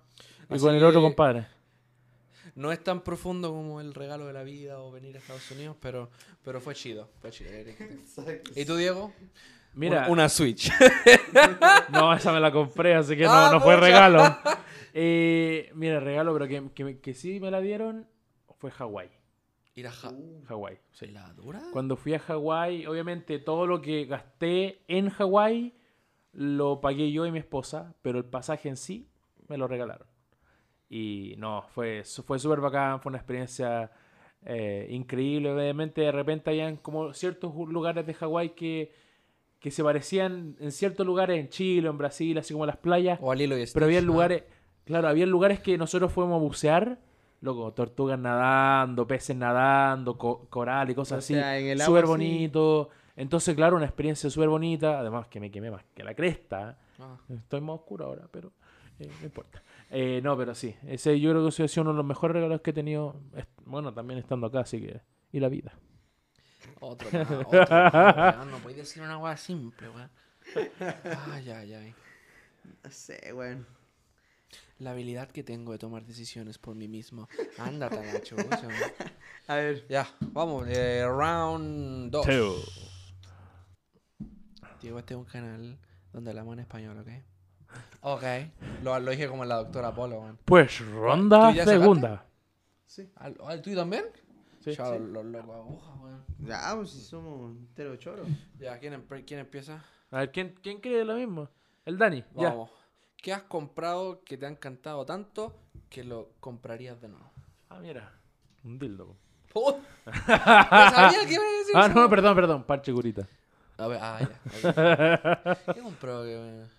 Y 0.50 0.54
Así 0.54 0.62
con 0.62 0.74
el 0.74 0.84
otro 0.84 1.00
que- 1.00 1.06
compadre. 1.06 1.46
No 2.58 2.72
es 2.72 2.82
tan 2.82 3.02
profundo 3.02 3.50
como 3.52 3.80
el 3.80 3.94
regalo 3.94 4.26
de 4.26 4.32
la 4.32 4.42
vida 4.42 4.80
o 4.80 4.90
venir 4.90 5.14
a 5.16 5.18
Estados 5.20 5.48
Unidos, 5.52 5.76
pero, 5.80 6.10
pero 6.42 6.60
fue 6.60 6.74
chido. 6.74 7.08
Fue 7.20 7.30
chido. 7.30 7.50
¿Y 8.56 8.64
tú, 8.64 8.76
Diego? 8.76 9.12
Mira, 9.74 10.00
Una, 10.02 10.08
una 10.10 10.28
Switch. 10.28 10.70
no, 11.90 12.12
esa 12.14 12.32
me 12.32 12.40
la 12.40 12.50
compré, 12.50 12.94
así 12.96 13.16
que 13.16 13.24
no, 13.24 13.30
Ah, 13.32 13.50
no 13.52 13.60
fue 13.60 13.76
regalo. 13.76 14.22
Eh, 15.00 15.70
mira, 15.74 16.00
regalo, 16.00 16.32
pero 16.32 16.48
que, 16.48 16.70
que, 16.74 16.98
que 16.98 17.14
sí 17.14 17.38
me 17.38 17.50
la 17.52 17.60
dieron 17.60 18.08
fue 18.56 18.70
Hawái. 18.72 19.10
Ir 19.76 19.86
a 19.86 19.92
Ja- 19.92 20.12
Hawái, 20.48 20.78
sí. 20.90 21.06
¿La 21.08 21.32
dura? 21.34 21.62
Cuando 21.72 21.94
fui 21.96 22.14
a 22.14 22.18
Hawái, 22.18 22.86
obviamente 22.86 23.38
todo 23.38 23.66
lo 23.66 23.80
que 23.80 24.06
gasté 24.06 24.82
en 24.88 25.10
Hawái 25.10 25.74
lo 26.32 26.80
pagué 26.80 27.12
yo 27.12 27.26
y 27.26 27.30
mi 27.30 27.38
esposa, 27.38 27.94
pero 28.02 28.18
el 28.18 28.24
pasaje 28.24 28.68
en 28.70 28.76
sí 28.76 29.08
me 29.46 29.56
lo 29.58 29.68
regalaron. 29.68 30.07
Y 30.90 31.34
no, 31.38 31.62
fue, 31.74 32.02
fue 32.26 32.38
súper 32.38 32.60
bacán, 32.60 33.00
fue 33.00 33.10
una 33.10 33.18
experiencia 33.18 33.90
eh, 34.44 34.86
increíble. 34.90 35.50
Obviamente, 35.52 36.00
de 36.00 36.12
repente 36.12 36.50
habían 36.50 36.76
como 36.76 37.12
ciertos 37.12 37.54
lugares 37.54 38.06
de 38.06 38.14
Hawái 38.14 38.50
que, 38.50 38.92
que 39.60 39.70
se 39.70 39.82
parecían 39.84 40.56
en 40.60 40.72
ciertos 40.72 41.04
lugares 41.06 41.38
en 41.38 41.48
Chile, 41.50 41.88
en 41.88 41.98
Brasil, 41.98 42.38
así 42.38 42.54
como 42.54 42.64
las 42.66 42.76
playas. 42.78 43.18
O 43.20 43.30
a 43.30 43.34
Lilo 43.34 43.58
y 43.58 43.64
Pero 43.72 43.86
había 43.86 44.00
lugares, 44.00 44.44
claro, 44.84 45.08
había 45.08 45.26
lugares 45.26 45.60
que 45.60 45.76
nosotros 45.76 46.10
fuimos 46.12 46.36
a 46.36 46.38
bucear, 46.42 46.98
loco, 47.42 47.70
tortugas 47.72 48.18
nadando, 48.18 49.06
peces 49.06 49.36
nadando, 49.36 50.16
co- 50.16 50.46
coral 50.48 50.88
y 50.90 50.94
cosas 50.94 51.16
O 51.16 51.18
así, 51.18 51.34
sea, 51.34 51.58
en 51.58 51.66
el 51.66 51.80
agua 51.82 51.86
súper 52.00 52.04
sí. 52.04 52.08
bonito. 52.08 52.88
Entonces, 53.14 53.54
claro, 53.56 53.76
una 53.76 53.84
experiencia 53.84 54.30
súper 54.30 54.48
bonita, 54.48 55.00
además 55.00 55.26
que 55.26 55.40
me 55.40 55.50
quemé 55.50 55.70
más 55.70 55.84
que 55.94 56.02
la 56.04 56.14
cresta. 56.14 56.78
Ah. 57.00 57.16
Estoy 57.28 57.60
más 57.60 57.74
oscuro 57.76 58.06
ahora, 58.06 58.28
pero 58.30 58.52
eh, 59.00 59.08
no 59.20 59.26
importa. 59.26 59.60
Eh, 59.90 60.20
no, 60.22 60.36
pero 60.36 60.54
sí, 60.54 60.74
ese 60.86 61.18
yo 61.18 61.30
creo 61.30 61.42
que 61.42 61.48
ese 61.48 61.64
ha 61.64 61.68
sido 61.68 61.82
uno 61.82 61.92
de 61.92 61.96
los 61.98 62.06
mejores 62.06 62.34
regalos 62.34 62.60
que 62.60 62.70
he 62.70 62.74
tenido, 62.74 63.20
bueno, 63.64 63.94
también 63.94 64.18
estando 64.18 64.46
acá, 64.46 64.60
así 64.60 64.80
que... 64.80 65.00
Y 65.32 65.40
la 65.40 65.48
vida. 65.48 65.72
Otro 66.80 67.08
más, 67.12 67.30
otro 67.30 67.66
más. 67.70 68.46
No 68.46 68.58
podéis 68.58 68.78
decir 68.78 69.02
una 69.02 69.18
hueá 69.18 69.36
simple, 69.36 69.88
weón. 69.90 70.10
Ay, 71.32 71.50
ay, 71.50 71.74
ay. 71.74 71.94
No 72.82 72.90
sé, 72.90 73.32
weón. 73.32 73.66
La 74.78 74.92
habilidad 74.92 75.30
que 75.30 75.42
tengo 75.42 75.72
de 75.72 75.78
tomar 75.78 76.04
decisiones 76.04 76.56
por 76.58 76.74
mí 76.74 76.88
mismo. 76.88 77.28
Ándate, 77.58 78.00
Nacho. 78.00 78.36
weón. 78.36 78.50
A 79.48 79.54
ver. 79.56 79.86
Ya, 79.88 80.08
vamos. 80.20 80.66
eh, 80.68 81.04
round 81.06 82.10
2. 82.10 82.26
Two. 82.26 82.54
Diego, 84.80 84.98
este 84.98 85.14
es 85.14 85.18
un 85.18 85.24
canal 85.26 85.78
donde 86.12 86.30
hablamos 86.30 86.54
en 86.54 86.60
español, 86.60 86.98
¿ok? 86.98 87.08
Ok. 88.00 88.22
Lo, 88.82 88.98
lo 89.00 89.10
dije 89.10 89.28
como 89.28 89.44
la 89.44 89.56
doctora 89.56 89.92
Polo, 89.94 90.20
weón. 90.20 90.38
Pues 90.44 90.80
ronda 90.90 91.50
¿Tú 91.50 91.56
ya 91.56 91.64
sacaste? 91.64 91.80
segunda. 91.80 92.24
Sí. 92.86 93.10
¿Al, 93.16 93.36
al 93.44 93.60
tuyo 93.62 93.76
también? 93.76 94.04
Sí. 94.60 94.74
Chao, 94.74 94.94
Sí. 94.94 95.02
los 95.12 95.24
locos 95.24 95.56
agujas, 95.56 95.96
weón. 96.00 96.24
Ya, 96.40 96.72
pues 96.76 96.90
si 96.90 97.00
somos 97.00 97.50
entero 97.56 97.96
choro. 97.96 98.24
Ya, 98.58 98.78
¿quién, 98.78 99.04
quién 99.26 99.40
empieza? 99.40 99.84
A 100.10 100.18
ver, 100.20 100.32
¿quién, 100.32 100.54
quién 100.62 100.80
cree 100.80 101.04
lo 101.04 101.14
mismo? 101.16 101.48
El 101.84 101.98
Dani, 101.98 102.24
ya. 102.34 102.50
Vamos. 102.50 102.70
¿Qué 103.16 103.32
has 103.32 103.42
comprado 103.42 104.22
que 104.24 104.36
te 104.38 104.46
ha 104.46 104.48
encantado 104.48 105.04
tanto 105.04 105.54
que 105.90 106.04
lo 106.04 106.30
comprarías 106.40 107.00
de 107.00 107.08
nuevo? 107.08 107.30
Ah, 107.68 107.80
mira, 107.80 108.12
un 108.64 108.78
dildo. 108.78 109.16
¡Oh! 109.54 109.78
Yo 110.06 110.12
sabía 110.14 111.26
que 111.26 111.34
iba 111.34 111.42
a 111.42 111.58
decir 111.58 111.74
Ah, 111.74 111.86
eso. 111.86 111.94
no, 111.94 112.08
perdón, 112.08 112.34
perdón, 112.36 112.62
parche 112.64 112.92
curita. 112.92 113.26
A 113.76 113.86
ver, 113.88 113.98
ah, 114.00 114.18
ya. 114.20 115.56
ok. 115.66 115.74
¿Qué 115.74 115.80
compró? 115.82 116.22
que- 116.22 116.77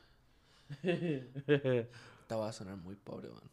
Esta 0.84 2.36
va 2.36 2.50
a 2.50 2.54
sonar 2.54 2.78
muy 2.78 2.96
pobre, 2.96 3.30
weón. 3.30 3.50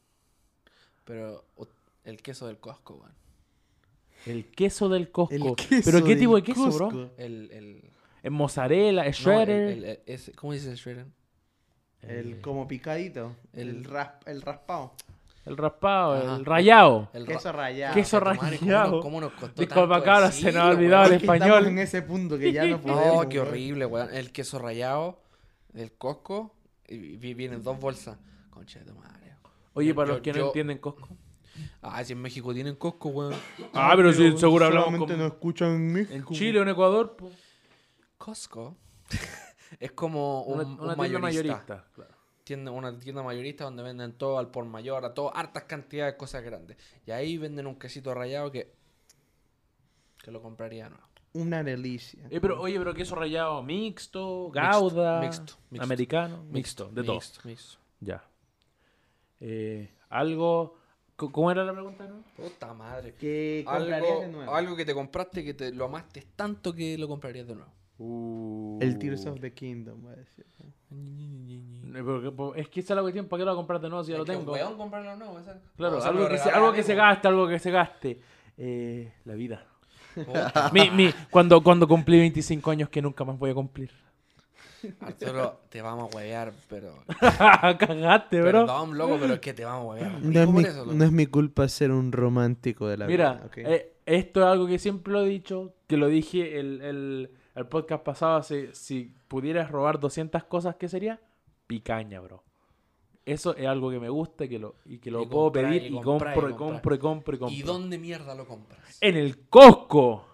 Pero 1.05 1.45
o- 1.57 1.69
el 2.05 2.23
queso 2.23 2.47
del 2.47 2.59
Costco, 2.59 2.95
weón. 2.97 3.15
El 4.27 4.47
queso 4.51 4.89
del 4.89 5.11
Costco. 5.11 5.35
El 5.35 5.57
queso 5.57 5.91
¿Pero 5.91 6.03
qué 6.05 6.11
del 6.11 6.19
tipo 6.19 6.37
de 6.37 6.43
queso, 6.43 6.71
bro? 6.71 6.89
Costco. 6.91 7.11
El, 7.17 7.51
el, 7.53 7.91
¿Es 8.23 8.31
mozzarella? 8.31 9.07
¿Es 9.07 9.25
no, 9.25 9.33
el- 9.33 9.39
shredder? 9.47 9.69
el- 9.71 9.85
el- 9.85 10.01
ese- 10.07 10.33
¿Cómo 10.33 10.53
dice 10.53 10.71
el 10.71 10.77
shredder? 10.77 11.07
El 12.03 12.41
como 12.41 12.69
picadito. 12.69 13.35
El, 13.53 13.69
el- 13.69 13.85
rasp, 13.85 14.27
el 14.29 14.43
raspado. 14.43 14.93
El 15.45 15.57
raspado, 15.57 16.15
Ajá. 16.15 16.37
el 16.37 16.45
rayado. 16.45 17.09
El 17.13 17.25
ra- 17.27 17.35
Queso 17.35 17.53
rallado. 17.53 17.95
Queso 17.95 18.21
madre, 18.21 18.59
¿cómo 18.59 18.71
nos- 18.73 19.03
¿Cómo 19.03 19.21
nos 19.21 19.33
costó 19.35 19.61
Disculpa, 19.63 19.89
tanto 19.95 20.05
cabros, 20.05 20.35
se 20.35 20.47
nos 20.53 20.57
ha 20.57 20.69
olvidado 20.71 21.05
el 21.07 21.13
español. 21.15 21.67
en 21.69 21.79
ese 21.79 22.03
punto 22.03 22.37
que 22.37 22.53
ya 22.53 22.65
no 22.65 22.81
podemos. 22.83 23.25
Oh, 23.27 23.29
qué 23.29 23.39
horrible, 23.41 23.87
weón. 23.87 24.13
El 24.13 24.33
queso 24.33 24.59
rallado 24.59 25.21
del 25.73 25.93
Costco. 25.93 26.53
Y 26.89 27.17
vi- 27.17 27.35
vienen 27.35 27.63
dos 27.63 27.79
bolsas. 27.79 28.19
Concha 28.51 28.79
de 28.81 28.87
tu 28.87 28.95
madre. 28.95 29.35
Oye, 29.75 29.89
Yo- 29.89 29.95
para 29.95 30.09
los 30.09 30.17
yo- 30.19 30.23
que 30.23 30.33
no 30.33 30.39
yo- 30.39 30.47
entienden 30.47 30.79
Costco. 30.79 31.09
Ah, 31.83 32.05
si 32.05 32.13
en 32.13 32.21
México 32.21 32.53
tienen 32.55 32.77
Costco, 32.77 33.09
weón. 33.11 33.35
Ah, 33.73 33.93
pero 33.97 34.13
sí, 34.13 34.37
seguro 34.37 34.67
hablamos 34.67 34.87
solamente 34.91 35.13
con- 35.15 35.23
nos 35.23 35.33
escuchan 35.33 35.69
en 35.71 35.75
En 35.87 35.93
México. 35.93 36.35
Chile 36.35 36.59
o 36.61 36.63
en 36.63 36.69
Ecuador, 36.69 37.17
po, 37.17 37.31
Costco 38.19 38.77
es 39.81 39.93
como 39.93 40.43
un, 40.43 40.61
una, 40.61 40.63
un 40.65 40.71
una 40.73 40.79
tienda 40.79 40.97
mayorista. 40.97 41.21
mayorista. 41.21 41.85
claro. 41.95 42.15
Tienda- 42.45 42.71
una 42.71 42.97
tienda 42.99 43.23
mayorista 43.23 43.65
donde 43.65 43.83
venden 43.83 44.13
todo 44.13 44.39
al 44.39 44.51
por 44.51 44.65
mayor, 44.67 45.05
a 45.05 45.15
todo, 45.15 45.35
hartas 45.37 45.65
cantidades 45.65 46.15
de 46.15 46.19
cosas 46.19 46.43
grandes. 46.45 46.77
Y 47.07 47.11
ahí 47.11 47.39
venden 47.39 47.67
un 47.67 47.77
quesito 47.79 48.15
rallado 48.15 48.53
que, 48.53 48.73
que 50.23 50.31
lo 50.31 50.41
compraría 50.43 50.89
no. 50.89 50.99
Una 51.37 51.63
delicia. 51.63 52.27
Eh, 52.31 52.41
pero, 52.41 52.61
oye, 52.61 52.79
pero 52.79 52.95
queso 52.95 53.15
rallado 53.15 53.63
mixto, 53.63 54.51
gauda, 54.51 55.21
mixto, 55.21 55.55
mixto. 55.71 55.85
americano, 55.85 56.45
mixto, 56.51 56.89
de 56.91 57.03
todo. 57.03 57.15
Mixto, 57.17 57.41
mixto. 57.45 57.79
Ya. 58.01 58.25
Eh, 59.41 59.91
algo. 60.09 60.79
¿Cómo 61.17 61.51
era 61.51 61.65
la 61.65 61.73
pregunta? 61.73 62.07
No? 62.07 62.23
Puta 62.37 62.75
madre. 62.75 63.15
¿Qué 63.19 63.65
comprarías 63.67 64.03
de 64.03 64.07
Algo, 64.25 64.27
nuevo? 64.33 64.55
algo 64.55 64.77
que 64.77 64.85
te 64.85 64.93
compraste 64.95 65.43
que 65.45 65.55
te 65.55 65.73
lo 65.73 65.87
amaste 65.87 66.27
tanto 66.37 66.75
que 66.75 66.99
lo 66.99 67.09
comprarías 67.09 67.47
de 67.47 67.55
nuevo. 67.55 68.79
El 68.83 68.99
Tears 68.99 69.25
of 69.25 69.41
the 69.41 69.55
Kingdom, 69.55 70.03
voy 70.03 70.13
a 70.13 70.17
decir. 70.17 70.45
Eh, 70.59 70.73
es 72.57 72.69
que 72.69 72.81
esa 72.81 72.93
es 72.93 72.97
la 72.97 73.03
cuestión, 73.03 73.27
¿para 73.27 73.41
qué 73.41 73.45
lo 73.47 73.51
voy 73.53 73.57
a 73.57 73.61
comprar 73.61 73.81
de 73.81 73.89
nuevo 73.89 74.05
si 74.05 74.13
ya 74.13 74.19
lo 74.19 74.25
Es 74.25 74.31
que, 74.31 74.37
tengo? 74.37 74.53
weón, 74.53 74.77
comprarlo 74.77 75.17
nuevo. 75.17 75.39
Claro, 75.77 76.03
algo, 76.03 76.29
que 76.29 76.39
se, 76.39 76.51
algo 76.51 76.73
que 76.73 76.83
se 76.83 76.95
gaste, 76.95 77.29
algo 77.29 77.49
que 77.49 77.59
se 77.59 77.71
gaste. 77.71 78.21
Eh, 78.59 79.13
la 79.25 79.35
vida. 79.35 79.67
Mi, 80.73 80.91
mi, 80.91 81.13
cuando, 81.31 81.63
cuando 81.63 81.87
cumplí 81.87 82.19
25 82.19 82.71
años 82.71 82.89
que 82.89 83.03
nunca 83.03 83.25
más 83.25 83.39
voy 83.39 83.51
a 83.51 83.55
cumplir. 83.55 83.91
Arturo, 85.01 85.63
te 85.69 85.83
vamos 85.83 86.13
a 86.13 86.17
huevear, 86.17 86.53
pero. 86.69 86.95
Cagaste, 87.79 88.41
bro. 88.41 88.67
Perdón, 88.67 88.97
loco, 88.97 89.19
pero 89.21 89.35
es 89.35 89.41
que 89.41 89.53
te 89.53 89.65
vamos 89.65 89.83
a 89.83 89.89
huevear. 89.89 90.23
No 90.23 90.41
es, 90.41 90.49
mi, 90.49 90.63
eso, 90.63 90.87
no 90.87 91.05
es 91.05 91.13
mi 91.13 91.27
culpa 91.27 91.69
ser 91.69 91.91
un 91.91 92.13
romántico 92.13 92.87
de 92.87 92.97
la 92.99 93.07
Mira, 93.07 93.33
vida. 93.35 93.47
¿ok? 93.47 93.57
eh, 93.59 93.93
esto 94.07 94.41
es 94.41 94.47
algo 94.47 94.67
que 94.67 94.79
siempre 94.79 95.13
lo 95.13 95.23
he 95.23 95.29
dicho, 95.29 95.75
que 95.89 95.97
lo 95.97 96.07
dije 96.09 96.61
el, 96.61 96.81
el, 96.83 97.31
el 97.55 97.67
podcast 97.67 98.05
pasado, 98.05 98.43
si, 98.43 98.69
si 98.73 99.15
pudieras 99.29 99.71
robar 99.71 99.99
200 99.99 100.45
cosas, 100.45 100.77
¿qué 100.77 100.89
sería? 100.89 101.21
Picaña, 101.67 102.21
bro. 102.21 102.45
Eso 103.27 103.55
es 103.57 103.67
algo 103.67 103.91
que 103.91 103.99
me 103.99 104.09
gusta 104.09 104.45
y 104.45 104.49
que 104.49 104.59
lo, 104.59 104.77
y 104.87 104.99
que 104.99 105.11
lo 105.11 105.23
Y 105.23 105.27
puedo 105.27 105.47
comprar, 105.47 105.65
pedir 105.69 105.83
y 105.83 105.87
y 105.99 106.01
comprar, 106.01 106.33
compro 106.35 106.49
y 106.51 106.55
compro 106.55 106.95
y 106.95 106.99
compro 106.99 107.35
y 107.35 107.39
compro. 107.41 107.57
¿Y 107.59 107.63
dónde 107.63 107.99
mierda 107.99 108.35
lo 108.37 108.47
compras? 108.47 108.81
En 109.01 109.17
el 109.17 109.49
Costco. 109.49 110.25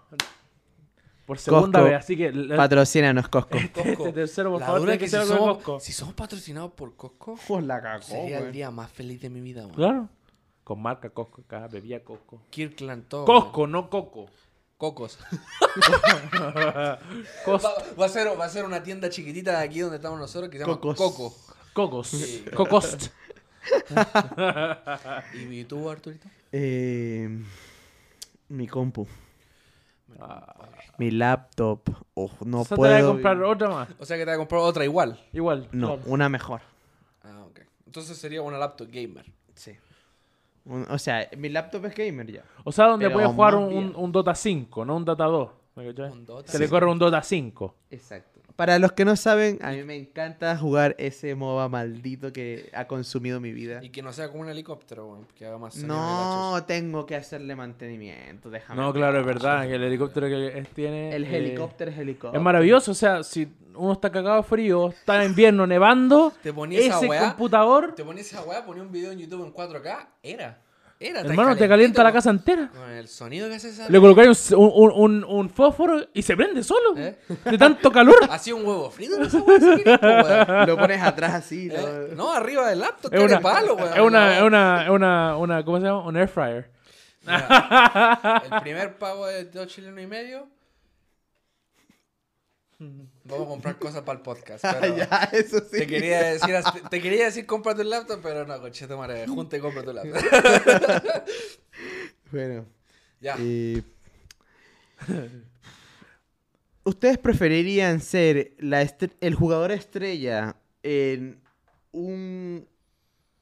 Por 1.25 1.39
segunda 1.39 1.79
Costco. 1.79 1.83
vez, 1.89 1.99
así 1.99 2.15
que... 2.17 2.31
Patrocínanos, 2.55 3.29
Costco. 3.29 3.57
Costco. 3.73 3.89
Este 3.89 4.13
tercero, 4.13 4.51
por 4.51 4.59
La 4.59 4.65
favor, 4.67 4.81
dura 4.81 4.91
tiene 4.91 4.99
que 4.99 5.05
que 5.05 5.09
si 5.09 5.17
de 5.17 5.25
somos, 5.25 5.55
Costco. 5.55 5.79
si 5.79 5.91
somos 5.91 6.13
patrocinados 6.13 6.71
por 6.73 6.95
Costco, 6.95 7.35
Pues 7.47 7.65
la 7.65 7.81
cagó, 7.81 8.03
sería 8.03 8.39
el 8.39 8.51
día 8.51 8.69
más 8.69 8.91
feliz 8.91 9.19
de 9.21 9.29
mi 9.29 9.41
vida, 9.41 9.61
weón. 9.63 9.73
Claro. 9.75 10.09
Con 10.63 10.81
marca 10.81 11.09
Costco 11.09 11.41
acá, 11.41 11.67
bebía 11.67 12.03
Costco. 12.03 12.41
Kirkland, 12.51 13.07
todo. 13.07 13.25
Costco, 13.25 13.65
no 13.67 13.89
Coco. 13.89 14.27
Cocos. 14.77 15.17
Cos- 17.45 17.63
Va, 17.63 17.73
va 17.99 18.05
a 18.05 18.09
ser, 18.09 18.39
va 18.39 18.45
a 18.45 18.49
ser 18.49 18.65
una 18.65 18.83
tienda 18.83 19.09
chiquitita 19.09 19.57
de 19.59 19.63
aquí 19.65 19.79
donde 19.79 19.95
estamos 19.97 20.19
nosotros 20.19 20.49
que 20.51 20.57
se 20.57 20.63
llama 20.65 20.79
Cocos. 20.79 20.97
Coco. 20.97 21.33
Cocos. 21.73 22.07
Sí. 22.07 22.45
Cocost. 22.55 23.07
¿Y, 25.49 25.63
tú, 25.63 25.89
Arturito? 25.89 26.27
Eh, 26.51 27.29
mi 28.49 28.67
compu. 28.67 29.07
Ah. 30.19 30.69
Mi 30.97 31.11
laptop. 31.11 31.81
Oh, 32.13 32.29
no 32.45 32.61
o 32.61 32.65
sea, 32.65 32.75
te 32.75 32.75
puedo. 32.75 32.93
voy 32.93 33.01
a 33.01 33.05
comprar 33.05 33.43
otra 33.43 33.69
más. 33.69 33.89
O 33.99 34.05
sea 34.05 34.17
que 34.17 34.23
te 34.23 34.27
vas 34.27 34.35
a 34.35 34.37
comprar 34.37 34.61
otra 34.61 34.85
igual. 34.85 35.19
Igual. 35.31 35.67
No, 35.71 35.95
claro. 35.95 36.11
una 36.11 36.29
mejor. 36.29 36.61
Ah, 37.23 37.43
ok. 37.49 37.61
Entonces 37.87 38.17
sería 38.17 38.41
una 38.41 38.57
laptop 38.57 38.89
gamer. 38.91 39.25
Sí. 39.55 39.75
Un- 40.65 40.85
o 40.89 40.97
sea, 40.99 41.29
mi 41.37 41.49
laptop 41.49 41.85
es 41.85 41.95
gamer 41.95 42.31
ya. 42.31 42.43
O 42.63 42.71
sea, 42.71 42.87
donde 42.87 43.09
puedes 43.09 43.29
jugar 43.29 43.55
un, 43.55 43.63
un, 43.63 43.69
bien. 43.69 43.93
un 43.95 44.11
Dota 44.11 44.35
5, 44.35 44.85
no 44.85 44.97
un 44.97 45.05
Dota 45.05 45.25
2. 45.25 45.49
¿me 45.75 45.87
cachai? 45.87 46.11
Un 46.11 46.25
Dota. 46.25 46.51
Se 46.51 46.59
le 46.59 46.69
corre 46.69 46.85
un 46.85 46.99
Dota 46.99 47.23
5. 47.23 47.75
Exacto. 47.89 48.32
Para 48.55 48.77
los 48.77 48.91
que 48.91 49.03
no 49.03 49.15
saben, 49.15 49.57
a 49.63 49.71
mí 49.71 49.83
me 49.83 49.95
encanta 49.95 50.55
jugar 50.57 50.95
ese 50.99 51.33
MOBA 51.33 51.69
maldito 51.69 52.31
que 52.31 52.69
ha 52.73 52.85
consumido 52.85 53.39
mi 53.39 53.51
vida. 53.51 53.83
Y 53.83 53.89
que 53.89 54.03
no 54.03 54.13
sea 54.13 54.29
como 54.29 54.41
un 54.41 54.49
helicóptero, 54.49 55.07
weón. 55.07 55.27
Que 55.35 55.47
haga 55.47 55.57
más 55.57 55.73
sonido 55.73 55.95
No, 55.95 56.63
tengo 56.65 57.05
que 57.07 57.15
hacerle 57.15 57.55
mantenimiento, 57.55 58.51
déjame. 58.51 58.79
No, 58.79 58.93
claro, 58.93 59.19
es 59.19 59.25
verdad. 59.25 59.65
Que 59.67 59.73
el 59.75 59.83
helicóptero 59.83 60.27
que 60.27 60.57
es- 60.59 60.69
tiene. 60.69 61.15
El 61.15 61.25
eh, 61.25 61.37
helicóptero 61.37 61.89
es 61.89 61.97
helicóptero. 61.97 62.37
Es 62.39 62.43
maravilloso. 62.43 62.91
O 62.91 62.95
sea, 62.95 63.23
si 63.23 63.51
uno 63.75 63.93
está 63.93 64.11
cagado 64.11 64.37
de 64.37 64.43
frío, 64.43 64.89
está 64.89 65.23
en 65.23 65.31
invierno 65.31 65.65
nevando, 65.65 66.31
Te 66.43 66.53
ponía 66.53 66.79
esa 66.79 66.99
weá. 66.99 67.29
computador. 67.29 67.93
Te 67.95 68.03
ponía 68.03 68.21
esa 68.21 68.43
weá, 68.43 68.63
ponía 68.63 68.83
un 68.83 68.91
video 68.91 69.11
en 69.11 69.17
YouTube 69.19 69.45
en 69.45 69.51
4K. 69.53 70.09
Era. 70.21 70.61
Era, 71.05 71.19
Hermano, 71.21 71.55
te 71.57 71.67
calienta 71.67 72.01
la 72.03 72.13
casa 72.13 72.29
entera. 72.29 72.69
Con 72.73 72.89
el 72.89 73.07
sonido 73.07 73.49
que 73.49 73.55
hace 73.55 73.69
esa. 73.69 73.89
Le 73.89 73.99
colocáis 73.99 74.51
un, 74.51 74.71
un, 74.73 74.91
un- 74.95 75.23
un 75.25 75.49
fósforo 75.49 76.01
y 76.13 76.21
se 76.21 76.35
prende 76.37 76.63
solo. 76.63 76.95
¿Eh? 76.97 77.17
De 77.43 77.57
tanto 77.57 77.91
calor. 77.91 78.15
Hacía 78.29 78.55
un 78.55 78.65
huevo 78.65 78.89
frito 78.89 79.15
weón. 79.17 79.81
Lo 80.67 80.77
pones 80.77 81.01
atrás 81.01 81.33
así. 81.33 81.67
lo- 81.69 81.75
¿Eh? 81.77 82.13
No, 82.15 82.31
arriba 82.33 82.69
del 82.69 82.79
laptop, 82.79 83.13
Es 83.13 83.21
una, 83.23 83.39
palo, 83.41 83.75
weón. 83.75 83.93
es 83.93 83.99
una, 83.99 84.33
es 84.35 84.39
No. 84.41 84.45
una, 84.47 84.83
es 84.83 84.89
una, 84.89 85.37
una, 85.37 85.65
¿cómo 85.65 85.79
se 85.79 85.85
llama? 85.85 86.05
Un 86.05 86.15
air 86.17 86.27
fryer. 86.29 86.69
Mira, 87.25 88.41
el 88.51 88.61
primer 88.61 88.97
pago 88.97 89.27
de 89.27 89.45
dos 89.45 89.67
chilenos 89.67 90.01
y 90.01 90.07
medio. 90.07 90.47
Vamos 93.23 93.45
a 93.45 93.49
comprar 93.49 93.79
cosas 93.79 94.01
para 94.03 94.17
el 94.17 94.23
podcast. 94.23 94.63
Ah, 94.73 94.77
pero 94.79 94.97
ya, 94.97 95.29
eso 95.33 95.59
sí. 95.59 95.79
te, 95.79 95.87
quería 95.87 96.33
decir, 96.33 96.55
te 96.89 97.01
quería 97.01 97.25
decir 97.25 97.45
cómprate 97.45 97.81
un 97.81 97.89
laptop, 97.89 98.19
pero 98.21 98.45
no, 98.45 98.59
coche, 98.59 98.87
madre, 98.87 99.27
junta 99.27 99.57
y 99.57 99.59
cómprate 99.59 99.89
un 99.89 99.95
laptop. 99.95 100.21
Bueno. 102.31 102.65
ya. 103.21 103.37
¿Ustedes 106.83 107.17
preferirían 107.19 108.01
ser 108.01 108.55
la 108.57 108.81
el 109.21 109.35
jugador 109.35 109.71
estrella 109.71 110.55
en 110.81 111.41
un 111.91 112.67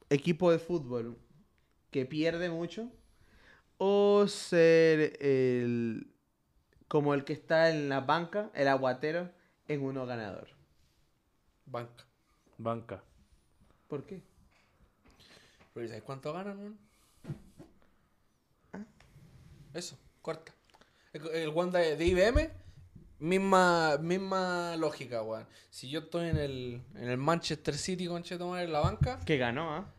equipo 0.10 0.52
de 0.52 0.60
fútbol 0.60 1.18
que 1.90 2.06
pierde 2.06 2.50
mucho? 2.50 2.92
¿O 3.78 4.28
ser 4.28 5.18
el 5.22 6.11
como 6.92 7.14
el 7.14 7.24
que 7.24 7.32
está 7.32 7.70
en 7.70 7.88
la 7.88 8.02
banca, 8.02 8.52
el 8.54 8.68
aguatero, 8.68 9.32
en 9.70 9.82
uno 9.82 10.06
ganador? 10.06 10.50
Banca. 11.66 12.04
Banca. 12.58 13.02
¿Por 13.88 14.06
qué? 14.06 14.22
Pero 15.74 15.88
¿sabes 15.88 16.04
cuánto 16.04 16.34
ganan, 16.34 16.60
weón? 16.60 16.78
Ah. 18.74 18.84
Eso, 19.74 19.98
corta. 20.22 20.52
El, 21.14 21.28
el 21.30 21.50
Wanda 21.52 21.80
de, 21.80 22.06
IBM, 22.06 22.50
misma, 23.20 23.98
misma 24.02 24.76
lógica, 24.76 25.24
weón. 25.24 25.48
Si 25.70 25.90
yo 25.90 26.02
estoy 26.02 26.28
en 26.28 26.38
el, 26.38 26.84
en 26.96 27.08
el 27.08 27.18
Manchester 27.18 27.76
City, 27.76 28.08
con 28.08 28.24
Chetomar 28.24 28.66
en 28.66 28.74
la 28.74 28.82
banca, 28.82 29.18
Que 29.22 29.38
ganó, 29.38 29.74
¿ah? 29.76 29.94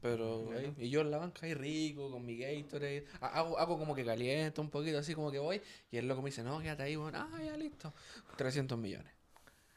Pero 0.00 0.50
ahí- 0.56 0.74
y 0.78 0.90
yo 0.90 1.00
en 1.00 1.10
la 1.10 1.18
banca 1.18 1.46
ahí 1.46 1.54
rico, 1.54 2.10
con 2.10 2.24
mi 2.24 2.36
Gatorade, 2.36 3.06
ha- 3.20 3.26
hago, 3.38 3.58
hago 3.58 3.78
como 3.78 3.94
que 3.94 4.04
caliento 4.04 4.60
un 4.62 4.70
poquito, 4.70 4.98
así 4.98 5.14
como 5.14 5.30
que 5.30 5.38
voy, 5.38 5.60
y 5.90 5.96
el 5.96 6.06
loco 6.08 6.22
me 6.22 6.30
dice, 6.30 6.42
no, 6.42 6.60
quédate 6.60 6.82
ahí, 6.84 6.96
weón. 6.96 7.14
Ah, 7.14 7.28
ya 7.44 7.56
listo. 7.56 7.92
300 8.36 8.78
millones. 8.78 9.12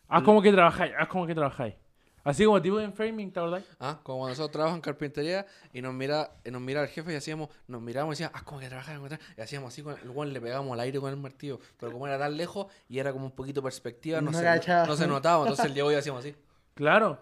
Haz 0.07 0.23
como 0.23 0.41
que 0.41 0.51
trabajáis, 0.51 0.93
haz 0.97 1.07
como 1.07 1.27
que 1.27 1.35
trabajáis. 1.35 1.75
Así 2.23 2.43
como 2.43 2.61
tipo 2.61 2.79
en 2.81 2.93
framing, 2.93 3.31
¿te 3.31 3.39
acordás? 3.39 3.63
Ah, 3.79 3.99
como 4.03 4.19
cuando 4.19 4.31
nosotros 4.31 4.51
trabajamos 4.51 4.77
en 4.79 4.81
carpintería 4.81 5.45
y 5.71 5.81
nos 5.81 5.93
mira, 5.93 6.31
y 6.43 6.51
nos 6.51 6.61
mira 6.61 6.81
el 6.81 6.89
jefe 6.89 7.13
y 7.13 7.15
hacíamos, 7.15 7.49
nos 7.67 7.81
mirábamos 7.81 8.13
y 8.19 8.23
decíamos, 8.23 8.39
ah, 8.39 8.43
como 8.45 8.59
que 8.59 8.67
trabajar", 8.67 8.99
y 9.37 9.41
hacíamos 9.41 9.71
así 9.73 9.81
con 9.81 9.97
el 9.97 10.09
weón, 10.09 10.33
le 10.33 10.41
pegábamos 10.41 10.73
al 10.73 10.81
aire 10.81 10.99
con 10.99 11.09
el 11.09 11.15
martillo, 11.17 11.59
pero 11.79 11.91
como 11.93 12.05
era 12.07 12.19
tan 12.19 12.35
lejos 12.35 12.67
y 12.89 12.99
era 12.99 13.13
como 13.13 13.25
un 13.25 13.31
poquito 13.31 13.63
perspectiva, 13.63 14.19
no, 14.19 14.31
No 14.31 14.37
se, 14.37 14.43
no 14.87 14.95
se 14.97 15.07
notaba, 15.07 15.43
entonces 15.43 15.65
el 15.65 15.73
Diego 15.73 15.89
y 15.91 15.93
yo 15.93 15.99
hacíamos 15.99 16.19
así. 16.25 16.35
Claro. 16.75 17.19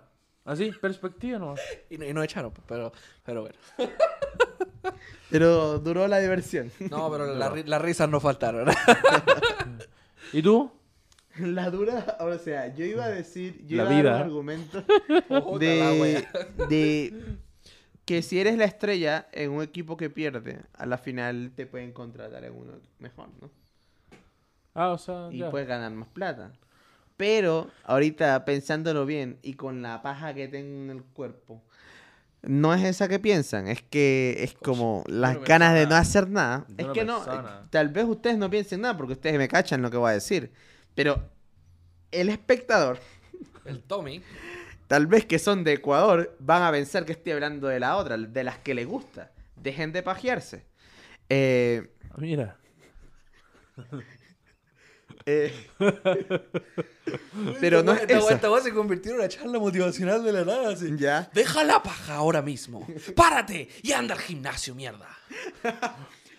Así, 0.47 0.71
perspectiva 0.71 1.37
nomás. 1.37 1.59
Y, 1.91 1.97
no- 1.99 2.05
y 2.05 2.13
nos 2.13 2.23
echaron, 2.23 2.51
pues, 2.51 2.65
pero, 2.67 2.91
pero 3.23 3.41
bueno. 3.41 3.57
Pero 5.29 5.77
duró 5.79 6.07
la 6.07 6.19
diversión. 6.19 6.71
No, 6.89 7.11
pero 7.11 7.35
la 7.35 7.53
las 7.65 7.81
risas 7.81 8.09
no 8.09 8.21
faltaron. 8.21 8.69
¿Y 10.33 10.41
tú? 10.41 10.71
La 11.39 11.69
dura, 11.69 12.15
o 12.21 12.33
sea, 12.37 12.73
yo 12.73 12.85
iba 12.85 13.03
a 13.03 13.09
decir, 13.09 13.61
yo 13.67 13.83
La 13.83 13.83
iba 13.83 13.89
a 13.91 13.93
dar 13.93 14.01
vida. 14.03 14.15
un 14.15 14.21
argumento 14.21 14.83
de, 15.59 17.13
que 18.05 18.21
si 18.21 18.39
eres 18.39 18.57
la 18.57 18.63
estrella 18.65 19.27
en 19.33 19.51
un 19.51 19.61
equipo 19.61 19.97
que 19.97 20.09
pierde, 20.09 20.61
a 20.73 20.85
la 20.85 20.97
final 20.97 21.51
te 21.55 21.65
pueden 21.67 21.91
contratar 21.91 22.45
en 22.45 22.53
uno 22.55 22.73
mejor, 22.99 23.27
¿no? 23.41 23.49
Ah, 24.73 24.89
o 24.91 24.97
sea, 24.97 25.27
Y 25.31 25.39
ya. 25.39 25.51
puedes 25.51 25.67
ganar 25.67 25.91
más 25.91 26.07
plata. 26.09 26.53
Pero 27.17 27.69
ahorita 27.83 28.45
pensándolo 28.45 29.05
bien 29.05 29.39
y 29.41 29.55
con 29.55 29.81
la 29.81 30.01
paja 30.03 30.33
que 30.33 30.47
tengo 30.47 30.83
en 30.83 30.89
el 30.97 31.03
cuerpo, 31.03 31.63
no 32.43 32.73
es 32.73 32.83
esa 32.83 33.07
que 33.07 33.19
piensan, 33.19 33.67
es 33.67 33.81
que 33.81 34.37
es 34.43 34.53
como 34.53 35.03
las 35.07 35.35
no 35.35 35.41
ganas 35.41 35.73
de 35.73 35.87
no 35.87 35.95
hacer 35.95 36.29
nada. 36.29 36.65
Es 36.77 36.87
que 36.87 37.03
no, 37.03 37.23
persona. 37.23 37.61
eh, 37.63 37.67
tal 37.71 37.89
vez 37.89 38.05
ustedes 38.05 38.37
no 38.37 38.49
piensen 38.49 38.81
nada 38.81 38.95
porque 38.95 39.13
ustedes 39.13 39.37
me 39.37 39.47
cachan 39.47 39.81
lo 39.81 39.89
que 39.89 39.97
voy 39.97 40.11
a 40.11 40.13
decir. 40.13 40.51
Pero 40.93 41.29
el 42.11 42.29
espectador, 42.29 42.99
El 43.65 43.81
Tommy. 43.83 44.21
tal 44.87 45.07
vez 45.07 45.25
que 45.25 45.39
son 45.39 45.63
de 45.63 45.73
Ecuador, 45.73 46.35
van 46.39 46.61
a 46.63 46.71
pensar 46.71 47.03
que 47.05 47.13
estoy 47.13 47.33
hablando 47.33 47.67
de 47.67 47.79
la 47.79 47.97
otra, 47.97 48.15
de 48.17 48.43
las 48.43 48.59
que 48.59 48.73
les 48.75 48.85
gusta. 48.87 49.31
Dejen 49.55 49.91
de 49.91 50.03
pajearse. 50.03 50.65
Eh, 51.29 51.89
Mira. 52.15 52.57
Eh, 55.27 55.51
Pero 57.59 57.83
no 57.83 57.91
es 57.91 58.01
esta, 58.01 58.17
esa. 58.17 58.33
esta 58.35 58.61
se 58.61 58.73
convirtió 58.73 59.11
en 59.11 59.19
una 59.19 59.27
charla 59.27 59.59
motivacional 59.59 60.23
de 60.23 60.31
la 60.31 60.45
nada. 60.45 60.69
Así. 60.69 60.89
ya. 60.97 61.29
Deja 61.33 61.63
la 61.63 61.83
paja 61.83 62.15
ahora 62.15 62.41
mismo. 62.41 62.87
Párate 63.15 63.67
y 63.83 63.91
anda 63.91 64.15
al 64.15 64.21
gimnasio, 64.21 64.73
mierda. 64.73 65.07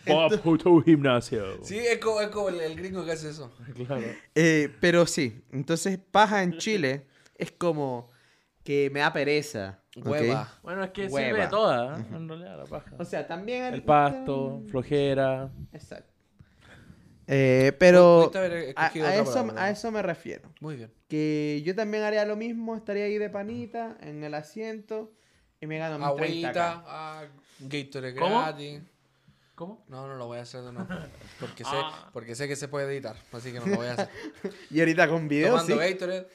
Bob 0.06 0.40
Puto 0.40 0.80
Gimnasio. 0.80 1.62
Sí, 1.62 1.78
es 1.78 1.98
como, 1.98 2.20
es 2.22 2.28
como 2.28 2.48
el, 2.48 2.60
el 2.60 2.76
gringo 2.76 3.04
que 3.04 3.12
hace 3.12 3.28
eso. 3.30 3.52
Claro. 3.86 4.06
Eh, 4.34 4.74
pero 4.80 5.06
sí, 5.06 5.42
entonces 5.52 5.98
paja 6.10 6.42
en 6.42 6.56
Chile 6.56 7.06
es 7.36 7.52
como 7.52 8.08
que 8.64 8.90
me 8.90 9.00
da 9.00 9.12
pereza. 9.12 9.80
Hueva. 9.96 10.58
Bueno, 10.62 10.84
es 10.84 10.90
que 10.90 11.06
Hueva. 11.06 11.28
sirve 11.28 11.40
de 11.42 11.48
toda, 11.48 11.98
¿eh? 11.98 12.04
en 12.12 12.28
realidad, 12.28 12.58
la 12.58 12.64
paja. 12.64 12.94
O 12.98 13.04
sea, 13.04 13.26
también... 13.26 13.74
El 13.74 13.82
pasto, 13.82 14.62
flojera. 14.70 15.50
Exacto. 15.72 16.17
Eh, 17.30 17.72
pero 17.78 18.30
a, 18.74 18.86
eso, 18.88 19.34
palabra, 19.34 19.62
a 19.62 19.66
¿no? 19.66 19.72
eso 19.72 19.90
me 19.92 20.00
refiero. 20.02 20.50
Muy 20.60 20.76
bien. 20.76 20.90
Que 21.08 21.62
yo 21.64 21.74
también 21.74 22.02
haría 22.02 22.24
lo 22.24 22.36
mismo, 22.36 22.74
estaría 22.74 23.04
ahí 23.04 23.18
de 23.18 23.28
panita, 23.28 23.98
en 24.00 24.24
el 24.24 24.32
asiento, 24.34 25.12
y 25.60 25.66
me 25.66 25.76
gano 25.78 25.98
mis 25.98 26.16
30 26.16 26.48
Agüita, 26.48 26.84
ah, 26.86 27.24
Gatorade 27.60 28.14
¿Cómo? 28.16 28.40
gratis. 28.40 28.80
¿Cómo? 29.54 29.84
No, 29.88 30.06
no 30.06 30.14
lo 30.14 30.26
voy 30.26 30.38
a 30.38 30.42
hacer 30.42 30.62
de 30.62 30.72
nuevo. 30.72 30.88
Porque 31.40 31.64
sé, 31.64 31.70
Ah. 31.74 32.08
porque 32.12 32.34
sé 32.34 32.46
que 32.48 32.56
se 32.56 32.68
puede 32.68 32.86
editar. 32.92 33.16
Así 33.32 33.52
que 33.52 33.58
no 33.60 33.66
lo 33.66 33.76
voy 33.76 33.86
a 33.88 33.92
hacer. 33.94 34.08
Y 34.70 34.80
ahorita 34.80 35.08
con 35.08 35.28
video, 35.28 35.50
Tomando 35.50 35.82
sí. 35.82 35.92
Gatorade. 35.92 36.28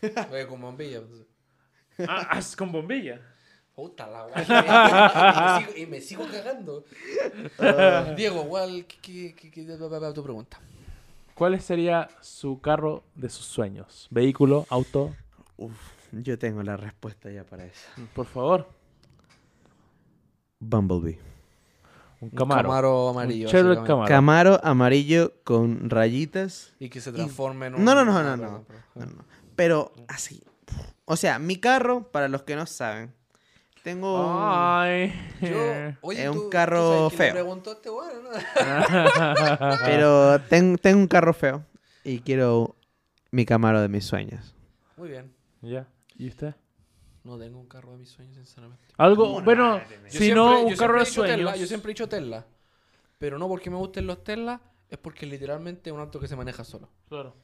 Voy 0.30 0.46
con 0.46 0.60
bombilla. 0.60 1.00
pues. 1.02 2.08
Ah, 2.08 2.28
haz 2.30 2.54
con 2.56 2.70
bombilla. 2.72 3.20
Puta 3.74 4.06
la 4.06 4.26
weá. 4.26 5.60
y, 5.66 5.66
me 5.66 5.66
sigo, 5.66 5.76
y 5.76 5.86
me 5.86 6.00
sigo 6.00 6.24
cagando. 6.30 6.84
Ah. 7.58 8.14
Diego, 8.16 8.46
¿cuál? 8.48 8.86
¿Qué, 8.86 9.34
qué, 9.34 9.34
qué, 9.34 9.50
qué- 9.50 10.12
tu 10.14 10.22
pregunta? 10.22 10.60
¿Cuál 11.34 11.60
sería 11.60 12.08
su 12.20 12.60
carro 12.60 13.02
de 13.16 13.28
sus 13.28 13.46
sueños? 13.46 14.06
¿Vehículo, 14.10 14.66
auto? 14.70 15.12
Uf, 15.56 15.72
yo 16.12 16.38
tengo 16.38 16.62
la 16.62 16.76
respuesta 16.76 17.30
ya 17.30 17.42
para 17.42 17.64
eso. 17.64 17.88
Por 18.14 18.26
favor. 18.26 18.68
Bumblebee. 20.60 21.18
Un 22.20 22.28
Un 22.28 22.30
Camaro. 22.30 22.68
Camaro 22.68 23.08
amarillo. 23.08 23.46
Un 23.46 23.50
Chevrolet. 23.50 23.84
Camaro. 23.84 24.08
Camaro 24.08 24.60
amarillo 24.62 25.32
con 25.42 25.90
rayitas. 25.90 26.72
Y 26.78 26.88
que 26.88 27.00
se 27.00 27.12
transforme 27.12 27.66
en 27.66 27.74
un. 27.74 27.84
No, 27.84 27.96
no, 27.96 28.04
no, 28.04 28.16
ah, 28.16 28.36
no. 28.36 28.64
No, 28.94 29.06
no. 29.06 29.24
Pero 29.56 29.92
así. 30.06 30.44
O 31.04 31.16
sea, 31.16 31.40
mi 31.40 31.56
carro, 31.56 32.10
para 32.12 32.28
los 32.28 32.44
que 32.44 32.54
no 32.54 32.66
saben, 32.66 33.12
tengo... 33.84 34.14
un- 34.26 34.36
Ay. 34.42 35.12
Yo, 35.40 35.48
oye, 36.00 36.22
Es 36.24 36.28
un 36.30 36.34
tú- 36.36 36.42
tú 36.44 36.50
carro 36.50 37.10
feo. 37.10 37.32
preguntó 37.32 37.72
este. 37.72 37.90
Pero 39.84 40.40
ten- 40.48 40.78
tengo 40.78 40.98
un 41.00 41.06
carro 41.06 41.32
feo 41.34 41.64
y 42.02 42.20
quiero 42.20 42.74
mi 43.30 43.44
Camaro 43.44 43.80
de 43.80 43.88
mis 43.88 44.04
sueños. 44.04 44.54
Muy 44.96 45.10
bien. 45.10 45.32
ya. 45.62 45.86
¿Y 46.16 46.28
usted? 46.28 46.54
No 47.24 47.38
tengo 47.38 47.58
un 47.58 47.66
carro 47.66 47.92
de 47.92 47.98
mis 47.98 48.08
sueños, 48.10 48.36
sinceramente. 48.36 48.84
Algo, 48.96 49.40
bueno, 49.42 49.80
si 50.08 50.32
no, 50.32 50.62
un 50.66 50.76
carro 50.76 50.98
de 50.98 51.04
dicho 51.04 51.22
Tesla, 51.22 51.36
sueños. 51.36 51.58
yo 51.60 51.66
siempre 51.66 51.90
he 51.90 51.94
dicho 51.94 52.08
Tesla. 52.08 52.46
Pero 53.18 53.38
no 53.38 53.48
porque 53.48 53.70
me 53.70 53.76
gusten 53.76 54.06
los 54.06 54.22
Tesla, 54.24 54.60
es 54.88 54.98
porque 54.98 55.24
literalmente 55.26 55.90
es 55.90 55.94
un 55.94 56.00
auto 56.00 56.20
que 56.20 56.28
se 56.28 56.36
maneja 56.36 56.64
solo. 56.64 56.88
Claro. 57.08 57.34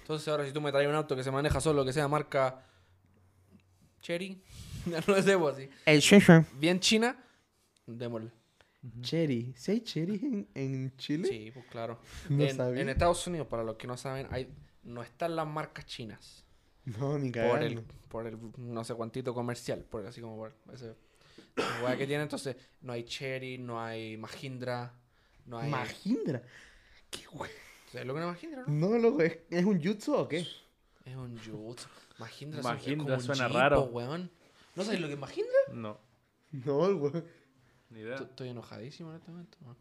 Entonces 0.00 0.28
ahora 0.28 0.44
si 0.46 0.52
tú 0.52 0.60
me 0.60 0.70
traes 0.70 0.88
un 0.88 0.94
auto 0.94 1.16
que 1.16 1.24
se 1.24 1.30
maneja 1.30 1.60
solo, 1.60 1.84
que 1.84 1.92
sea 1.92 2.06
marca 2.08 2.62
Cherry, 4.02 4.40
no 5.06 5.22
sé, 5.22 5.38
pues 5.38 5.54
así. 5.56 5.68
El 5.84 6.00
Shensheng. 6.00 6.46
Bien 6.58 6.80
china, 6.80 7.16
démosle. 7.86 8.30
Cherry. 9.00 9.52
¿Sí 9.56 9.72
hay 9.72 9.80
cherry 9.80 10.14
en, 10.22 10.48
en 10.54 10.96
Chile? 10.96 11.26
Sí, 11.28 11.50
pues 11.52 11.66
claro. 11.66 11.98
No 12.28 12.44
en, 12.44 12.56
sabía. 12.56 12.82
en 12.82 12.88
Estados 12.88 13.26
Unidos, 13.26 13.48
para 13.48 13.64
los 13.64 13.76
que 13.76 13.86
no 13.86 13.96
saben, 13.96 14.28
hay, 14.30 14.48
no 14.84 15.02
están 15.02 15.34
las 15.34 15.46
marcas 15.46 15.86
chinas. 15.86 16.44
No, 16.84 17.18
ni 17.18 17.30
Por 17.32 17.62
el, 17.64 17.80
por 18.08 18.26
el 18.28 18.38
no 18.58 18.84
sé 18.84 18.94
cuantito 18.94 19.34
comercial, 19.34 19.80
por 19.80 20.06
así 20.06 20.20
como 20.20 20.36
por 20.36 20.54
ese 20.72 20.94
hueá 21.82 21.96
que 21.96 22.06
tiene. 22.06 22.22
Entonces, 22.22 22.54
no 22.82 22.92
hay 22.92 23.02
Cherry, 23.02 23.58
no 23.58 23.82
hay 23.82 24.16
Mahindra, 24.16 24.92
no 25.46 25.58
hay. 25.58 25.68
Mahindra. 25.68 26.42
¿Qué 27.10 27.26
güey? 27.32 27.50
¿Sabes 27.90 28.06
lo 28.06 28.14
que 28.14 28.20
no 28.20 28.30
es 28.30 28.34
Mahindra, 28.36 28.64
no? 28.68 28.88
No, 28.90 28.98
loco, 28.98 29.22
¿es, 29.22 29.36
¿es 29.50 29.64
un 29.64 29.82
jutsu 29.82 30.14
o 30.14 30.28
qué? 30.28 30.46
Es 31.04 31.16
un 31.16 31.36
Jutsu. 31.38 31.88
Mahindra, 32.18 32.62
Mahindra 32.62 32.92
es 32.92 32.96
como 32.98 33.14
un 33.14 33.20
suena 33.36 33.48
Jeep, 33.48 33.56
raro. 33.56 33.82
weón. 33.84 34.30
¿No 34.76 34.84
sabes 34.84 35.00
lo 35.00 35.06
que 35.08 35.14
es 35.14 35.18
Mahindra? 35.18 35.58
No. 35.72 35.98
No, 36.52 36.86
el 36.86 36.94
güey. 36.96 37.12
Ni 37.90 38.00
idea. 38.00 38.14
Estoy- 38.14 38.26
Estoy 38.28 38.48
enojadísimo 38.50 39.10
en 39.10 39.16
este 39.16 39.30
momento. 39.30 39.58
weón. 39.62 39.76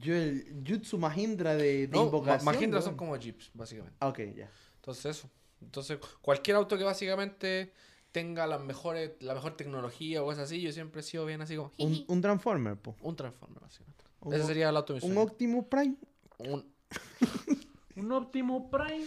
Yo 0.00 0.14
el 0.14 0.62
Jutsu 0.66 0.98
Mahindra 0.98 1.54
de, 1.56 1.86
de 1.86 1.88
No, 1.88 2.00
Ma- 2.00 2.04
invocación. 2.04 2.44
Mahindra 2.44 2.78
weón. 2.80 2.90
son 2.90 2.96
como 2.96 3.16
jeeps, 3.16 3.50
básicamente. 3.54 3.96
Ah, 4.00 4.08
Ok, 4.08 4.18
ya. 4.36 4.50
Entonces 4.76 5.06
eso. 5.16 5.30
Entonces, 5.62 5.98
cualquier 6.20 6.56
auto 6.56 6.76
que 6.76 6.84
básicamente 6.84 7.72
tenga 8.12 8.46
las 8.46 8.60
mejores, 8.60 9.12
la 9.20 9.34
mejor 9.34 9.56
tecnología 9.56 10.22
o 10.22 10.26
cosas 10.26 10.44
así, 10.44 10.60
yo 10.60 10.72
siempre 10.72 11.00
he 11.00 11.04
sido 11.04 11.24
bien 11.26 11.40
así 11.42 11.56
como 11.56 11.72
Un, 11.78 12.04
un 12.08 12.20
Transformer, 12.20 12.76
po. 12.76 12.96
un 13.02 13.16
Transformer, 13.16 13.60
básicamente. 13.60 14.04
Un, 14.20 14.34
Ese 14.34 14.44
sería 14.46 14.68
el 14.68 14.76
auto 14.76 14.94
de 14.94 15.00
mi 15.00 15.06
un 15.06 15.14
sueño. 15.14 15.30
Optimus 15.30 15.64
Prime. 15.66 15.96
Un- 16.38 16.72
Un 17.98 18.12
Optimus 18.12 18.64
Prime. 18.70 19.04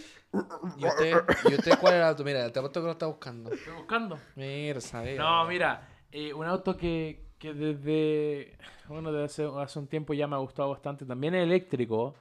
¿Y 0.78 0.86
usted, 0.86 1.14
¿Y 1.50 1.54
usted 1.54 1.78
cuál 1.80 1.94
era 1.94 2.04
el 2.04 2.08
auto? 2.10 2.24
Mira, 2.24 2.50
te 2.52 2.58
apuesto 2.58 2.80
que 2.80 2.86
lo 2.86 2.92
está 2.92 3.06
buscando. 3.06 3.52
Estoy 3.52 3.74
buscando. 3.74 4.18
Mira, 4.36 4.80
sabe. 4.80 5.16
No, 5.16 5.44
mira, 5.46 5.88
eh, 6.10 6.32
un 6.34 6.46
auto 6.46 6.76
que, 6.76 7.26
que 7.38 7.54
desde, 7.54 8.56
bueno, 8.88 9.12
desde 9.12 9.24
hace, 9.46 9.60
hace 9.62 9.78
un 9.78 9.86
tiempo 9.86 10.14
ya 10.14 10.26
me 10.26 10.36
ha 10.36 10.38
gustado 10.40 10.70
bastante, 10.70 11.04
también 11.04 11.34
es 11.34 11.42
eléctrico. 11.42 12.14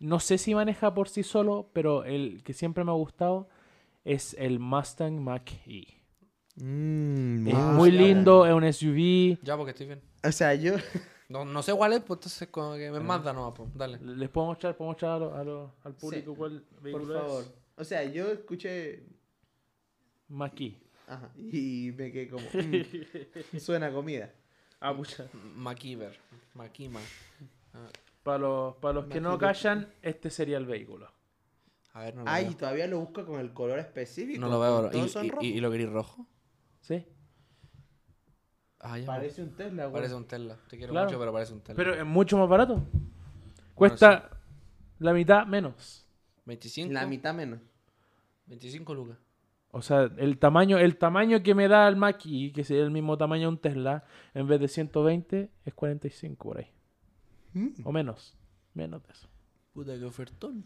No 0.00 0.20
sé 0.20 0.38
si 0.38 0.54
maneja 0.54 0.94
por 0.94 1.08
sí 1.08 1.22
solo, 1.22 1.70
pero 1.72 2.04
el 2.04 2.42
que 2.44 2.52
siempre 2.52 2.84
me 2.84 2.90
ha 2.90 2.94
gustado 2.94 3.48
es 4.04 4.34
el 4.38 4.58
Mustang 4.60 5.20
Mach-E. 5.20 5.86
Mm, 6.56 7.46
Es 7.48 7.54
wow. 7.54 7.72
muy 7.74 7.90
lindo, 7.90 8.46
es 8.46 8.52
un 8.52 8.64
SUV. 8.72 9.38
Ya, 9.42 9.56
porque 9.56 9.70
estoy 9.70 9.86
bien. 9.86 10.00
O 10.24 10.32
sea, 10.32 10.54
yo. 10.54 10.74
No, 11.28 11.44
no 11.44 11.62
sé 11.62 11.74
cuál 11.74 11.92
es, 11.92 12.00
pues 12.00 12.18
entonces 12.18 12.48
como 12.48 12.74
que 12.74 12.90
me 12.90 13.00
manda 13.00 13.32
nomás, 13.32 13.52
pues. 13.54 13.68
Dale. 13.74 13.98
Les 14.00 14.28
puedo 14.30 14.46
mostrar, 14.46 14.76
puedo 14.76 14.90
mostrar 14.92 15.12
a 15.12 15.18
lo- 15.18 15.34
a 15.34 15.44
lo- 15.44 15.74
al 15.84 15.94
público 15.94 16.32
Sí, 16.32 16.36
cuál 16.38 16.62
Por 16.62 16.82
vehículo 16.82 17.20
favor. 17.20 17.42
es. 17.44 17.52
O 17.76 17.84
sea, 17.84 18.02
yo 18.04 18.28
escuché. 18.28 19.04
Mach-E. 20.28 20.80
Ajá. 21.06 21.30
Y 21.36 21.92
me 21.96 22.10
quedé 22.12 22.28
como. 22.28 22.44
mm, 22.46 23.58
suena 23.60 23.86
a 23.86 23.92
comida. 23.92 24.32
Ah, 24.80 24.94
pucha. 24.96 25.26
Maquiver. 25.56 26.18
Maquima. 26.54 27.00
Ah, 27.74 27.88
Para 28.22 28.38
los, 28.38 28.76
para 28.76 28.94
los 28.94 29.06
que 29.06 29.20
no 29.20 29.36
callan, 29.38 29.92
este 30.02 30.30
sería 30.30 30.56
el 30.58 30.66
vehículo. 30.66 31.10
a 31.94 32.02
ver, 32.04 32.14
no 32.14 32.24
lo 32.24 32.30
Ay, 32.30 32.44
veo. 32.46 32.56
todavía 32.56 32.86
lo 32.86 33.00
busco 33.00 33.24
con 33.26 33.40
el 33.40 33.52
color 33.52 33.78
específico. 33.78 34.40
No 34.40 34.48
lo 34.48 34.60
veo. 34.60 34.90
Todos 34.90 35.06
¿Y, 35.06 35.08
son 35.08 35.26
y, 35.26 35.30
rojos. 35.30 35.44
y, 35.44 35.48
y 35.48 35.60
lo 35.60 35.70
queréis 35.70 35.90
rojo? 35.90 36.26
¿Sí? 36.80 37.04
Ah, 38.80 38.98
ya. 38.98 39.06
Parece 39.06 39.42
un 39.42 39.50
Tesla, 39.56 39.84
güey. 39.86 39.94
Parece 39.94 40.14
un 40.14 40.24
Tesla. 40.26 40.56
Te 40.68 40.76
quiero 40.76 40.92
Claro. 40.92 41.06
mucho, 41.08 41.18
pero 41.18 41.32
parece 41.32 41.52
un 41.52 41.60
Tesla. 41.60 41.74
Pero 41.74 41.94
es 41.94 42.04
mucho 42.06 42.38
más 42.38 42.48
barato. 42.48 42.82
Cuesta 43.74 44.30
la 44.98 45.12
mitad 45.12 45.46
menos. 45.46 46.06
25. 46.46 46.92
La 46.92 47.06
mitad 47.06 47.34
menos. 47.34 47.60
25 48.46 48.94
lucas. 48.94 49.18
O 49.70 49.82
sea, 49.82 50.10
el 50.16 50.38
tamaño, 50.38 50.78
el 50.78 50.96
tamaño 50.96 51.42
que 51.42 51.54
me 51.54 51.68
da 51.68 51.86
el 51.88 51.96
Mach-E, 51.96 52.52
que 52.52 52.64
sería 52.64 52.84
el 52.84 52.90
mismo 52.90 53.18
tamaño 53.18 53.42
de 53.42 53.48
un 53.48 53.58
Tesla, 53.58 54.04
en 54.32 54.46
vez 54.48 54.60
de 54.60 54.68
120, 54.68 55.50
es 55.64 55.74
45 55.74 56.48
por 56.48 56.58
ahí. 56.58 56.70
Mm. 57.52 57.68
O 57.84 57.92
menos. 57.92 58.34
Menos 58.74 59.02
de 59.06 59.12
eso. 59.12 59.28
Puta, 59.74 59.98
qué 59.98 60.04
ofertón. 60.04 60.64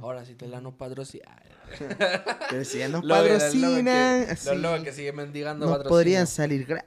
Ahora 0.00 0.24
si 0.24 0.34
Tesla 0.34 0.60
nos 0.60 0.74
patrocina. 0.74 1.40
Pero 2.50 2.64
si 2.64 2.78
ya 2.78 2.88
nos 2.88 3.02
Los- 3.04 3.18
los 3.18 3.28
lobos 3.28 3.42
patrocinan. 3.42 4.84
que- 4.84 4.92
siguen 4.92 5.16
mendigando 5.16 5.66
nos 5.66 5.76
patrocinio. 5.78 5.90
podrían 5.96 6.26
salir 6.26 6.66
gra- 6.66 6.84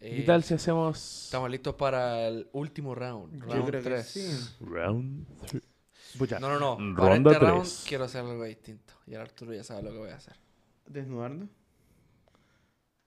Eh, 0.00 0.16
¿Qué 0.16 0.22
tal 0.22 0.42
si 0.42 0.54
hacemos 0.54 1.24
Estamos 1.26 1.48
listos 1.50 1.74
para 1.76 2.26
el 2.26 2.48
último 2.52 2.94
round. 2.94 3.40
Yo 3.40 3.46
round 3.52 3.66
creo 3.68 3.82
que 3.82 3.90
3. 3.90 4.06
sí. 4.06 4.48
round 4.60 5.26
3? 5.46 5.62
Pucha. 6.18 6.40
No, 6.40 6.48
no, 6.48 6.58
no. 6.58 6.76
Ronda 6.96 7.00
Para 7.00 7.14
este 7.16 7.38
round 7.38 7.62
tres. 7.62 7.84
quiero 7.88 8.04
hacer 8.04 8.20
algo 8.22 8.44
distinto. 8.44 8.94
Y 9.06 9.14
el 9.14 9.20
Arturo 9.20 9.54
ya 9.54 9.62
sabe 9.64 9.82
lo 9.84 9.92
que 9.92 9.98
voy 9.98 10.10
a 10.10 10.16
hacer. 10.16 10.34
¿Desnudarnos? 10.86 11.48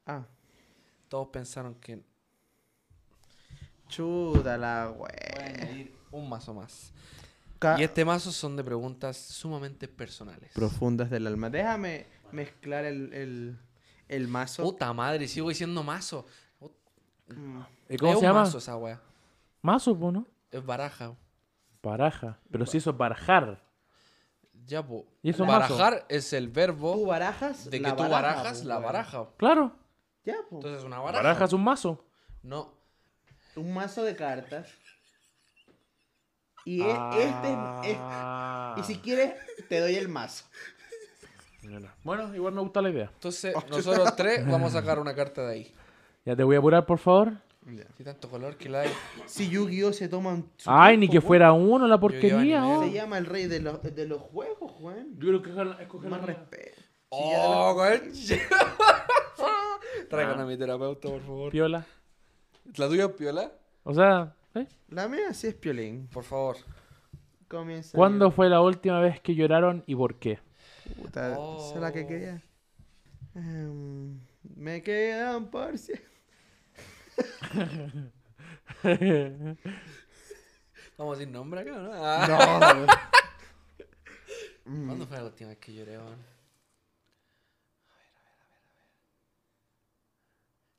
Ah. 0.07 0.25
Todos 1.09 1.27
pensaron 1.27 1.75
que 1.75 2.01
Chuta 3.87 4.57
la 4.57 4.87
voy 4.87 5.09
a 5.09 5.39
wey. 5.39 5.53
añadir 5.53 5.95
un 6.11 6.27
mazo 6.29 6.53
más. 6.53 6.91
Ca- 7.59 7.79
Y 7.79 7.83
este 7.83 8.03
mazo 8.05 8.31
son 8.31 8.55
de 8.55 8.63
preguntas 8.63 9.17
sumamente 9.17 9.87
personales. 9.87 10.51
Profundas 10.53 11.09
del 11.09 11.27
alma. 11.27 11.49
Déjame 11.49 12.05
mezclar 12.31 12.85
el, 12.85 13.13
el, 13.13 13.57
el 14.07 14.27
mazo. 14.27 14.63
Puta 14.63 14.91
madre, 14.93 15.27
sigo 15.27 15.49
diciendo 15.49 15.83
mazo. 15.83 16.25
Mm. 17.27 17.61
¿Y 17.89 17.97
¿Cómo 17.97 18.11
es 18.13 18.19
se 18.19 18.25
un 18.25 18.29
llama? 18.31 18.41
mazo 18.41 18.57
esa 18.59 18.75
wea. 18.77 19.01
Mazo, 19.61 19.97
po, 19.97 20.11
¿no? 20.11 20.27
Es 20.51 20.63
baraja. 20.65 21.15
Baraja. 21.81 22.39
Pero 22.51 22.65
si 22.65 22.77
eso 22.77 22.91
es 22.91 22.97
barajar. 22.97 23.63
Ya, 24.65 24.85
po. 24.85 25.05
¿Y 25.21 25.29
eso 25.29 25.45
mazo? 25.45 25.75
Barajar 25.77 26.05
es 26.09 26.33
el 26.33 26.47
Tú 26.47 26.53
verbo 26.53 27.05
barajas. 27.05 27.65
de 27.69 27.77
que 27.77 27.83
la 27.83 27.95
tú 27.95 28.03
baraja, 28.03 28.21
barajas 28.37 28.61
po, 28.61 28.67
la 28.67 28.79
baraja. 28.79 29.27
Claro. 29.37 29.75
Ya, 30.23 30.35
po. 30.49 30.55
Entonces 30.57 30.79
es 30.79 30.85
una 30.85 30.99
baraja. 30.99 31.23
Baraja 31.23 31.45
es 31.45 31.53
un 31.53 31.63
mazo. 31.63 32.05
No. 32.43 32.73
Un 33.55 33.73
mazo 33.73 34.03
de 34.03 34.15
cartas. 34.15 34.67
Y 36.65 36.81
es- 36.81 36.97
este 37.17 37.91
es- 37.91 37.97
Ah. 38.01 38.75
Y 38.77 38.83
si 38.83 38.97
quieres, 38.97 39.33
te 39.69 39.79
doy 39.79 39.95
el 39.95 40.09
mazo. 40.09 40.45
Bueno, 42.03 42.33
igual 42.35 42.53
me 42.53 42.61
gusta 42.61 42.81
la 42.81 42.89
idea. 42.89 43.09
Entonces, 43.13 43.55
nosotros 43.69 44.15
tres 44.15 44.45
vamos 44.47 44.75
a 44.75 44.79
sacar 44.81 44.99
una 44.99 45.15
carta 45.15 45.45
de 45.47 45.53
ahí. 45.53 45.73
Ya 46.25 46.35
te 46.35 46.43
voy 46.43 46.55
a 46.55 46.59
apurar, 46.59 46.85
por 46.85 46.97
favor. 46.99 47.33
Si 47.97 48.03
tanto 48.03 48.29
color 48.29 48.57
que 48.57 48.69
la 48.69 48.81
hay. 48.81 48.91
Si 49.25 49.49
Yu-Gi-Oh 49.49 49.91
se 49.91 50.07
toma 50.07 50.33
un. 50.33 50.47
su 50.57 50.69
Ay, 50.69 50.97
ni 50.97 51.07
que 51.07 51.17
weón. 51.17 51.27
fuera 51.27 51.51
uno 51.53 51.87
la 51.87 51.99
porquería. 51.99 52.63
oh. 52.65 52.83
Se 52.83 52.91
llama 52.91 53.17
el 53.17 53.25
rey 53.25 53.47
de 53.47 53.59
los, 53.59 53.81
de 53.81 54.05
los 54.07 54.21
juegos, 54.21 54.71
Juan. 54.73 55.15
Yo 55.17 55.29
creo 55.29 55.41
que 55.41 55.49
escoger- 55.51 55.79
escoger 55.81 56.09
Más 56.11 56.21
respeto. 56.23 56.81
¡Oh! 57.09 57.75
Traigan 60.09 60.39
a 60.39 60.45
mi 60.45 60.57
terapeuta, 60.57 61.09
por 61.09 61.21
favor. 61.21 61.51
Piola. 61.51 61.85
¿La 62.75 62.87
tuya 62.87 63.05
es 63.05 63.11
piola? 63.13 63.51
O 63.83 63.93
sea, 63.93 64.33
¿eh? 64.55 64.67
La 64.89 65.07
mía 65.07 65.33
sí 65.33 65.47
es 65.47 65.55
piolín. 65.55 66.07
Por 66.07 66.23
favor. 66.23 66.57
Comienza. 67.47 67.95
¿cuándo 67.95 68.31
fue 68.31 68.49
la 68.49 68.61
última 68.61 68.99
vez 68.99 69.21
que 69.21 69.35
lloraron 69.35 69.83
y 69.85 69.95
por 69.95 70.15
qué? 70.15 70.39
Puta, 70.97 71.33
esa 71.33 71.75
es 71.75 71.81
la 71.81 71.91
que 71.91 72.07
quería. 72.07 72.41
Em, 73.35 74.19
me 74.55 74.81
quedan 74.81 75.51
por 75.51 75.77
si. 75.77 75.93
Vamos 80.97 81.17
sin 81.17 81.31
nombre 81.31 81.61
acá, 81.61 81.71
¿no? 81.71 81.91
Ah. 81.93 82.87
No. 84.65 84.85
¿Cuándo 84.87 85.05
fue 85.05 85.17
la 85.17 85.25
última 85.25 85.49
vez 85.49 85.59
que 85.59 85.73
lloré? 85.73 85.95
A 85.95 85.99
ver, 86.03 86.07
a 86.07 86.09
ver, 86.09 86.17
a 88.17 88.23
ver, 88.23 88.51
a 88.51 88.73
ver. 88.73 88.95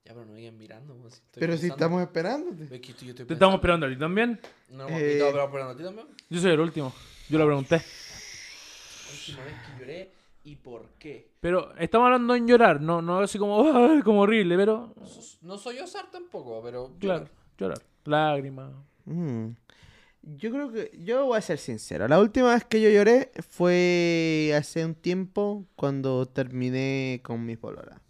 Ya, 0.04 0.05
pero 0.16 0.26
no 0.26 0.34
digan 0.34 0.56
mirando, 0.56 0.94
si 1.10 1.16
estoy 1.16 1.40
Pero 1.40 1.56
si 1.56 1.66
estamos 1.68 2.02
esperándote. 2.02 2.64
Ve 2.64 2.80
que 2.80 2.90
estoy- 2.92 3.08
yo 3.08 3.12
estoy 3.12 3.26
¿Te 3.26 3.34
estamos 3.34 3.54
esperando 3.56 3.86
a 3.86 3.88
ti 3.88 3.96
también? 3.96 4.40
No, 4.70 4.88
Eh, 4.88 5.10
¿y 5.18 5.22
estamos 5.22 5.44
esperando 5.44 5.72
a 5.72 5.76
ti 5.76 5.82
también? 5.84 6.06
Yo 6.30 6.40
soy 6.40 6.50
el 6.52 6.60
último. 6.60 6.92
Yo 7.28 7.38
lo 7.38 7.46
pregunté. 7.46 7.76
La 7.76 9.12
última 9.12 9.44
vez 9.44 9.54
que 9.66 9.78
lloré 9.80 10.12
y 10.44 10.56
por 10.56 10.88
qué. 10.98 11.30
Pero 11.40 11.74
estamos 11.76 12.06
hablando 12.06 12.34
en 12.34 12.46
llorar, 12.48 12.80
no, 12.80 13.02
no 13.02 13.20
así 13.20 13.38
como, 13.38 13.62
"Ay", 13.62 14.00
como 14.02 14.20
horrible, 14.22 14.56
pero 14.56 14.94
No 15.42 15.58
soy 15.58 15.78
osar 15.78 16.10
tampoco, 16.10 16.60
pero. 16.62 16.92
claro, 16.98 17.28
llorar. 17.58 17.78
Lágrimas. 18.04 18.72
Mm. 19.04 19.48
Yo 20.22 20.50
creo 20.50 20.72
que. 20.72 20.90
Yo 21.04 21.26
voy 21.26 21.38
a 21.38 21.40
ser 21.40 21.58
sincero. 21.58 22.08
La 22.08 22.18
última 22.18 22.52
vez 22.54 22.64
que 22.64 22.80
yo 22.80 22.90
lloré 22.90 23.30
fue 23.48 24.52
hace 24.56 24.84
un 24.84 24.94
tiempo 24.94 25.66
cuando 25.76 26.26
terminé 26.26 27.20
con 27.22 27.44
mi 27.44 27.56
polola. 27.56 28.00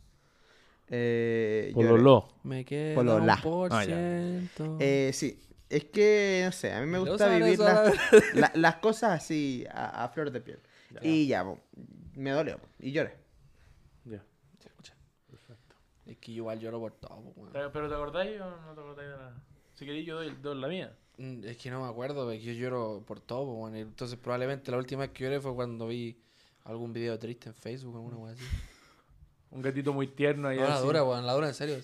Eh. 0.88 1.70
Pololó. 1.74 2.28
Me 2.44 2.64
queda 2.64 3.00
un 3.00 3.42
por 3.42 3.72
Ah, 3.72 3.84
ciento. 3.84 4.76
Eh, 4.80 5.10
sí. 5.12 5.40
Es 5.68 5.84
que, 5.86 6.42
no 6.44 6.52
sé, 6.52 6.72
a 6.72 6.80
mí 6.80 6.86
me 6.86 6.98
gusta 7.00 7.28
vivir 7.36 7.58
las, 7.58 8.54
la- 8.56 8.80
cosas 8.80 9.10
así, 9.20 9.64
a, 9.68 10.04
a 10.04 10.08
flor 10.10 10.30
de 10.30 10.40
piel. 10.40 10.60
Y 11.02 11.26
ya, 11.26 11.44
me 12.14 12.30
dolió. 12.30 12.60
Y 12.78 12.92
lloré. 12.92 13.16
Ya. 14.04 14.22
Se 14.60 14.68
escucha. 14.68 14.94
Es 16.06 16.16
que 16.18 16.32
yo 16.32 16.42
igual 16.42 16.60
lloro 16.60 16.78
por 16.78 16.92
todo. 16.92 17.34
¿Pero 17.52 17.88
te 17.88 17.94
acordáis 17.94 18.40
o 18.40 18.48
no 18.48 18.74
te 18.74 18.80
acordáis 18.80 19.08
de 19.08 19.16
nada? 19.16 19.42
Si 19.74 19.84
queréis 19.84 20.06
yo 20.06 20.14
doy, 20.16 20.30
doy 20.40 20.56
la 20.60 20.68
mía. 20.68 20.96
Mm, 21.18 21.44
Es 21.44 21.56
que 21.56 21.68
no 21.70 21.82
me 21.82 21.88
acuerdo, 21.88 22.24
porque 22.24 22.40
yo 22.40 22.52
lloro 22.52 23.02
por 23.04 23.18
todo. 23.18 23.68
Entonces 23.74 24.16
probablemente 24.18 24.70
la 24.70 24.76
última 24.78 25.00
vez 25.02 25.10
que 25.10 25.24
lloré 25.24 25.40
fue 25.40 25.52
cuando 25.54 25.88
vi 25.88 26.16
algún 26.62 26.92
video 26.92 27.18
triste 27.18 27.48
en 27.48 27.54
Facebook 27.56 27.94
o 27.94 27.98
alguna 27.98 28.16
weá 28.18 28.34
así. 28.34 28.44
Un 29.50 29.62
gatito 29.62 29.92
muy 29.92 30.08
tierno 30.08 30.48
ahí 30.48 30.58
No, 30.58 30.64
la 30.64 30.74
así. 30.76 30.84
dura, 30.84 31.04
weón, 31.04 31.26
la 31.26 31.32
dura 31.32 31.48
en 31.48 31.54
serio. 31.54 31.76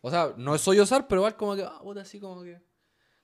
O 0.00 0.10
sea, 0.10 0.32
no 0.36 0.56
soy 0.58 0.78
osar, 0.78 1.08
pero 1.08 1.20
igual 1.20 1.36
como 1.36 1.56
que, 1.56 1.62
ah, 1.62 1.80
puta, 1.82 2.02
así 2.02 2.20
como 2.20 2.42
que. 2.42 2.60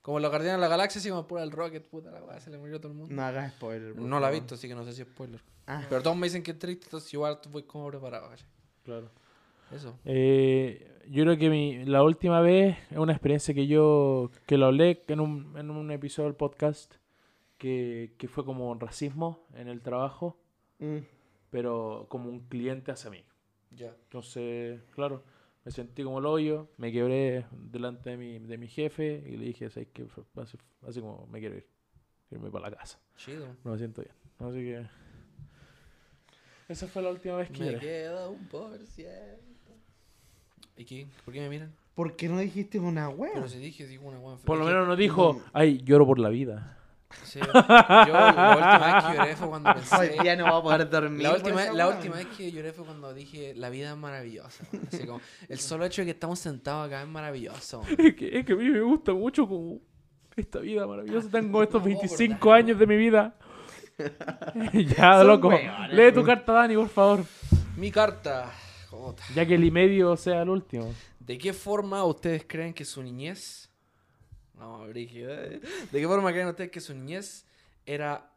Como 0.02 0.20
los 0.20 0.30
guardianes 0.30 0.58
de 0.58 0.60
la 0.60 0.68
galaxia, 0.68 0.98
así 0.98 1.08
como 1.08 1.26
pura 1.26 1.42
el 1.42 1.50
Rocket, 1.50 1.88
puta 1.88 2.10
la 2.10 2.22
weá, 2.22 2.38
se 2.38 2.50
le 2.50 2.58
murió 2.58 2.76
a 2.76 2.78
todo 2.80 2.92
el 2.92 2.98
mundo. 2.98 3.14
No 3.14 3.22
hagas 3.22 3.52
spoiler. 3.54 3.96
No 3.96 4.20
la 4.20 4.30
he 4.30 4.34
visto, 4.34 4.54
así 4.54 4.68
que 4.68 4.74
no 4.74 4.84
sé 4.84 4.92
si 4.92 5.00
es 5.02 5.08
spoiler. 5.08 5.40
Ah, 5.66 5.86
Pero 5.88 6.02
todos 6.02 6.16
me 6.16 6.26
dicen 6.26 6.42
que 6.42 6.50
es 6.50 6.58
triste, 6.58 6.84
entonces 6.84 7.12
igual 7.14 7.38
voy 7.50 7.62
como 7.62 7.88
preparado, 7.88 8.28
¿cachai? 8.28 8.46
Claro. 8.82 9.10
Eso. 9.72 9.98
Eh, 10.04 11.00
yo 11.08 11.24
creo 11.24 11.38
que 11.38 11.48
mi, 11.48 11.86
la 11.86 12.02
última 12.02 12.40
vez 12.42 12.76
es 12.90 12.98
una 12.98 13.12
experiencia 13.12 13.54
que 13.54 13.66
yo 13.66 14.30
que 14.46 14.58
lo 14.58 14.66
hablé 14.66 15.02
en 15.08 15.20
un, 15.20 15.56
en 15.56 15.70
un 15.70 15.90
episodio 15.90 16.28
del 16.28 16.36
podcast 16.36 16.94
que, 17.56 18.14
que 18.18 18.28
fue 18.28 18.44
como 18.44 18.74
racismo 18.74 19.46
en 19.54 19.68
el 19.68 19.80
trabajo, 19.80 20.38
mm. 20.80 20.98
pero 21.48 22.06
como 22.10 22.28
un 22.28 22.40
cliente 22.40 22.92
hacia 22.92 23.10
mí. 23.10 23.24
Ya. 23.76 23.94
Entonces, 24.04 24.80
claro, 24.94 25.22
Me 25.64 25.70
sentí 25.72 26.02
como 26.04 26.18
el 26.18 26.26
hoyo, 26.26 26.68
me 26.76 26.92
quebré 26.92 27.46
delante 27.52 28.10
de 28.10 28.16
mi, 28.18 28.38
de 28.38 28.58
mi 28.58 28.68
jefe 28.68 29.24
y 29.26 29.36
le 29.38 29.46
dije, 29.46 29.70
¿sabes 29.70 29.88
qué? 29.94 30.06
Así, 30.36 30.58
así 30.86 31.00
como 31.00 31.26
me 31.28 31.40
quiero 31.40 31.56
ir. 31.56 31.66
Irme 32.30 32.50
para 32.50 32.68
la 32.68 32.76
casa. 32.76 32.98
Chido. 33.16 33.46
No 33.64 33.72
me 33.72 33.78
siento 33.78 34.02
bien. 34.02 34.14
Así 34.38 34.58
que... 34.62 34.86
Esa 36.68 36.86
fue 36.86 37.02
la 37.02 37.10
última 37.10 37.36
vez 37.36 37.50
que 37.50 37.60
Me 37.60 37.66
lloré. 37.66 37.78
queda 37.78 38.28
un 38.28 38.46
por 38.48 38.78
ciento. 38.86 39.72
¿Y 40.76 40.84
qué? 40.84 41.06
¿Por 41.24 41.32
qué 41.32 41.40
me 41.40 41.48
miran? 41.48 41.74
¿Por 41.94 42.16
qué 42.16 42.28
no 42.28 42.38
dijiste 42.38 42.78
una 42.80 43.08
wea? 43.08 43.32
Pero 43.34 43.48
si 43.48 43.58
dije, 43.58 43.86
digo 43.86 44.08
una 44.08 44.18
buena 44.18 44.38
Por 44.40 44.58
lo 44.58 44.64
menos 44.64 44.86
nos 44.88 44.98
dijo, 44.98 45.40
ay, 45.52 45.78
lloro 45.84 46.06
por 46.06 46.18
la 46.18 46.28
vida. 46.28 46.78
Sí, 47.24 47.38
yo 47.40 47.52
la 47.52 48.56
última 48.56 48.94
vez 48.94 49.04
que 49.04 49.16
lloré 49.16 49.36
fue 49.36 49.48
cuando 49.48 49.70
Hoy 49.70 49.74
pensé. 50.08 50.22
día 50.22 50.36
no 50.36 50.44
va 50.44 50.56
a 50.58 50.62
poder 50.62 50.90
dormir. 50.90 51.22
La 51.22 51.32
última, 51.34 51.64
la 51.72 51.86
vez 51.88 52.26
que 52.36 52.50
lloré 52.52 52.72
fue 52.72 52.84
cuando 52.84 53.14
dije 53.14 53.54
la 53.54 53.70
vida 53.70 53.90
es 53.92 53.96
maravillosa. 53.96 54.64
man". 54.72 54.82
Así 54.92 55.06
como, 55.06 55.20
el 55.48 55.58
solo 55.58 55.84
hecho 55.84 56.02
de 56.02 56.06
que 56.06 56.10
estamos 56.12 56.38
sentados 56.38 56.86
acá 56.88 57.02
es 57.02 57.08
maravilloso. 57.08 57.82
Es 57.98 58.14
que, 58.14 58.38
es 58.38 58.44
que 58.44 58.52
a 58.52 58.56
mí 58.56 58.68
me 58.68 58.80
gusta 58.80 59.12
mucho 59.12 59.46
como 59.46 59.78
esta 60.36 60.58
vida 60.58 60.86
maravillosa. 60.86 61.28
Tengo 61.30 61.62
estos 61.62 61.80
No, 61.82 61.86
25 61.86 62.34
¿verdad? 62.50 62.52
años 62.64 62.78
de 62.78 62.86
mi 62.86 62.96
vida. 62.96 63.36
ya, 64.96 65.18
Son 65.18 65.26
loco. 65.28 65.50
Lee 65.90 66.12
tu 66.12 66.24
carta, 66.24 66.52
Dani, 66.52 66.74
por 66.76 66.88
favor. 66.88 67.24
Mi 67.76 67.90
carta. 67.90 68.50
Jota. 68.90 69.22
Ya 69.34 69.46
que 69.46 69.54
el 69.54 69.64
y 69.64 69.70
medio 69.70 70.16
sea 70.16 70.42
el 70.42 70.48
último. 70.48 70.92
¿De 71.20 71.38
qué 71.38 71.52
forma 71.52 72.04
ustedes 72.04 72.44
creen 72.46 72.74
que 72.74 72.84
su 72.84 73.02
niñez... 73.02 73.70
No, 74.58 74.86
brígido, 74.88 75.32
¿eh? 75.34 75.60
¿De 75.90 76.00
qué 76.00 76.06
forma 76.06 76.30
creen 76.32 76.48
ustedes 76.48 76.70
que 76.70 76.80
su 76.80 76.94
niñez 76.94 77.44
era 77.86 78.30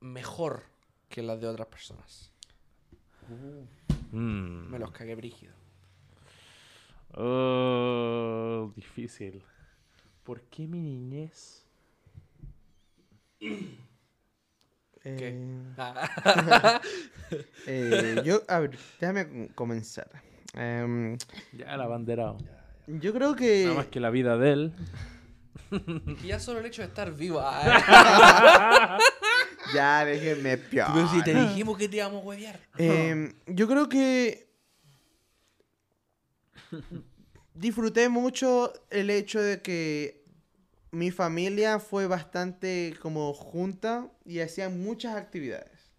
mejor 0.00 0.62
que 1.08 1.22
las 1.22 1.40
de 1.40 1.46
otras 1.46 1.68
personas? 1.68 2.30
Mm. 4.12 4.70
Me 4.70 4.78
los 4.78 4.90
cagué 4.92 5.14
brígido. 5.14 5.52
Oh, 7.14 8.72
difícil. 8.76 9.42
¿Por 10.24 10.42
qué 10.42 10.66
mi 10.66 10.80
niñez? 10.80 11.64
Eh, 15.04 15.62
Ah, 15.78 16.80
eh, 17.66 18.22
yo, 18.24 18.42
a 18.48 18.58
ver, 18.60 18.78
déjame 19.00 19.48
comenzar. 19.54 20.10
Em, 20.54 21.16
Ya 21.52 21.74
el 21.74 21.80
abanderado. 21.80 22.38
yo 22.86 23.12
creo 23.12 23.36
que... 23.36 23.64
Nada 23.64 23.76
más 23.76 23.86
que 23.86 24.00
la 24.00 24.10
vida 24.10 24.36
de 24.38 24.52
él. 24.52 24.72
que 26.20 26.26
ya 26.26 26.40
solo 26.40 26.60
el 26.60 26.66
hecho 26.66 26.82
de 26.82 26.88
estar 26.88 27.12
vivo. 27.12 27.40
ah, 27.42 28.98
Ya, 29.74 30.04
déjenme 30.04 30.56
piar. 30.58 30.90
Pero 30.94 31.08
si 31.08 31.22
te 31.22 31.34
dijimos 31.34 31.76
que 31.76 31.88
te 31.88 31.96
íbamos 31.96 32.22
a 32.22 32.26
huevear. 32.26 32.58
Em, 32.78 33.32
yo 33.46 33.66
creo 33.68 33.88
que 33.88 34.48
disfruté 37.54 38.08
mucho 38.08 38.72
el 38.90 39.10
hecho 39.10 39.40
de 39.40 39.60
que 39.62 40.24
mi 40.90 41.10
familia 41.10 41.78
fue 41.80 42.06
bastante 42.06 42.94
como 43.02 43.32
junta 43.34 44.08
y 44.24 44.40
hacían 44.40 44.82
muchas 44.82 45.16
actividades. 45.16 45.92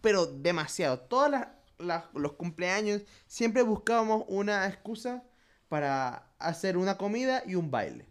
Pero 0.00 0.26
demasiado. 0.26 0.98
Todas 1.00 1.30
las, 1.30 1.48
las- 1.78 2.04
los 2.14 2.32
cumpleaños 2.34 3.02
siempre 3.26 3.62
buscábamos 3.62 4.24
una 4.28 4.66
excusa 4.66 5.24
para 5.68 6.30
hacer 6.38 6.76
una 6.76 6.96
comida 6.96 7.42
y 7.46 7.54
un 7.54 7.70
baile. 7.70 8.06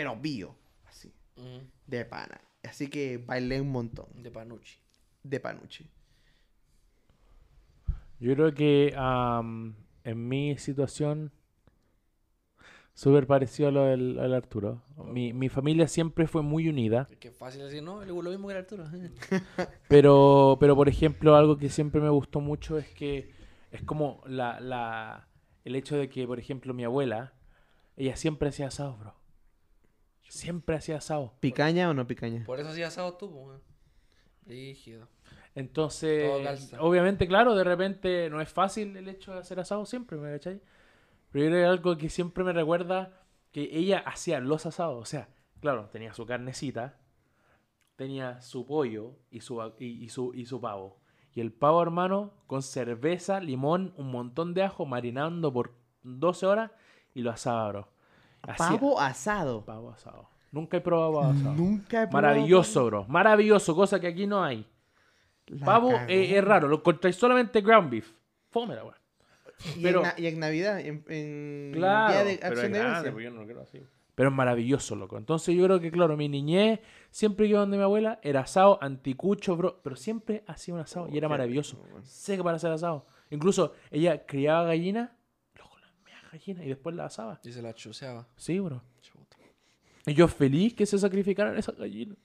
Pero 0.00 0.16
bio, 0.16 0.56
así, 0.86 1.12
de 1.86 2.06
pana. 2.06 2.40
Así 2.62 2.88
que 2.88 3.18
bailé 3.18 3.60
un 3.60 3.70
montón 3.70 4.06
de 4.22 4.30
Panucci. 4.30 4.78
de 5.22 5.40
panuche. 5.40 5.84
Yo 8.18 8.32
creo 8.34 8.54
que 8.54 8.94
en 10.04 10.28
mi 10.28 10.56
situación, 10.56 11.32
súper 12.94 13.26
parecido 13.26 13.68
a 13.68 13.72
lo 13.72 13.84
del, 13.84 14.18
al 14.18 14.32
Arturo. 14.32 14.80
Mi, 15.04 15.34
mi 15.34 15.50
familia 15.50 15.86
siempre 15.86 16.26
fue 16.26 16.40
muy 16.40 16.66
unida. 16.70 17.06
Es 17.10 17.18
que 17.18 17.28
es 17.28 17.36
fácil 17.36 17.60
decir, 17.60 17.82
no, 17.82 18.02
lo 18.02 18.30
mismo 18.30 18.48
que 18.48 18.54
el 18.54 18.60
Arturo. 18.60 18.86
Pero, 19.88 20.56
pero 20.58 20.74
por 20.76 20.88
ejemplo, 20.88 21.36
algo 21.36 21.58
que 21.58 21.68
siempre 21.68 22.00
me 22.00 22.08
gustó 22.08 22.40
mucho 22.40 22.78
es 22.78 22.88
que 22.88 23.34
es 23.70 23.82
como 23.82 24.22
la, 24.26 24.60
la, 24.60 25.28
el 25.66 25.76
hecho 25.76 25.98
de 25.98 26.08
que, 26.08 26.26
por 26.26 26.38
ejemplo, 26.38 26.72
mi 26.72 26.84
abuela, 26.84 27.34
ella 27.98 28.16
siempre 28.16 28.48
hacía 28.48 28.68
asado, 28.68 28.96
bro. 28.96 29.19
Siempre 30.30 30.76
hacía 30.76 30.98
asado. 30.98 31.34
¿Picaña 31.40 31.90
o 31.90 31.94
no 31.94 32.06
picaña? 32.06 32.44
Por 32.44 32.60
eso 32.60 32.68
hacía 32.68 32.86
asado 32.86 33.14
tú, 33.14 33.26
weón. 33.26 33.60
Rígido. 34.46 35.08
Entonces, 35.56 36.72
obviamente, 36.78 37.26
claro, 37.26 37.56
de 37.56 37.64
repente 37.64 38.30
no 38.30 38.40
es 38.40 38.48
fácil 38.48 38.96
el 38.96 39.08
hecho 39.08 39.32
de 39.32 39.40
hacer 39.40 39.58
asado 39.58 39.84
siempre, 39.84 40.16
¿me 40.16 40.30
cachai? 40.30 40.60
Pero 41.32 41.46
yo 41.46 41.50
creo 41.50 41.58
que 41.58 41.62
es 41.62 41.68
algo 41.68 41.98
que 41.98 42.08
siempre 42.08 42.44
me 42.44 42.52
recuerda 42.52 43.24
que 43.50 43.70
ella 43.72 43.98
hacía 44.06 44.38
los 44.38 44.66
asados. 44.66 45.02
O 45.02 45.04
sea, 45.04 45.28
claro, 45.60 45.88
tenía 45.90 46.14
su 46.14 46.24
carnecita, 46.24 47.00
tenía 47.96 48.40
su 48.40 48.64
pollo 48.66 49.16
y 49.32 49.40
su, 49.40 49.60
y, 49.80 50.04
y 50.04 50.10
su, 50.10 50.32
y 50.32 50.46
su 50.46 50.60
pavo. 50.60 51.00
Y 51.34 51.40
el 51.40 51.52
pavo, 51.52 51.82
hermano, 51.82 52.34
con 52.46 52.62
cerveza, 52.62 53.40
limón, 53.40 53.94
un 53.96 54.12
montón 54.12 54.54
de 54.54 54.62
ajo, 54.62 54.86
marinando 54.86 55.52
por 55.52 55.74
12 56.04 56.46
horas 56.46 56.70
y 57.14 57.22
lo 57.22 57.32
asaba, 57.32 57.68
bro. 57.68 57.99
Pavo 58.56 59.00
asado. 59.00 59.64
Pavo 59.64 59.90
asado. 59.90 60.28
Nunca 60.52 60.76
he 60.78 60.80
probado 60.80 61.12
pavo 61.14 61.30
asado. 61.32 61.54
Nunca 61.54 62.02
he 62.02 62.06
probado 62.08 62.12
Maravilloso, 62.28 62.84
bro. 62.86 63.04
Maravilloso, 63.08 63.74
cosa 63.74 64.00
que 64.00 64.08
aquí 64.08 64.26
no 64.26 64.42
hay. 64.42 64.66
La 65.46 65.66
Pavo 65.66 65.92
eh, 66.08 66.36
es 66.38 66.44
raro, 66.44 66.68
lo 66.68 66.76
encontráis 66.76 67.16
solamente 67.16 67.60
ground 67.60 67.90
beef. 67.90 68.12
Fómela, 68.50 68.82
weón. 68.84 68.94
Y, 69.76 69.82
pero- 69.82 70.02
en, 70.04 70.12
y 70.24 70.26
en 70.28 70.38
Navidad, 70.40 70.80
en, 70.80 71.04
en 71.08 71.72
Claro, 71.74 72.12
Día 72.14 72.24
de 72.24 72.36
pero 72.38 72.46
Acción 72.52 72.66
es 72.66 72.72
de 72.72 72.78
grande, 72.78 72.92
Gracias. 72.94 73.12
pues 73.12 73.24
yo 73.24 73.30
no 73.30 73.40
lo 73.40 73.44
quiero 73.46 73.60
así. 73.62 73.82
Pero 74.14 74.28
es 74.30 74.34
maravilloso, 74.34 74.96
loco. 74.96 75.16
Entonces 75.18 75.54
yo 75.54 75.64
creo 75.64 75.80
que, 75.80 75.90
claro, 75.90 76.16
mi 76.16 76.28
niñez, 76.28 76.80
siempre 77.10 77.46
que 77.46 77.50
iba 77.50 77.60
donde 77.60 77.76
mi 77.78 77.82
abuela, 77.82 78.18
era 78.22 78.40
asado, 78.40 78.78
anticucho, 78.82 79.56
bro. 79.56 79.80
Pero 79.82 79.96
siempre 79.96 80.44
hacía 80.46 80.74
un 80.74 80.80
asado 80.80 81.08
y 81.08 81.16
era 81.16 81.26
Oh, 81.26 81.30
maravilloso. 81.30 81.82
rico. 81.86 82.00
Seca 82.04 82.42
para 82.42 82.56
hacer 82.56 82.70
asado. 82.72 83.06
Incluso 83.30 83.72
ella 83.90 84.26
criaba 84.26 84.64
gallinas, 84.64 85.10
gallinas, 86.32 86.64
y 86.64 86.68
después 86.68 86.94
las 86.96 87.12
asaba. 87.12 87.40
Y 87.44 87.52
se 87.52 87.62
la 87.62 87.74
chuseaba. 87.74 88.26
Sí, 88.36 88.58
bro. 88.60 88.82
Chuta. 89.02 89.36
Y 90.06 90.14
yo 90.14 90.28
feliz 90.28 90.74
que 90.74 90.86
se 90.86 90.98
sacrificaran 90.98 91.56
esas 91.58 91.76
gallinas. 91.76 92.16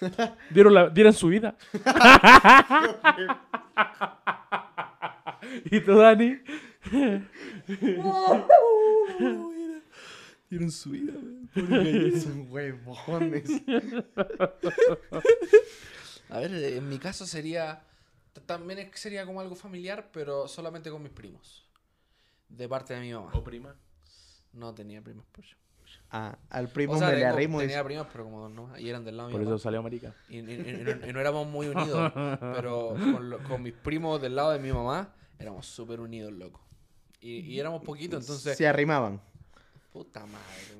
Dieron, 0.50 0.74
la, 0.74 0.88
dieron 0.90 1.12
su 1.14 1.28
vida. 1.28 1.56
¿Y 5.70 5.80
tú, 5.80 5.96
Dani? 5.96 6.36
Dieron 10.50 10.70
su 10.70 10.90
vida, 10.90 11.12
Son 12.20 12.46
huevones. 12.50 13.62
A 16.28 16.38
ver, 16.40 16.52
en 16.54 16.88
mi 16.88 16.98
caso 16.98 17.26
sería. 17.26 17.82
También 18.44 18.78
es- 18.80 19.00
sería 19.00 19.24
como 19.24 19.40
algo 19.40 19.56
familiar, 19.56 20.10
pero 20.12 20.46
solamente 20.46 20.90
con 20.90 21.02
mis 21.02 21.12
primos. 21.12 21.65
De 22.48 22.68
parte 22.68 22.94
de 22.94 23.00
mi 23.00 23.12
mamá. 23.12 23.30
¿O 23.34 23.42
prima? 23.42 23.74
No 24.52 24.74
tenía 24.74 25.02
primos, 25.02 25.24
por 25.32 25.44
yo. 25.44 25.56
Ah, 26.10 26.36
al 26.50 26.68
primo 26.68 26.94
O 26.94 26.98
sea, 26.98 27.08
me 27.08 27.16
le 27.16 27.26
arrimo 27.26 27.60
y 27.60 27.66
tenía 27.66 27.82
primos, 27.84 28.06
pero 28.12 28.24
como 28.24 28.48
no, 28.48 28.76
y 28.78 28.88
eran 28.88 29.04
del 29.04 29.16
lado 29.16 29.28
de 29.28 29.32
Por 29.32 29.40
mi 29.42 29.46
eso 29.46 29.58
salió 29.58 29.82
marica. 29.82 30.14
Y, 30.28 30.38
y- 30.38 30.40
y- 30.40 30.70
y 30.80 30.84
no, 30.84 31.06
y 31.08 31.12
no 31.12 31.20
éramos 31.20 31.46
muy 31.48 31.68
unidos. 31.68 32.12
pero 32.40 32.90
con, 32.90 33.30
lo- 33.30 33.42
con 33.44 33.62
mis 33.62 33.72
primos 33.72 34.20
del 34.22 34.34
lado 34.36 34.52
de 34.52 34.58
mi 34.58 34.72
mamá, 34.72 35.12
éramos 35.38 35.66
súper 35.66 36.00
unidos, 36.00 36.32
loco. 36.32 36.60
Y, 37.20 37.38
y 37.40 37.58
éramos 37.60 37.82
poquitos, 37.82 38.20
entonces. 38.20 38.56
se 38.56 38.66
arrimaban. 38.68 39.20
Puta 39.92 40.20
madre. 40.26 40.76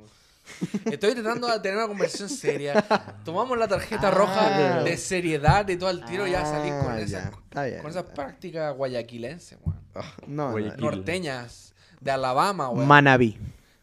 Estoy 0.93 1.15
tratando 1.15 1.49
de 1.49 1.59
tener 1.61 1.77
una 1.77 1.89
conversación 1.89 2.29
seria. 2.29 2.81
Tomamos 3.25 3.59
la 3.59 3.67
tarjeta 3.67 4.09
Ah. 4.09 4.13
roja 4.13 4.83
de 4.85 4.97
seriedad 4.97 5.69
y 5.69 5.77
todo 5.77 5.91
el 5.91 6.05
tiro, 6.05 6.27
ya 6.27 6.45
salí 6.47 6.71
con 6.71 6.93
Ah, 6.93 7.01
esa, 7.01 7.33
ya, 7.53 7.63
bien. 7.65 7.83
con 7.83 7.91
esas 7.91 8.05
prácticas 8.05 8.75
guayaquilenses, 8.77 9.59
weón. 9.63 9.76
No, 10.27 10.47
no, 10.47 10.51
Guayaquil. 10.53 10.81
no. 10.85 10.91
Norteñas, 10.91 11.75
de 12.01 12.11
Alabama. 12.11 12.71
Manabí. 12.73 13.39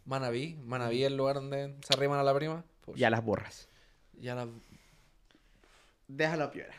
Manaví, 0.06 0.56
Manaví 0.66 1.02
es 1.04 1.08
el 1.08 1.18
lugar 1.18 1.36
donde 1.36 1.76
se 1.86 1.94
arriman 1.94 2.20
a 2.20 2.24
la 2.24 2.34
prima. 2.36 2.64
Pues, 2.82 2.98
Ya 3.00 3.10
las 3.10 3.24
borras. 3.24 3.70
ya 4.20 4.36
la. 4.36 4.48
Déjalo 6.08 6.52
piola. 6.52 6.74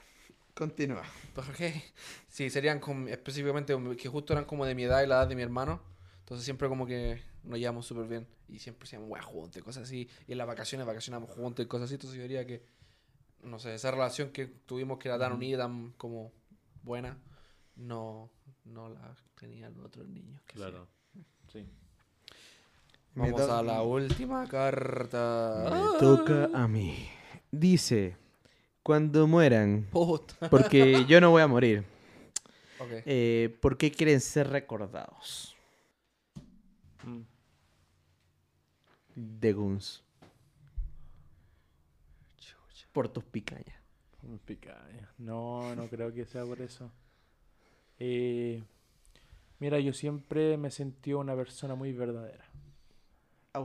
Continúa. 0.54 1.02
¿Por 1.34 1.52
qué? 1.54 1.82
Sí, 2.28 2.50
serían 2.50 2.78
como- 2.78 3.08
específicamente 3.08 3.74
que 3.96 4.08
justo 4.08 4.32
eran 4.32 4.44
como 4.44 4.64
de 4.66 4.74
mi 4.74 4.84
edad 4.84 5.02
y 5.02 5.06
la 5.06 5.16
edad 5.16 5.28
de 5.28 5.34
mi 5.34 5.42
hermano. 5.42 5.80
Entonces 6.20 6.44
siempre 6.44 6.68
como 6.68 6.86
que 6.86 7.20
nos 7.42 7.58
llevamos 7.58 7.86
súper 7.86 8.06
bien. 8.06 8.26
Y 8.48 8.58
siempre 8.58 8.84
hacíamos 8.84 9.08
weas 9.10 9.24
juntos 9.24 9.56
y 9.60 9.62
cosas 9.64 9.84
así. 9.84 10.08
Y 10.28 10.32
en 10.32 10.38
las 10.38 10.46
vacaciones 10.46 10.86
vacacionamos 10.86 11.30
juntos 11.30 11.64
y 11.64 11.68
cosas 11.68 11.86
así. 11.86 11.94
Entonces 11.94 12.16
yo 12.18 12.22
diría 12.22 12.46
que, 12.46 12.62
no 13.42 13.58
sé, 13.58 13.74
esa 13.74 13.90
relación 13.90 14.30
que 14.30 14.46
tuvimos 14.46 14.98
que 14.98 15.08
era 15.08 15.18
tan 15.18 15.32
unida, 15.32 15.58
tan 15.58 15.92
como 15.96 16.30
buena, 16.82 17.18
no, 17.76 18.30
no 18.64 18.88
la 18.88 19.14
tenían 19.38 19.74
los 19.76 19.86
otros 19.86 20.06
niños. 20.08 20.40
que 20.46 20.54
Claro. 20.54 20.86
Sí. 21.52 21.64
Vamos 23.14 23.40
a 23.42 23.62
la 23.62 23.82
última 23.82 24.46
carta. 24.48 25.68
Me 25.70 25.98
toca 26.00 26.50
a 26.52 26.66
mí. 26.66 27.08
Dice, 27.50 28.16
cuando 28.82 29.26
mueran, 29.26 29.86
Puta. 29.92 30.48
porque 30.50 31.04
yo 31.06 31.20
no 31.20 31.30
voy 31.30 31.42
a 31.42 31.46
morir, 31.46 31.84
Ok. 32.80 32.88
eh, 33.06 33.56
¿por 33.60 33.76
qué 33.78 33.92
quieren 33.92 34.20
ser 34.20 34.48
recordados? 34.48 35.54
Mm. 37.04 37.20
The 39.40 39.52
Guns. 39.52 40.00
Por 42.92 43.08
tus 43.08 43.24
picañas. 43.24 43.74
No, 45.18 45.74
no 45.74 45.88
creo 45.88 46.14
que 46.14 46.24
sea 46.24 46.44
por 46.44 46.60
eso. 46.60 46.90
Eh, 47.98 48.62
mira, 49.58 49.78
yo 49.80 49.92
siempre 49.92 50.56
me 50.56 50.70
sentí 50.70 51.12
una 51.12 51.34
persona 51.36 51.74
muy 51.74 51.92
verdadera. 51.92 52.44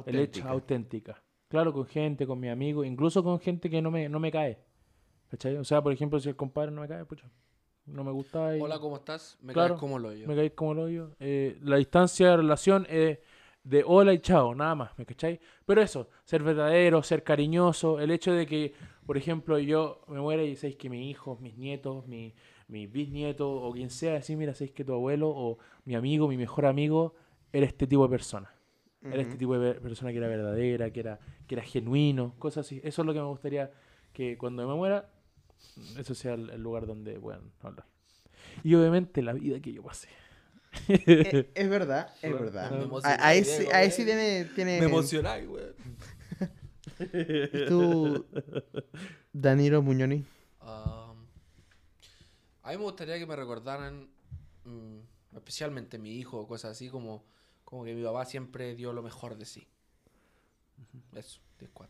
El 0.06 0.20
hecho 0.20 0.42
Auténtica. 0.42 0.50
auténtica. 0.50 1.24
Claro, 1.48 1.74
con 1.74 1.86
gente, 1.88 2.28
con 2.28 2.40
mi 2.40 2.50
amigo, 2.50 2.84
incluso 2.84 3.24
con 3.24 3.40
gente 3.40 3.70
que 3.70 3.82
no 3.82 3.90
me, 3.90 4.08
no 4.08 4.20
me 4.20 4.32
cae. 4.32 4.60
¿Cachai? 5.32 5.56
O 5.58 5.64
sea, 5.64 5.82
por 5.82 5.92
ejemplo, 5.94 6.20
si 6.20 6.30
el 6.30 6.36
compadre 6.36 6.72
no 6.72 6.82
me 6.82 6.88
cae, 6.88 7.06
pucha, 7.06 7.28
no 7.86 8.04
me 8.04 8.12
gusta 8.12 8.56
y 8.56 8.62
Hola, 8.62 8.80
¿cómo 8.80 8.98
estás? 8.98 9.38
Me 9.42 9.54
Claro, 9.54 9.70
caes 9.76 9.80
como 9.80 9.98
lo 10.00 10.14
yo. 10.14 10.28
me 10.28 10.36
cae 10.36 10.54
como 10.54 10.74
el 10.74 10.80
hoyo. 10.80 11.12
Eh, 11.20 11.58
la 11.62 11.78
distancia 11.78 12.30
de 12.30 12.38
relación 12.38 12.86
es 12.90 13.20
de 13.64 13.84
hola 13.86 14.14
y 14.14 14.20
chao, 14.20 14.54
nada 14.56 14.76
más, 14.76 14.98
¿me 14.98 15.06
cachai? 15.06 15.40
Pero 15.66 15.82
eso, 15.82 16.10
ser 16.24 16.44
verdadero, 16.44 17.02
ser 17.04 17.24
cariñoso, 17.24 18.00
el 18.00 18.12
hecho 18.12 18.32
de 18.32 18.46
que, 18.46 18.74
por 19.06 19.18
ejemplo, 19.18 19.58
yo 19.60 20.02
me 20.08 20.20
muera 20.22 20.44
y 20.44 20.56
sabéis 20.56 20.78
que 20.78 20.90
mis 20.90 21.10
hijos, 21.10 21.40
mis 21.42 21.58
nietos, 21.58 22.08
mi, 22.08 22.34
mis 22.70 22.92
bisnietos 22.92 23.48
o 23.50 23.72
quien 23.74 23.90
sea, 23.90 24.14
decir, 24.14 24.38
mira, 24.38 24.54
sabéis 24.54 24.72
que 24.72 24.86
tu 24.86 24.94
abuelo 24.94 25.30
o 25.30 25.58
mi 25.86 25.96
amigo, 25.96 26.28
mi 26.28 26.38
mejor 26.38 26.66
amigo, 26.66 27.16
era 27.52 27.66
este 27.66 27.86
tipo 27.88 28.04
de 28.04 28.10
persona. 28.10 28.54
Era 29.02 29.22
este 29.22 29.38
tipo 29.38 29.58
de 29.58 29.76
persona 29.76 30.12
que 30.12 30.18
era 30.18 30.28
verdadera, 30.28 30.92
que 30.92 31.00
era, 31.00 31.20
que 31.48 31.56
era 31.56 31.64
genuino, 31.64 32.36
cosas 32.38 32.66
así. 32.66 32.80
Eso 32.84 33.02
es 33.02 33.06
lo 33.06 33.14
que 33.14 33.20
me 33.20 33.26
gustaría 33.28 33.72
que 34.14 34.38
cuando 34.38 34.68
me 34.68 34.76
muera, 34.76 35.10
eso 35.98 36.14
sea 36.14 36.34
el, 36.34 36.50
el 36.50 36.62
lugar 36.62 36.86
donde 36.86 37.20
puedan 37.20 37.52
hablar. 37.62 37.86
Y 38.64 38.76
obviamente 38.76 39.22
la 39.22 39.34
vida 39.34 39.60
que 39.62 39.72
yo 39.74 39.84
pasé. 39.84 40.10
Eh, 40.90 41.50
es 41.56 41.70
verdad, 41.70 42.14
es 42.22 42.30
Bueno, 42.32 42.46
verdad. 42.46 42.72
me 42.72 42.78
A- 42.78 42.84
emocioné, 42.84 43.18
Ahí, 43.22 43.44
sí, 43.46 43.66
ahí 43.74 43.90
sí 43.92 44.06
tiene... 44.06 44.46
tiene... 44.54 44.80
Me 44.80 44.86
emocionáis, 44.86 45.48
güey. 45.48 45.64
¿Y 47.00 47.66
tú, 47.70 48.26
Danilo 49.34 49.82
Muñoni? 49.82 50.26
Um, 50.62 50.99
a 52.70 52.72
mí 52.74 52.78
me 52.78 52.84
gustaría 52.84 53.18
que 53.18 53.26
me 53.26 53.36
recordaran, 53.36 54.08
mm, 54.64 55.00
especialmente 55.36 55.98
mi 55.98 56.16
hijo 56.18 56.40
o 56.40 56.48
cosas 56.48 56.72
así, 56.72 56.90
como, 56.90 57.24
como 57.64 57.84
que 57.84 57.94
mi 57.96 58.04
papá 58.04 58.26
siempre 58.26 58.76
dio 58.76 58.94
lo 58.94 59.02
mejor 59.02 59.38
de 59.38 59.46
sí. 59.46 59.68
Eso, 61.14 61.40
10-4. 61.60 61.88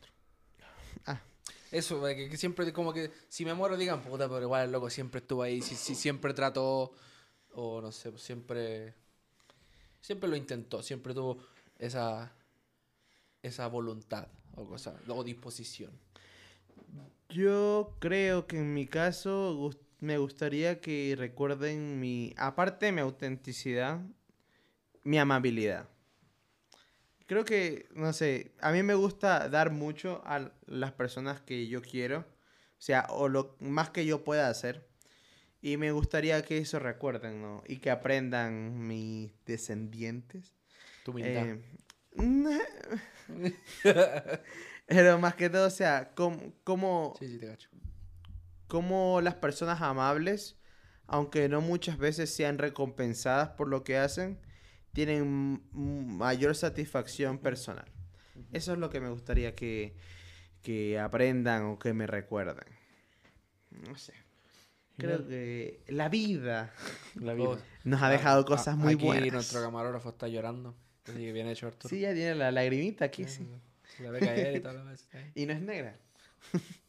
Ah. 1.05 1.21
Eso, 1.71 2.07
eh, 2.07 2.15
que, 2.15 2.29
que 2.29 2.37
siempre, 2.37 2.71
como 2.73 2.93
que 2.93 3.11
si 3.27 3.45
me 3.45 3.53
muero 3.53 3.77
digan, 3.77 4.01
puta, 4.01 4.27
pero 4.27 4.41
igual 4.41 4.65
el 4.65 4.71
loco 4.71 4.89
siempre 4.89 5.19
estuvo 5.19 5.43
ahí, 5.43 5.61
si, 5.61 5.75
si 5.75 5.95
siempre 5.95 6.33
trató, 6.33 6.91
o 7.53 7.81
no 7.81 7.91
sé, 7.91 8.17
siempre, 8.17 8.95
siempre 10.01 10.29
lo 10.29 10.35
intentó, 10.35 10.81
siempre 10.81 11.13
tuvo 11.13 11.37
esa, 11.77 12.31
esa 13.43 13.67
voluntad 13.67 14.27
o 14.55 14.65
cosa, 14.65 14.99
o 15.09 15.23
disposición. 15.23 15.91
Yo 17.29 17.93
creo 17.99 18.47
que 18.47 18.57
en 18.57 18.73
mi 18.73 18.87
caso 18.87 19.55
gus- 19.55 19.77
me 19.99 20.17
gustaría 20.17 20.79
que 20.79 21.15
recuerden 21.17 21.99
mi, 21.99 22.33
aparte 22.37 22.87
de 22.87 22.91
mi 22.91 23.01
autenticidad, 23.01 23.99
mi 25.03 25.17
amabilidad. 25.17 25.87
Creo 27.25 27.45
que, 27.45 27.87
no 27.93 28.11
sé, 28.13 28.53
a 28.59 28.71
mí 28.71 28.81
me 28.81 28.95
gusta 28.95 29.49
dar 29.49 29.71
mucho 29.71 30.21
a 30.25 30.51
las 30.65 30.93
personas 30.93 31.41
que 31.41 31.67
yo 31.67 31.81
quiero, 31.81 32.19
o 32.19 32.81
sea, 32.81 33.05
o 33.09 33.27
lo 33.27 33.55
más 33.59 33.89
que 33.89 34.05
yo 34.05 34.23
pueda 34.23 34.49
hacer. 34.49 34.87
Y 35.61 35.77
me 35.77 35.91
gustaría 35.91 36.41
que 36.43 36.57
eso 36.57 36.79
recuerden, 36.79 37.41
¿no? 37.41 37.63
Y 37.67 37.77
que 37.77 37.91
aprendan 37.91 38.87
mis 38.87 39.31
descendientes. 39.45 40.53
Tu 41.03 41.11
humildad. 41.11 41.47
Eh, 41.47 41.61
pero 44.87 45.19
más 45.19 45.35
que 45.35 45.49
todo, 45.49 45.67
o 45.67 45.71
sea, 45.71 46.11
cómo, 46.15 46.53
cómo, 46.63 47.13
Sí, 47.19 47.27
sí, 47.27 47.37
te 47.37 47.47
cacho. 47.47 47.69
Cómo 48.69 49.19
las 49.19 49.35
personas 49.35 49.81
amables, 49.81 50.57
aunque 51.07 51.49
no 51.49 51.59
muchas 51.59 51.97
veces 51.97 52.33
sean 52.33 52.57
recompensadas 52.57 53.49
por 53.49 53.67
lo 53.67 53.83
que 53.83 53.97
hacen, 53.97 54.39
tienen 54.93 55.63
mayor 55.73 56.55
satisfacción 56.55 57.39
personal. 57.39 57.91
Eso 58.53 58.71
es 58.73 58.79
lo 58.79 58.89
que 58.89 59.01
me 59.01 59.09
gustaría 59.09 59.55
que, 59.55 59.97
que 60.61 60.99
aprendan 60.99 61.65
o 61.65 61.79
que 61.79 61.93
me 61.93 62.07
recuerden. 62.07 62.73
No 63.71 63.97
sé. 63.97 64.13
Creo 64.97 65.27
que 65.27 65.83
la 65.87 66.09
vida 66.09 66.73
La 67.15 67.33
vida. 67.33 67.57
Nos 67.83 68.01
ha 68.01 68.07
ah, 68.07 68.11
dejado 68.11 68.41
ah, 68.41 68.45
cosas 68.45 68.77
muy 68.77 68.93
aquí 68.93 69.05
buenas. 69.05 69.33
nuestro 69.33 69.61
camarógrafo 69.61 70.09
está 70.09 70.27
llorando. 70.27 70.75
Así 71.05 71.17
que 71.17 71.31
bien 71.31 71.47
hecho, 71.47 71.67
Arturo. 71.67 71.89
Sí, 71.89 72.01
ya 72.01 72.13
tiene 72.13 72.35
la 72.35 72.51
lagrimita 72.51 73.05
aquí, 73.05 73.25
sí. 73.25 73.49
Se 73.97 74.03
la 74.03 74.11
ve 74.11 74.19
caer 74.19 74.57
y. 74.57 74.61
Y 75.41 75.45
no 75.47 75.53
es 75.53 75.61
negra. 75.61 75.97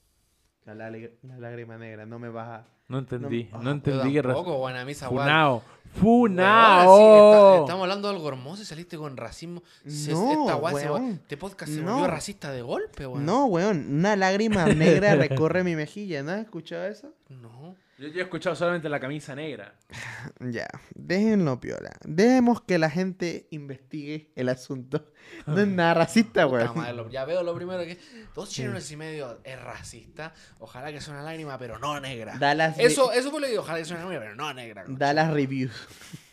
la, 0.67 0.75
la 0.75 1.39
lágrima 1.39 1.77
negra, 1.79 2.07
no 2.07 2.19
me 2.19 2.29
vas 2.29 2.49
a... 2.49 2.65
No 2.89 2.99
entendí, 2.99 3.49
No- 3.53 3.63
no, 3.63 3.71
ah, 3.71 3.73
entendí 3.75 4.13
que 4.15 4.23
Tampoco, 4.23 4.59
buena 4.59 4.85
misa, 4.85 5.09
weón. 5.09 5.23
Funao. 5.25 5.53
Weón, 5.55 6.01
Funao. 6.03 6.97
sí, 6.97 7.03
está- 7.05 7.61
estamos 7.61 7.83
hablando 7.83 8.09
de 8.09 8.15
algo 8.17 8.29
hermoso 8.29 8.63
y 8.63 8.65
saliste 8.65 8.97
con 8.97 9.17
racismo. 9.17 9.63
Se- 9.87 10.13
No, 10.13 10.33
esta 10.43 10.57
weá 10.57 10.75
se- 10.75 10.91
weón. 10.91 11.11
este 11.23 11.37
podcast 11.37 11.73
se 11.73 11.81
No. 11.83 11.93
volvió 11.95 12.09
racista 12.09 12.51
de 12.53 12.63
golpe, 12.63 13.07
weón. 13.07 13.25
No, 13.25 13.47
weón, 13.47 13.87
una 13.99 14.17
lágrima 14.17 14.67
negra 14.67 15.15
recorre 15.15 15.63
mi 15.65 15.77
mejilla, 15.77 16.23
¿no 16.25 16.33
has 16.33 16.41
escuchado 16.41 16.85
eso? 16.87 17.13
No. 17.29 17.77
Yo, 18.01 18.09
yo 18.09 18.21
he 18.21 18.23
escuchado 18.23 18.57
solamente 18.57 18.89
la 18.89 18.99
camisa 18.99 19.35
negra. 19.35 19.75
Ya, 20.41 20.69
déjenlo 20.95 21.61
piola. 21.61 21.91
Dejemos 22.05 22.61
que 22.63 22.79
la 22.79 22.91
gente 22.91 23.47
investigue 23.51 24.31
el 24.37 24.49
asunto. 24.51 25.13
No 25.47 25.59
es 25.61 25.67
nada 25.67 25.95
racista, 25.95 26.45
lo- 26.45 27.09
ya 27.11 27.25
veo 27.25 27.43
lo 27.43 27.55
primero 27.55 27.83
que. 27.85 27.99
Dos 28.35 28.51
chilenos 28.51 28.91
y 28.91 28.97
medio 28.97 29.41
es 29.45 29.61
racista. 29.63 30.35
Ojalá 30.59 30.93
que 30.93 31.01
sea 31.01 31.15
una 31.15 31.23
lágrima, 31.23 31.57
pero 31.59 31.79
no 31.79 31.99
negra. 32.01 32.37
Da 32.39 32.55
las, 32.55 32.77
re- 32.77 32.85
Eso, 32.85 33.13
eso 33.13 33.31
fue 33.31 33.41
lo 33.41 33.47
que 33.47 33.51
digo. 33.53 33.63
Ojalá 33.63 33.79
que 33.79 33.85
sea 33.87 33.97
una 33.97 34.05
lágrima, 34.07 34.21
pero 34.25 34.35
no 34.37 34.53
negra. 34.55 34.85
da 34.89 35.13
las 35.15 35.31
reviews. 35.33 35.73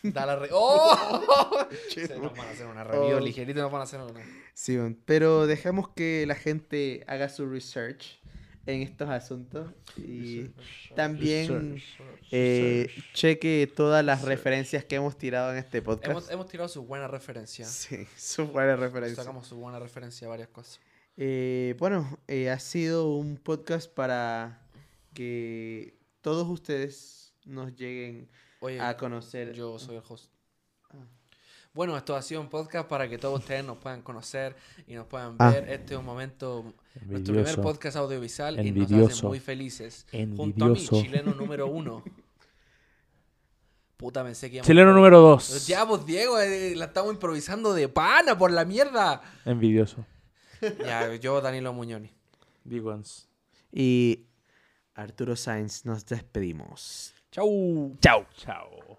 Da 0.02 0.26
la 0.26 0.36
re- 0.36 0.48
¡Oh! 0.52 0.96
Se 1.88 2.08
nos 2.18 2.32
van 2.36 2.48
a 2.48 2.50
hacer 2.50 2.66
una 2.66 2.84
review 2.84 3.16
Oh. 3.16 3.20
ligerito, 3.20 3.60
nos 3.60 3.72
van 3.72 3.80
a 3.82 3.84
hacer 3.84 4.00
una. 4.00 4.20
Sí, 4.54 4.78
pero 5.04 5.46
dejemos 5.46 5.88
que 5.90 6.24
la 6.26 6.34
gente 6.34 7.04
haga 7.08 7.28
su 7.28 7.46
research 7.48 8.17
en 8.68 8.82
estos 8.82 9.08
asuntos 9.08 9.72
y 9.96 10.50
también 10.94 11.80
eh, 12.30 12.90
cheque 13.14 13.66
todas 13.74 14.04
las 14.04 14.22
referencias 14.22 14.84
que 14.84 14.96
hemos 14.96 15.16
tirado 15.16 15.52
en 15.52 15.56
este 15.56 15.80
podcast. 15.80 16.10
Hemos, 16.10 16.30
hemos 16.30 16.48
tirado 16.48 16.68
su 16.68 16.84
buena 16.84 17.08
referencia. 17.08 17.64
Sí, 17.64 18.06
su 18.16 18.46
buena 18.46 18.76
referencia. 18.76 19.16
Sacamos 19.16 19.46
su 19.46 19.56
buena 19.56 19.78
referencia 19.78 20.26
a 20.26 20.30
varias 20.30 20.48
cosas. 20.48 20.80
Eh, 21.16 21.76
bueno, 21.78 22.18
eh, 22.28 22.50
ha 22.50 22.58
sido 22.58 23.10
un 23.14 23.38
podcast 23.38 23.90
para 23.90 24.60
que 25.14 25.94
todos 26.20 26.46
ustedes 26.46 27.32
nos 27.46 27.74
lleguen 27.74 28.28
Oye, 28.60 28.78
a 28.80 28.98
conocer. 28.98 29.54
yo 29.54 29.78
soy 29.78 29.96
el 29.96 30.02
host. 30.06 30.30
Bueno, 31.74 31.96
esto 31.96 32.16
ha 32.16 32.22
sido 32.22 32.40
un 32.40 32.48
podcast 32.48 32.88
para 32.88 33.08
que 33.08 33.18
todos 33.18 33.38
ustedes 33.40 33.64
nos 33.64 33.78
puedan 33.78 34.02
conocer 34.02 34.56
y 34.86 34.94
nos 34.94 35.06
puedan 35.06 35.36
Ah. 35.38 35.50
ver. 35.52 35.68
Este 35.70 35.94
es 35.94 36.00
un 36.00 36.06
momento, 36.06 36.62
nuestro 36.94 37.04
primer 37.34 37.38
Envidioso. 37.48 37.62
podcast 37.62 37.96
audiovisual 37.98 38.54
y 38.54 38.56
nos 38.56 38.62
hace 38.64 38.68
Envidioso. 38.94 39.28
muy 39.28 39.40
felices. 39.40 40.06
Junto 40.10 40.42
a 40.42 40.68
Envidioso. 40.68 40.96
mí, 40.96 41.02
chileno 41.02 41.34
número 41.34 41.66
uno. 41.70 42.02
Puta, 43.96 44.22
pensé 44.24 44.48
que 44.50 44.60
Chileno 44.60 44.92
número 44.94 45.20
2. 45.20 45.66
Ya, 45.66 45.84
pues 45.86 46.06
Diego, 46.06 46.38
eh, 46.40 46.74
la 46.76 46.84
estamos 46.86 47.12
improvisando 47.12 47.74
de 47.74 47.88
pana 47.88 48.38
por 48.38 48.52
la 48.52 48.64
mierda. 48.64 49.20
Envidioso. 49.44 50.06
Ya, 50.84 51.14
yo, 51.16 51.40
Danilo 51.40 51.72
Muñoni. 51.72 52.12
Big 52.62 52.84
ones. 52.86 53.28
Y 53.72 54.26
Arturo 54.94 55.34
Sainz, 55.34 55.84
nos 55.84 56.06
despedimos. 56.06 57.12
Chau. 57.32 57.96
Chao. 58.00 58.24
Chao. 58.36 58.98